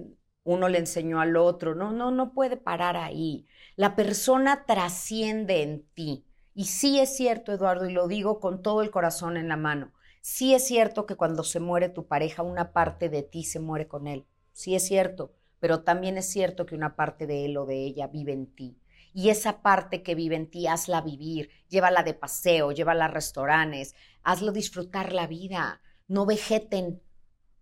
uno 0.43 0.71
le 0.71 0.79
enseñó 0.79 1.21
al 1.21 1.37
otro, 1.37 1.75
no, 1.75 1.93
no, 1.93 2.13
no 2.13 2.33
puede 2.33 2.57
parar 2.57 2.97
ahí. 2.97 3.47
La 3.77 3.95
persona 3.95 4.65
trasciende 4.65 5.63
en 5.63 5.87
ti. 5.93 6.25
Y 6.55 6.65
sí 6.65 6.99
es 6.99 7.15
cierto, 7.15 7.53
Eduardo, 7.53 7.85
y 7.87 7.93
lo 7.93 8.09
digo 8.09 8.41
con 8.41 8.63
todo 8.63 8.81
el 8.81 8.91
corazón 8.91 9.37
en 9.37 9.49
la 9.49 9.59
mano, 9.59 9.93
sí 10.23 10.55
es 10.55 10.67
cierto 10.67 11.05
que 11.05 11.17
cuando 11.17 11.45
se 11.45 11.61
muere 11.61 11.91
tu 11.91 12.07
pareja, 12.07 12.43
una 12.43 12.73
parte 12.73 13.11
de 13.11 13.23
ti 13.23 13.45
se 13.45 13.61
muere 13.61 13.87
con 13.87 14.07
él. 14.07 14.25
Sí 14.55 14.75
es 14.75 14.87
cierto, 14.87 15.35
pero 15.61 15.83
también 15.83 16.19
es 16.19 16.31
cierto 16.31 16.67
que 16.67 16.75
una 16.75 16.97
parte 16.97 17.27
de 17.27 17.45
él 17.45 17.57
o 17.57 17.67
de 17.67 17.77
ella 17.85 18.07
vive 18.07 18.33
en 18.33 18.47
ti. 18.47 18.79
Y 19.15 19.31
esa 19.31 19.63
parte 19.63 20.03
que 20.03 20.15
vive 20.15 20.37
en 20.37 20.51
ti, 20.51 20.67
hazla 20.67 21.01
vivir, 21.01 21.51
llévala 21.69 22.03
de 22.03 22.15
paseo, 22.15 22.73
llévala 22.73 23.07
a 23.07 23.09
restaurantes, 23.09 23.95
hazlo 24.23 24.53
disfrutar 24.53 25.13
la 25.13 25.27
vida, 25.27 25.81
no 26.07 26.27
vegeten, 26.27 27.01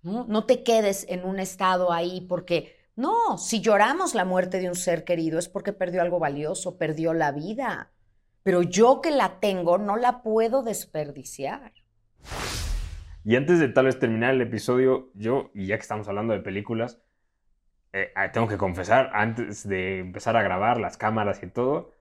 ¿no? 0.02 0.26
No 0.28 0.44
te 0.44 0.62
quedes 0.62 1.06
en 1.08 1.24
un 1.24 1.38
estado 1.38 1.92
ahí 1.92 2.20
porque, 2.28 2.76
no, 2.94 3.38
si 3.38 3.60
lloramos 3.60 4.14
la 4.14 4.24
muerte 4.24 4.58
de 4.60 4.68
un 4.68 4.74
ser 4.74 5.04
querido 5.04 5.38
es 5.38 5.48
porque 5.48 5.72
perdió 5.72 6.02
algo 6.02 6.18
valioso, 6.18 6.76
perdió 6.76 7.14
la 7.14 7.32
vida. 7.32 7.92
Pero 8.42 8.62
yo 8.62 9.00
que 9.00 9.10
la 9.10 9.40
tengo 9.40 9.78
no 9.78 9.96
la 9.96 10.22
puedo 10.22 10.62
desperdiciar. 10.62 11.72
Y 13.24 13.34
antes 13.34 13.58
de 13.58 13.68
tal 13.68 13.86
vez 13.86 13.98
terminar 13.98 14.34
el 14.34 14.40
episodio, 14.40 15.10
yo, 15.14 15.50
y 15.52 15.66
ya 15.66 15.76
que 15.76 15.82
estamos 15.82 16.06
hablando 16.06 16.32
de 16.32 16.40
películas, 16.40 17.00
eh, 17.96 18.12
ah, 18.14 18.30
tengo 18.30 18.46
que 18.46 18.58
confesar, 18.58 19.10
antes 19.14 19.66
de 19.66 20.00
empezar 20.00 20.36
a 20.36 20.42
grabar 20.42 20.78
las 20.78 20.98
cámaras 20.98 21.42
y 21.42 21.46
todo, 21.46 21.92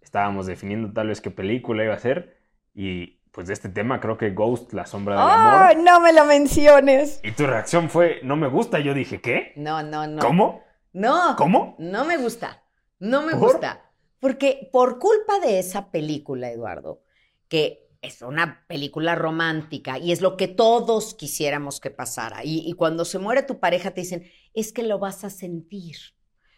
estábamos 0.00 0.46
definiendo 0.46 0.92
tal 0.92 1.08
vez 1.08 1.20
qué 1.20 1.30
película 1.30 1.84
iba 1.84 1.92
a 1.92 1.98
ser, 1.98 2.38
y 2.74 3.20
pues 3.32 3.48
de 3.48 3.52
este 3.52 3.68
tema 3.68 4.00
creo 4.00 4.16
que 4.16 4.30
Ghost, 4.30 4.72
la 4.72 4.86
sombra 4.86 5.16
del 5.16 5.24
¡Ay, 5.28 5.74
amor. 5.74 5.84
no 5.84 6.00
me 6.00 6.14
lo 6.14 6.24
menciones! 6.24 7.20
Y 7.22 7.32
tu 7.32 7.46
reacción 7.46 7.90
fue, 7.90 8.20
no 8.22 8.36
me 8.36 8.48
gusta, 8.48 8.80
y 8.80 8.84
yo 8.84 8.94
dije, 8.94 9.20
¿qué? 9.20 9.52
No, 9.56 9.82
no, 9.82 10.06
no. 10.06 10.22
¿Cómo? 10.22 10.62
No. 10.94 11.36
¿Cómo? 11.36 11.76
No 11.78 12.06
me 12.06 12.16
gusta. 12.16 12.62
No 12.98 13.20
me 13.22 13.32
¿Por? 13.32 13.52
gusta. 13.52 13.90
Porque 14.20 14.70
por 14.72 14.98
culpa 14.98 15.38
de 15.40 15.58
esa 15.58 15.90
película, 15.90 16.50
Eduardo, 16.50 17.02
que 17.48 17.90
es 18.00 18.22
una 18.22 18.64
película 18.68 19.14
romántica 19.16 19.98
y 19.98 20.12
es 20.12 20.20
lo 20.20 20.36
que 20.36 20.48
todos 20.48 21.14
quisiéramos 21.14 21.78
que 21.80 21.90
pasara. 21.90 22.44
Y, 22.44 22.62
y 22.66 22.72
cuando 22.72 23.04
se 23.04 23.18
muere 23.18 23.42
tu 23.42 23.58
pareja 23.60 23.90
te 23.90 24.00
dicen, 24.00 24.24
es 24.54 24.72
que 24.72 24.82
lo 24.82 24.98
vas 24.98 25.24
a 25.24 25.30
sentir. 25.30 25.96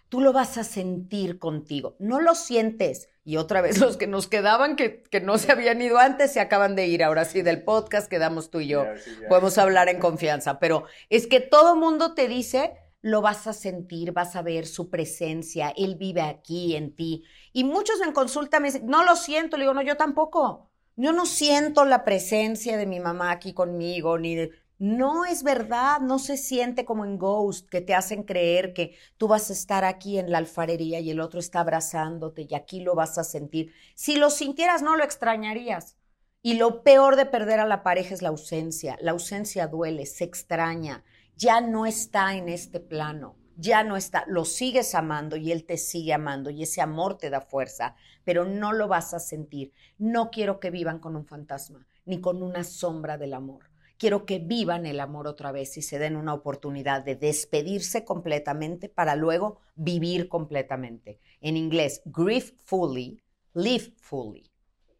tú 0.09 0.20
lo 0.20 0.32
vas 0.32 0.59
a 0.59 0.64
sentir 0.64 1.40
contigo. 1.40 1.97
No 1.99 2.20
lo 2.20 2.36
sientes. 2.36 3.09
Y 3.24 3.36
otra 3.36 3.61
vez 3.62 3.78
los 3.80 3.97
que 3.97 4.07
nos 4.07 4.28
quedaban, 4.28 4.76
que, 4.76 5.03
que 5.03 5.20
no 5.20 5.38
se 5.38 5.51
habían 5.51 5.82
ido 5.82 5.99
antes, 5.99 6.32
se 6.32 6.40
acaban 6.40 6.76
de 6.76 6.86
ir. 6.86 7.03
Ahora 7.03 7.24
sí, 7.24 7.42
del 7.42 7.64
podcast 7.64 8.09
quedamos 8.09 8.51
tú 8.51 8.61
y 8.61 8.68
yo. 8.68 8.84
Podemos 9.28 9.59
hablar 9.59 9.88
en 9.88 9.99
confianza. 9.99 10.61
Pero 10.61 10.84
es 11.09 11.26
que 11.26 11.40
todo 11.40 11.74
mundo 11.74 12.14
te 12.14 12.28
dice, 12.28 12.74
lo 13.01 13.22
vas 13.22 13.47
a 13.47 13.53
sentir, 13.53 14.12
vas 14.12 14.36
a 14.36 14.42
ver 14.42 14.66
su 14.66 14.88
presencia, 14.88 15.74
él 15.76 15.97
vive 15.97 16.22
aquí 16.22 16.76
en 16.76 16.95
ti. 16.95 17.24
Y 17.53 17.64
muchos 17.64 18.01
en 18.01 18.12
consulta 18.12 18.61
me 18.61 18.68
dicen, 18.68 18.86
no 18.86 19.05
lo 19.05 19.16
siento. 19.16 19.57
Le 19.57 19.64
digo, 19.64 19.74
no, 19.74 19.82
yo 19.82 19.97
tampoco. 19.97 20.70
Yo 20.97 21.12
no 21.12 21.26
siento 21.26 21.84
la 21.84 22.05
presencia 22.05 22.76
de 22.76 22.86
mi 22.86 23.01
mamá 23.01 23.32
aquí 23.32 23.53
conmigo, 23.53 24.16
ni 24.16 24.36
de 24.36 24.53
no 24.79 25.25
es 25.25 25.45
verdad, 25.45 26.01
no 26.01 26.18
se 26.18 26.37
siente 26.37 26.85
como 26.85 27.05
en 27.05 27.16
Ghost, 27.16 27.68
que 27.68 27.81
te 27.81 27.95
hacen 27.95 28.25
creer 28.25 28.75
que 28.75 28.97
tú 29.16 29.29
vas 29.29 29.49
a 29.49 29.53
estar 29.53 29.85
aquí 29.85 30.18
en 30.18 30.33
la 30.33 30.39
alfarería 30.39 30.99
y 30.99 31.11
el 31.11 31.20
otro 31.20 31.39
está 31.39 31.61
abrazándote 31.61 32.47
y 32.49 32.55
aquí 32.55 32.81
lo 32.81 32.97
vas 32.97 33.16
a 33.16 33.25
sentir. 33.25 33.72
Si 33.95 34.16
lo 34.16 34.31
sintieras, 34.31 34.83
no 34.83 34.97
lo 34.97 35.05
extrañarías. 35.05 35.97
Y 36.43 36.55
lo 36.55 36.83
peor 36.83 37.16
de 37.16 37.25
perder 37.25 37.61
a 37.61 37.66
la 37.66 37.83
pareja 37.85 38.14
es 38.14 38.20
la 38.20 38.29
ausencia. 38.31 38.99
La 39.01 39.12
ausencia 39.12 39.68
duele, 39.68 40.07
se 40.07 40.25
extraña, 40.25 41.05
ya 41.37 41.61
no 41.61 41.87
está 41.87 42.35
en 42.35 42.49
este 42.49 42.81
plano, 42.81 43.37
ya 43.57 43.85
no 43.85 43.97
está, 43.97 44.25
lo 44.27 44.45
sigues 44.45 44.95
amando 44.95 45.37
y 45.37 45.53
él 45.53 45.64
te 45.64 45.79
sigue 45.79 46.12
amando 46.12 46.51
y 46.51 46.64
ese 46.64 46.81
amor 46.81 47.16
te 47.16 47.31
da 47.31 47.41
fuerza, 47.41 47.95
pero 48.25 48.45
no 48.45 48.72
lo 48.72 48.89
vas 48.89 49.14
a 49.14 49.20
sentir. 49.20 49.72
No 49.99 50.31
quiero 50.31 50.59
que 50.59 50.70
vivan 50.70 50.99
con 50.99 51.14
un 51.16 51.27
fantasma 51.27 51.87
ni 52.05 52.20
con 52.20 52.43
una 52.43 52.64
sombra 52.64 53.16
del 53.16 53.35
amor 53.35 53.74
quiero 54.05 54.26
que 54.26 54.38
vivan 54.38 54.84
el 54.84 55.00
amor 55.00 55.26
otra 55.26 55.50
vez 55.50 55.78
y 55.78 55.80
se 55.80 55.98
den 55.98 56.16
una 56.16 56.34
oportunidad 56.34 57.02
de 57.02 57.16
despedirse 57.16 58.05
completamente 58.05 58.90
para 58.90 59.16
luego 59.16 59.61
vivir 59.76 60.28
completamente. 60.28 61.20
En 61.40 61.57
inglés, 61.57 62.02
grieve 62.05 62.55
fully, 62.62 63.22
live 63.55 63.94
fully. 63.96 64.50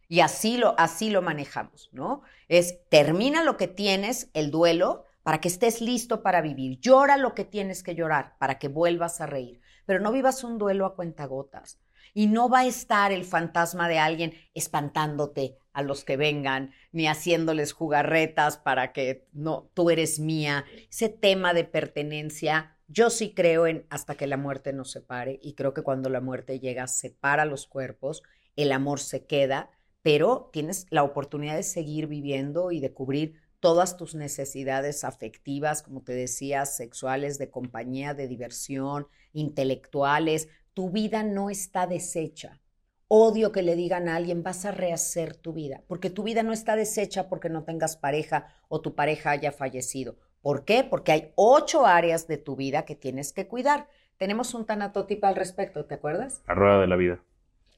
Y 0.09 0.21
así 0.21 0.57
lo, 0.57 0.75
así 0.79 1.11
lo 1.11 1.21
manejamos, 1.21 1.91
¿no? 1.93 2.23
Es 2.49 2.79
termina 2.89 3.45
lo 3.45 3.59
que 3.59 3.69
tienes, 3.69 4.31
el 4.33 4.51
duelo, 4.51 5.05
para 5.23 5.39
que 5.39 5.49
estés 5.49 5.83
listo 5.83 6.23
para 6.23 6.41
vivir. 6.41 6.81
Llora 6.81 7.19
lo 7.19 7.35
que 7.35 7.45
tienes 7.45 7.83
que 7.83 7.95
llorar 7.95 8.39
para 8.39 8.59
que 8.59 8.69
vuelvas 8.69 9.21
a 9.21 9.27
reír. 9.27 9.61
Pero 9.85 10.01
no 10.01 10.13
vivas 10.13 10.45
un 10.45 10.57
duelo 10.57 10.87
a 10.87 10.95
cuentagotas. 10.95 11.79
Y 12.15 12.27
no 12.27 12.49
va 12.49 12.61
a 12.61 12.67
estar 12.67 13.13
el 13.13 13.27
fantasma 13.27 13.87
de 13.87 13.99
alguien 13.99 14.33
espantándote, 14.55 15.59
a 15.75 15.83
los 15.83 16.05
que 16.05 16.17
vengan, 16.17 16.73
ni 16.93 17.07
haciéndoles 17.07 17.73
jugarretas 17.73 18.57
para 18.57 18.93
que 18.93 19.27
no, 19.33 19.71
tú 19.75 19.91
eres 19.91 20.21
mía. 20.21 20.65
Ese 20.89 21.09
tema 21.09 21.53
de 21.53 21.65
pertenencia, 21.65 22.79
yo 22.87 23.11
sí 23.11 23.35
creo 23.35 23.67
en 23.67 23.85
hasta 23.91 24.15
que 24.15 24.29
la 24.29 24.37
muerte 24.37 24.73
nos 24.73 24.93
separe 24.93 25.39
y 25.43 25.55
creo 25.55 25.75
que 25.75 25.83
cuando 25.83 26.09
la 26.09 26.21
muerte 26.21 26.61
llega, 26.61 26.87
separa 26.87 27.45
los 27.45 27.67
cuerpos, 27.67 28.23
el 28.57 28.73
amor 28.73 29.01
se 29.01 29.27
queda, 29.27 29.71
pero 30.01 30.49
tienes 30.53 30.87
la 30.91 31.03
oportunidad 31.03 31.57
de 31.57 31.65
seguir 31.65 32.07
viviendo 32.07 32.71
y 32.71 32.79
de 32.79 32.93
cubrir 32.93 33.43
todas 33.59 33.97
tus 33.97 34.15
necesidades 34.15 35.03
afectivas, 35.03 35.83
como 35.83 36.03
te 36.03 36.13
decía, 36.13 36.67
sexuales, 36.67 37.39
de 37.39 37.51
compañía, 37.51 38.15
de 38.15 38.29
diversión, 38.29 39.09
intelectuales. 39.33 40.49
Tu 40.73 40.91
vida 40.91 41.23
no 41.23 41.51
está 41.51 41.87
deshecha 41.87 42.61
odio 43.09 43.53
que 43.53 43.63
le 43.63 43.77
digan 43.77 44.09
a 44.09 44.17
alguien, 44.17 44.43
vas 44.43 44.65
a 44.65 44.71
rehacer 44.71 45.37
tu 45.37 45.53
vida, 45.53 45.83
porque 45.87 46.11
tu 46.11 46.23
vida 46.23 46.43
no 46.43 46.53
está 46.53 46.77
deshecha 46.77 47.29
porque 47.29 47.49
no 47.49 47.65
tengas 47.65 47.97
pareja 47.97 48.49
o 48.69 48.81
tu 48.81 48.95
pareja 48.95 49.31
haya 49.31 49.53
fallecido. 49.53 50.17
¿Por 50.41 50.65
qué? 50.65 50.85
Porque 50.85 51.13
hay 51.13 51.33
ocho 51.37 51.87
áreas 51.87 52.27
de 52.27 52.37
tu 52.37 52.57
vida 52.57 52.85
que 52.85 52.95
tienes 52.95 53.33
que 53.33 53.49
cuidar. 53.49 53.89
Tenemos 54.19 54.53
un 54.55 54.67
tanatotipo 54.67 55.27
al 55.27 55.37
respecto, 55.37 55.87
¿te 55.87 55.95
acuerdas? 55.95 56.43
La 56.47 56.55
rueda 56.55 56.81
de 56.81 56.87
la 56.87 56.97
vida. 56.97 57.23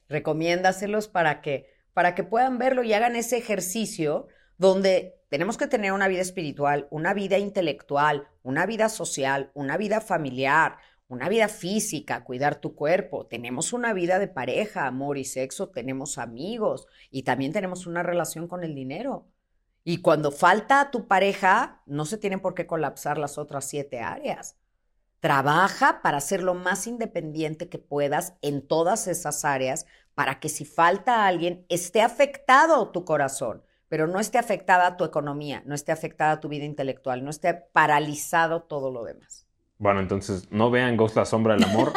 Recomiéndaselos 0.09 1.07
para 1.07 1.41
que, 1.41 1.69
para 1.93 2.13
que 2.13 2.23
puedan 2.23 2.57
verlo 2.57 2.83
y 2.83 2.93
hagan 2.93 3.15
ese 3.15 3.37
ejercicio 3.37 4.27
donde 4.57 5.17
tenemos 5.29 5.57
que 5.57 5.67
tener 5.67 5.91
una 5.91 6.07
vida 6.07 6.21
espiritual, 6.21 6.87
una 6.89 7.13
vida 7.13 7.37
intelectual, 7.37 8.27
una 8.43 8.65
vida 8.65 8.89
social, 8.89 9.51
una 9.53 9.77
vida 9.77 10.01
familiar, 10.01 10.77
una 11.07 11.29
vida 11.29 11.47
física, 11.47 12.23
cuidar 12.23 12.59
tu 12.59 12.75
cuerpo, 12.75 13.25
tenemos 13.25 13.71
una 13.71 13.93
vida 13.93 14.19
de 14.19 14.27
pareja, 14.27 14.87
amor 14.87 15.17
y 15.17 15.23
sexo, 15.23 15.69
tenemos 15.69 16.17
amigos 16.17 16.87
y 17.09 17.23
también 17.23 17.53
tenemos 17.53 17.87
una 17.87 18.03
relación 18.03 18.47
con 18.47 18.63
el 18.63 18.75
dinero. 18.75 19.27
Y 19.85 20.01
cuando 20.01 20.31
falta 20.31 20.91
tu 20.91 21.07
pareja, 21.07 21.81
no 21.85 22.05
se 22.05 22.17
tienen 22.17 22.41
por 22.41 22.53
qué 22.53 22.67
colapsar 22.67 23.17
las 23.17 23.37
otras 23.37 23.65
siete 23.65 24.01
áreas. 24.01 24.57
Trabaja 25.21 26.01
para 26.01 26.19
ser 26.19 26.43
lo 26.43 26.53
más 26.53 26.87
independiente 26.87 27.69
que 27.69 27.79
puedas 27.79 28.33
en 28.41 28.67
todas 28.67 29.07
esas 29.07 29.45
áreas 29.45 29.85
para 30.13 30.39
que 30.41 30.49
si 30.49 30.65
falta 30.65 31.25
alguien 31.25 31.65
esté 31.69 32.01
afectado 32.01 32.91
tu 32.91 33.05
corazón, 33.05 33.63
pero 33.87 34.07
no 34.07 34.19
esté 34.19 34.37
afectada 34.37 34.97
tu 34.97 35.05
economía, 35.05 35.63
no 35.65 35.73
esté 35.73 35.93
afectada 35.93 36.41
tu 36.41 36.49
vida 36.49 36.65
intelectual, 36.65 37.23
no 37.23 37.29
esté 37.29 37.53
paralizado 37.53 38.63
todo 38.63 38.91
lo 38.91 39.05
demás. 39.05 39.46
Bueno, 39.79 39.99
entonces 39.99 40.51
no 40.51 40.71
vean 40.71 40.97
Ghost 40.97 41.15
la 41.15 41.25
sombra 41.25 41.55
del 41.55 41.65
amor 41.65 41.93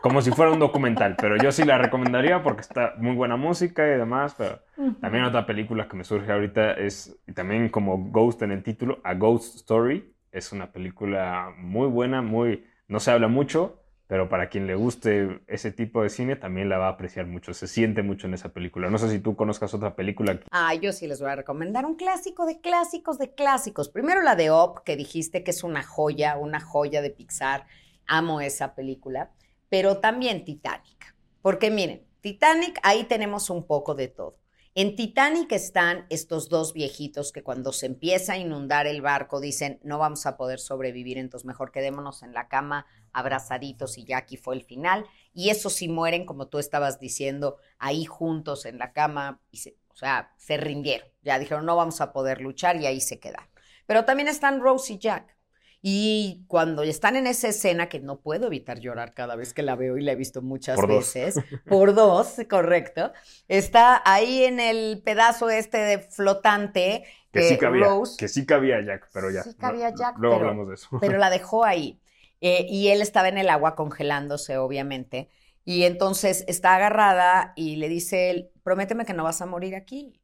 como 0.00 0.22
si 0.22 0.30
fuera 0.30 0.52
un 0.52 0.58
documental, 0.58 1.16
pero 1.20 1.36
yo 1.36 1.52
sí 1.52 1.64
la 1.64 1.78
recomendaría 1.78 2.42
porque 2.42 2.60
está 2.62 2.94
muy 2.98 3.14
buena 3.14 3.36
música 3.36 3.86
y 3.86 3.98
demás, 3.98 4.34
pero 4.36 4.60
también 5.00 5.24
otra 5.24 5.46
película 5.46 5.88
que 5.88 5.96
me 5.96 6.04
surge 6.04 6.30
ahorita 6.32 6.72
es, 6.72 7.18
y 7.26 7.32
también 7.32 7.68
como 7.68 7.98
Ghost 8.10 8.42
en 8.42 8.52
el 8.52 8.62
título, 8.62 9.00
A 9.04 9.14
Ghost 9.14 9.56
Story, 9.56 10.12
es 10.30 10.52
una 10.52 10.72
película 10.72 11.52
muy 11.58 11.88
buena, 11.88 12.22
muy, 12.22 12.64
no 12.86 13.00
se 13.00 13.10
habla 13.10 13.28
mucho, 13.28 13.77
pero 14.08 14.30
para 14.30 14.48
quien 14.48 14.66
le 14.66 14.74
guste 14.74 15.42
ese 15.46 15.70
tipo 15.70 16.02
de 16.02 16.08
cine 16.08 16.34
también 16.34 16.70
la 16.70 16.78
va 16.78 16.86
a 16.86 16.92
apreciar 16.92 17.26
mucho, 17.26 17.52
se 17.52 17.68
siente 17.68 18.02
mucho 18.02 18.26
en 18.26 18.34
esa 18.34 18.48
película. 18.48 18.88
No 18.90 18.96
sé 18.96 19.10
si 19.10 19.20
tú 19.20 19.36
conozcas 19.36 19.74
otra 19.74 19.94
película. 19.94 20.40
Ah, 20.50 20.74
yo 20.74 20.92
sí 20.92 21.06
les 21.06 21.20
voy 21.20 21.30
a 21.30 21.36
recomendar 21.36 21.84
un 21.84 21.94
clásico 21.94 22.46
de 22.46 22.58
clásicos 22.60 23.18
de 23.18 23.34
clásicos. 23.34 23.90
Primero 23.90 24.22
la 24.22 24.34
de 24.34 24.50
Op, 24.50 24.78
que 24.82 24.96
dijiste 24.96 25.44
que 25.44 25.50
es 25.50 25.62
una 25.62 25.82
joya, 25.82 26.38
una 26.38 26.58
joya 26.58 27.02
de 27.02 27.10
Pixar. 27.10 27.66
Amo 28.06 28.40
esa 28.40 28.74
película, 28.74 29.30
pero 29.68 29.98
también 29.98 30.42
Titanic. 30.42 31.14
Porque 31.42 31.70
miren, 31.70 32.02
Titanic, 32.22 32.80
ahí 32.82 33.04
tenemos 33.04 33.50
un 33.50 33.66
poco 33.66 33.94
de 33.94 34.08
todo. 34.08 34.38
En 34.80 34.94
Titanic 34.94 35.50
están 35.50 36.06
estos 36.08 36.48
dos 36.48 36.72
viejitos 36.72 37.32
que 37.32 37.42
cuando 37.42 37.72
se 37.72 37.86
empieza 37.86 38.34
a 38.34 38.38
inundar 38.38 38.86
el 38.86 39.02
barco 39.02 39.40
dicen, 39.40 39.80
no 39.82 39.98
vamos 39.98 40.24
a 40.24 40.36
poder 40.36 40.60
sobrevivir, 40.60 41.18
entonces 41.18 41.44
mejor 41.44 41.72
quedémonos 41.72 42.22
en 42.22 42.32
la 42.32 42.46
cama 42.46 42.86
abrazaditos 43.12 43.98
y 43.98 44.04
ya 44.04 44.18
aquí 44.18 44.36
fue 44.36 44.54
el 44.54 44.62
final. 44.62 45.04
Y 45.34 45.50
esos 45.50 45.72
sí 45.72 45.88
mueren, 45.88 46.24
como 46.24 46.46
tú 46.46 46.60
estabas 46.60 47.00
diciendo, 47.00 47.56
ahí 47.80 48.04
juntos 48.04 48.66
en 48.66 48.78
la 48.78 48.92
cama, 48.92 49.40
y 49.50 49.56
se, 49.56 49.76
o 49.88 49.96
sea, 49.96 50.32
se 50.36 50.56
rindieron. 50.58 51.08
Ya 51.22 51.40
dijeron, 51.40 51.66
no 51.66 51.74
vamos 51.74 52.00
a 52.00 52.12
poder 52.12 52.40
luchar 52.40 52.76
y 52.76 52.86
ahí 52.86 53.00
se 53.00 53.18
quedaron. 53.18 53.50
Pero 53.84 54.04
también 54.04 54.28
están 54.28 54.60
Rose 54.60 54.92
y 54.92 54.98
Jack. 54.98 55.37
Y 55.80 56.44
cuando 56.48 56.82
están 56.82 57.14
en 57.14 57.28
esa 57.28 57.48
escena, 57.48 57.88
que 57.88 58.00
no 58.00 58.20
puedo 58.20 58.48
evitar 58.48 58.80
llorar 58.80 59.14
cada 59.14 59.36
vez 59.36 59.54
que 59.54 59.62
la 59.62 59.76
veo 59.76 59.96
y 59.96 60.02
la 60.02 60.12
he 60.12 60.16
visto 60.16 60.42
muchas 60.42 60.84
veces, 60.86 61.36
por 61.68 61.94
dos, 61.94 62.34
correcto, 62.50 63.12
está 63.46 64.02
ahí 64.04 64.42
en 64.42 64.58
el 64.58 65.02
pedazo 65.04 65.50
este 65.50 65.78
de 65.78 65.98
flotante. 65.98 67.04
Que, 67.32 67.42
sí 67.42 67.58
cabía, 67.58 67.86
que 68.18 68.28
sí 68.28 68.44
cabía 68.44 68.84
Jack, 68.84 69.08
pero 69.12 69.30
ya. 69.30 69.44
Sí 69.44 69.54
cabía 69.54 69.94
Jack, 69.94 70.18
luego 70.18 70.36
hablamos 70.36 70.68
de 70.68 70.74
eso. 70.74 70.88
Pero 71.00 71.18
la 71.18 71.30
dejó 71.30 71.64
ahí. 71.64 72.00
Eh, 72.40 72.66
y 72.68 72.88
él 72.88 73.02
estaba 73.02 73.28
en 73.28 73.38
el 73.38 73.48
agua 73.48 73.74
congelándose, 73.74 74.58
obviamente. 74.58 75.28
Y 75.64 75.84
entonces 75.84 76.44
está 76.48 76.76
agarrada 76.76 77.52
y 77.54 77.76
le 77.76 77.88
dice 77.88 78.30
él, 78.30 78.50
prométeme 78.62 79.04
que 79.04 79.12
no 79.12 79.24
vas 79.24 79.42
a 79.42 79.46
morir 79.46 79.76
aquí. 79.76 80.17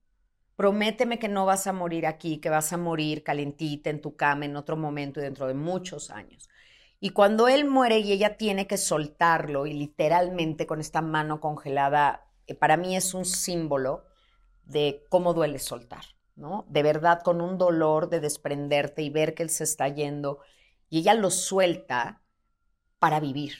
Prométeme 0.56 1.18
que 1.18 1.28
no 1.28 1.46
vas 1.46 1.66
a 1.66 1.72
morir 1.72 2.06
aquí, 2.06 2.38
que 2.38 2.50
vas 2.50 2.72
a 2.72 2.76
morir 2.76 3.24
calentita 3.24 3.90
en 3.90 4.00
tu 4.00 4.16
cama 4.16 4.44
en 4.44 4.56
otro 4.56 4.76
momento 4.76 5.20
y 5.20 5.24
dentro 5.24 5.46
de 5.46 5.54
muchos 5.54 6.10
años. 6.10 6.48
Y 7.00 7.10
cuando 7.10 7.48
él 7.48 7.66
muere 7.66 7.98
y 7.98 8.12
ella 8.12 8.36
tiene 8.36 8.66
que 8.66 8.78
soltarlo 8.78 9.66
y 9.66 9.74
literalmente 9.74 10.66
con 10.66 10.80
esta 10.80 11.02
mano 11.02 11.40
congelada, 11.40 12.26
eh, 12.46 12.54
para 12.54 12.76
mí 12.76 12.96
es 12.96 13.14
un 13.14 13.24
símbolo 13.24 14.04
de 14.64 15.04
cómo 15.10 15.34
duele 15.34 15.58
soltar, 15.58 16.04
¿no? 16.36 16.64
De 16.68 16.82
verdad, 16.82 17.20
con 17.22 17.40
un 17.40 17.58
dolor 17.58 18.08
de 18.08 18.20
desprenderte 18.20 19.02
y 19.02 19.10
ver 19.10 19.34
que 19.34 19.42
él 19.42 19.50
se 19.50 19.64
está 19.64 19.88
yendo 19.88 20.38
y 20.88 21.00
ella 21.00 21.14
lo 21.14 21.30
suelta 21.30 22.22
para 22.98 23.20
vivir, 23.20 23.54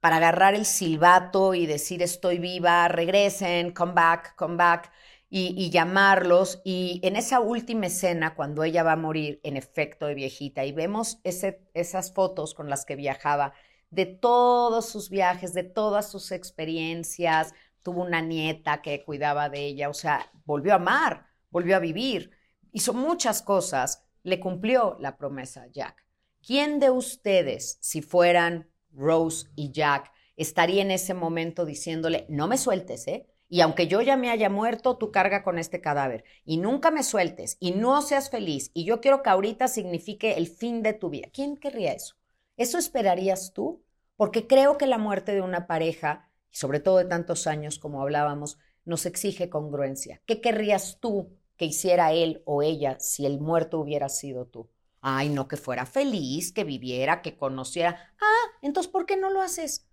para 0.00 0.16
agarrar 0.16 0.54
el 0.54 0.64
silbato 0.64 1.54
y 1.54 1.66
decir 1.66 2.02
estoy 2.02 2.38
viva, 2.38 2.88
regresen, 2.88 3.72
come 3.72 3.92
back, 3.92 4.34
come 4.34 4.56
back, 4.56 4.90
y, 5.30 5.70
llamarlos. 5.70 6.60
Y 6.64 7.00
en 7.02 7.16
esa 7.16 7.40
última 7.40 7.86
escena, 7.86 8.34
cuando 8.34 8.64
ella 8.64 8.82
va 8.82 8.92
a 8.92 8.96
morir 8.96 9.40
en 9.42 9.56
efecto 9.56 10.06
de 10.06 10.14
viejita, 10.14 10.64
y 10.64 10.72
vemos 10.72 11.20
esas 11.24 12.12
fotos 12.12 12.54
con 12.54 12.68
las 12.70 12.84
que 12.84 12.96
viajaba, 12.96 13.52
de 13.90 14.06
todos 14.06 14.88
sus 14.88 15.10
viajes, 15.10 15.54
de 15.54 15.64
todas 15.64 16.10
sus 16.10 16.32
experiencias, 16.32 17.54
tuvo 17.82 18.02
una 18.02 18.20
nieta 18.20 18.82
que 18.82 19.04
cuidaba 19.04 19.48
de 19.48 19.64
ella, 19.64 19.88
o 19.88 19.94
sea, 19.94 20.30
volvió 20.44 20.72
a 20.72 20.76
amar, 20.76 21.26
volvió 21.50 21.76
a 21.76 21.80
vivir, 21.80 22.32
hizo 22.72 22.92
muchas 22.92 23.42
cosas, 23.42 24.04
le 24.22 24.40
cumplió 24.40 24.96
la 25.00 25.16
promesa 25.16 25.66
Jack. 25.68 26.04
¿Quién 26.46 26.80
de 26.80 26.90
ustedes, 26.90 27.78
si 27.80 28.02
fueran 28.02 28.70
Rose 28.92 29.48
y 29.54 29.72
Jack, 29.72 30.12
estaría 30.36 30.82
en 30.82 30.90
ese 30.90 31.14
momento 31.14 31.64
diciéndole, 31.64 32.26
no 32.28 32.46
me 32.46 32.58
sueltes, 32.58 33.08
¿eh? 33.08 33.27
Y 33.48 33.62
aunque 33.62 33.86
yo 33.86 34.02
ya 34.02 34.16
me 34.16 34.30
haya 34.30 34.50
muerto, 34.50 34.96
tú 34.98 35.10
carga 35.10 35.42
con 35.42 35.58
este 35.58 35.80
cadáver. 35.80 36.24
Y 36.44 36.58
nunca 36.58 36.90
me 36.90 37.02
sueltes. 37.02 37.56
Y 37.60 37.72
no 37.72 38.02
seas 38.02 38.30
feliz. 38.30 38.70
Y 38.74 38.84
yo 38.84 39.00
quiero 39.00 39.22
que 39.22 39.30
ahorita 39.30 39.68
signifique 39.68 40.36
el 40.36 40.46
fin 40.46 40.82
de 40.82 40.92
tu 40.92 41.08
vida. 41.08 41.28
¿Quién 41.32 41.56
querría 41.56 41.92
eso? 41.92 42.16
¿Eso 42.56 42.76
esperarías 42.76 43.52
tú? 43.54 43.82
Porque 44.16 44.46
creo 44.46 44.76
que 44.76 44.86
la 44.86 44.98
muerte 44.98 45.32
de 45.32 45.40
una 45.40 45.66
pareja, 45.66 46.28
y 46.52 46.56
sobre 46.56 46.80
todo 46.80 46.98
de 46.98 47.06
tantos 47.06 47.46
años 47.46 47.78
como 47.78 48.02
hablábamos, 48.02 48.58
nos 48.84 49.06
exige 49.06 49.48
congruencia. 49.48 50.20
¿Qué 50.26 50.40
querrías 50.40 50.98
tú 51.00 51.30
que 51.56 51.66
hiciera 51.66 52.12
él 52.12 52.42
o 52.44 52.62
ella 52.62 52.98
si 53.00 53.24
el 53.26 53.40
muerto 53.40 53.80
hubiera 53.80 54.08
sido 54.08 54.46
tú? 54.46 54.68
Ay, 55.00 55.28
no 55.28 55.46
que 55.48 55.56
fuera 55.56 55.86
feliz, 55.86 56.52
que 56.52 56.64
viviera, 56.64 57.22
que 57.22 57.36
conociera. 57.36 58.12
Ah, 58.20 58.58
entonces, 58.62 58.90
¿por 58.90 59.06
qué 59.06 59.16
no 59.16 59.30
lo 59.30 59.40
haces? 59.40 59.87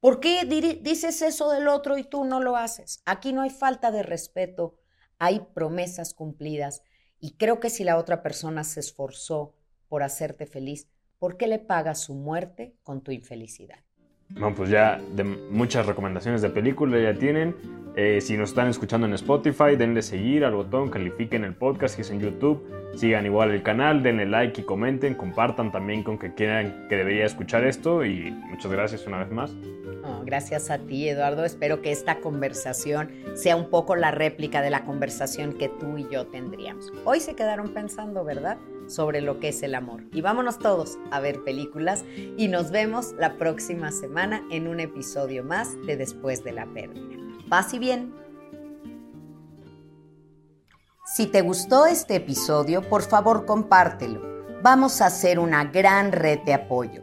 ¿Por 0.00 0.18
qué 0.18 0.46
dices 0.80 1.20
eso 1.20 1.50
del 1.50 1.68
otro 1.68 1.98
y 1.98 2.04
tú 2.04 2.24
no 2.24 2.40
lo 2.40 2.56
haces? 2.56 3.02
Aquí 3.04 3.34
no 3.34 3.42
hay 3.42 3.50
falta 3.50 3.90
de 3.90 4.02
respeto, 4.02 4.78
hay 5.18 5.46
promesas 5.52 6.14
cumplidas. 6.14 6.82
Y 7.18 7.36
creo 7.36 7.60
que 7.60 7.68
si 7.68 7.84
la 7.84 7.98
otra 7.98 8.22
persona 8.22 8.64
se 8.64 8.80
esforzó 8.80 9.54
por 9.88 10.02
hacerte 10.02 10.46
feliz, 10.46 10.88
¿por 11.18 11.36
qué 11.36 11.46
le 11.46 11.58
pagas 11.58 12.00
su 12.00 12.14
muerte 12.14 12.78
con 12.82 13.02
tu 13.02 13.12
infelicidad? 13.12 13.84
Bueno, 14.30 14.54
pues 14.54 14.70
ya 14.70 15.00
de 15.14 15.24
muchas 15.24 15.86
recomendaciones 15.86 16.42
de 16.42 16.50
película 16.50 16.98
ya 16.98 17.18
tienen. 17.18 17.54
Eh, 17.96 18.20
si 18.20 18.36
nos 18.36 18.50
están 18.50 18.68
escuchando 18.68 19.06
en 19.06 19.14
Spotify, 19.14 19.76
denle 19.76 20.02
seguir 20.02 20.44
al 20.44 20.54
botón, 20.54 20.90
califiquen 20.90 21.44
el 21.44 21.54
podcast 21.54 21.96
si 21.96 22.02
es 22.02 22.10
en 22.10 22.20
YouTube, 22.20 22.64
sigan 22.94 23.26
igual 23.26 23.50
el 23.50 23.62
canal, 23.62 24.02
denle 24.02 24.26
like 24.26 24.60
y 24.60 24.64
comenten, 24.64 25.14
compartan 25.14 25.72
también 25.72 26.04
con 26.04 26.16
que 26.16 26.32
quieran 26.32 26.86
que 26.88 26.96
debería 26.96 27.26
escuchar 27.26 27.64
esto 27.64 28.04
y 28.04 28.30
muchas 28.30 28.70
gracias 28.70 29.06
una 29.06 29.18
vez 29.18 29.32
más. 29.32 29.54
gracias 30.24 30.70
a 30.70 30.78
ti, 30.78 31.08
Eduardo. 31.08 31.44
Espero 31.44 31.82
que 31.82 31.90
esta 31.90 32.20
conversación 32.20 33.10
sea 33.34 33.56
un 33.56 33.68
poco 33.68 33.96
la 33.96 34.12
réplica 34.12 34.62
de 34.62 34.70
la 34.70 34.84
conversación 34.84 35.52
que 35.54 35.68
tú 35.68 35.98
y 35.98 36.06
yo 36.10 36.26
tendríamos. 36.26 36.92
Hoy 37.04 37.18
se 37.18 37.34
quedaron 37.34 37.74
pensando, 37.74 38.24
¿verdad? 38.24 38.58
Sobre 38.90 39.20
lo 39.20 39.40
que 39.40 39.48
es 39.48 39.62
el 39.62 39.74
amor. 39.74 40.04
Y 40.12 40.20
vámonos 40.20 40.58
todos 40.58 40.98
a 41.10 41.20
ver 41.20 41.42
películas 41.44 42.04
y 42.36 42.48
nos 42.48 42.70
vemos 42.70 43.14
la 43.18 43.38
próxima 43.38 43.92
semana 43.92 44.42
en 44.50 44.68
un 44.68 44.80
episodio 44.80 45.44
más 45.44 45.74
de 45.86 45.96
Después 45.96 46.44
de 46.44 46.52
la 46.52 46.66
Pérdida. 46.66 47.16
Paz 47.48 47.72
y 47.74 47.78
bien. 47.78 48.14
Si 51.04 51.26
te 51.26 51.42
gustó 51.42 51.86
este 51.86 52.16
episodio, 52.16 52.82
por 52.82 53.02
favor 53.02 53.44
compártelo. 53.44 54.22
Vamos 54.62 55.00
a 55.00 55.06
hacer 55.06 55.38
una 55.38 55.64
gran 55.64 56.12
red 56.12 56.40
de 56.40 56.54
apoyo. 56.54 57.02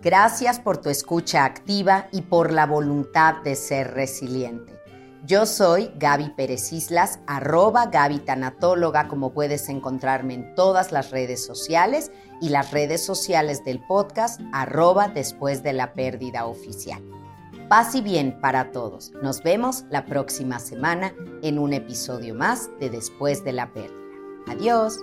Gracias 0.00 0.58
por 0.58 0.78
tu 0.78 0.88
escucha 0.88 1.44
activa 1.44 2.08
y 2.12 2.22
por 2.22 2.50
la 2.52 2.66
voluntad 2.66 3.42
de 3.42 3.54
ser 3.54 3.92
resiliente. 3.92 4.81
Yo 5.24 5.46
soy 5.46 5.92
Gaby 5.98 6.30
Pérez 6.30 6.72
Islas, 6.72 7.20
arroba 7.28 7.86
Gaby 7.86 8.18
Tanatóloga, 8.18 9.06
como 9.06 9.32
puedes 9.32 9.68
encontrarme 9.68 10.34
en 10.34 10.54
todas 10.56 10.90
las 10.90 11.12
redes 11.12 11.44
sociales 11.44 12.10
y 12.40 12.48
las 12.48 12.72
redes 12.72 13.04
sociales 13.04 13.64
del 13.64 13.78
podcast, 13.86 14.40
arroba 14.52 15.06
después 15.06 15.62
de 15.62 15.74
la 15.74 15.92
pérdida 15.92 16.46
oficial. 16.46 17.00
Paz 17.68 17.94
y 17.94 18.00
bien 18.00 18.40
para 18.40 18.72
todos. 18.72 19.12
Nos 19.22 19.44
vemos 19.44 19.84
la 19.90 20.06
próxima 20.06 20.58
semana 20.58 21.14
en 21.42 21.60
un 21.60 21.72
episodio 21.72 22.34
más 22.34 22.68
de 22.80 22.90
Después 22.90 23.44
de 23.44 23.52
la 23.52 23.72
pérdida. 23.72 23.94
Adiós. 24.48 24.98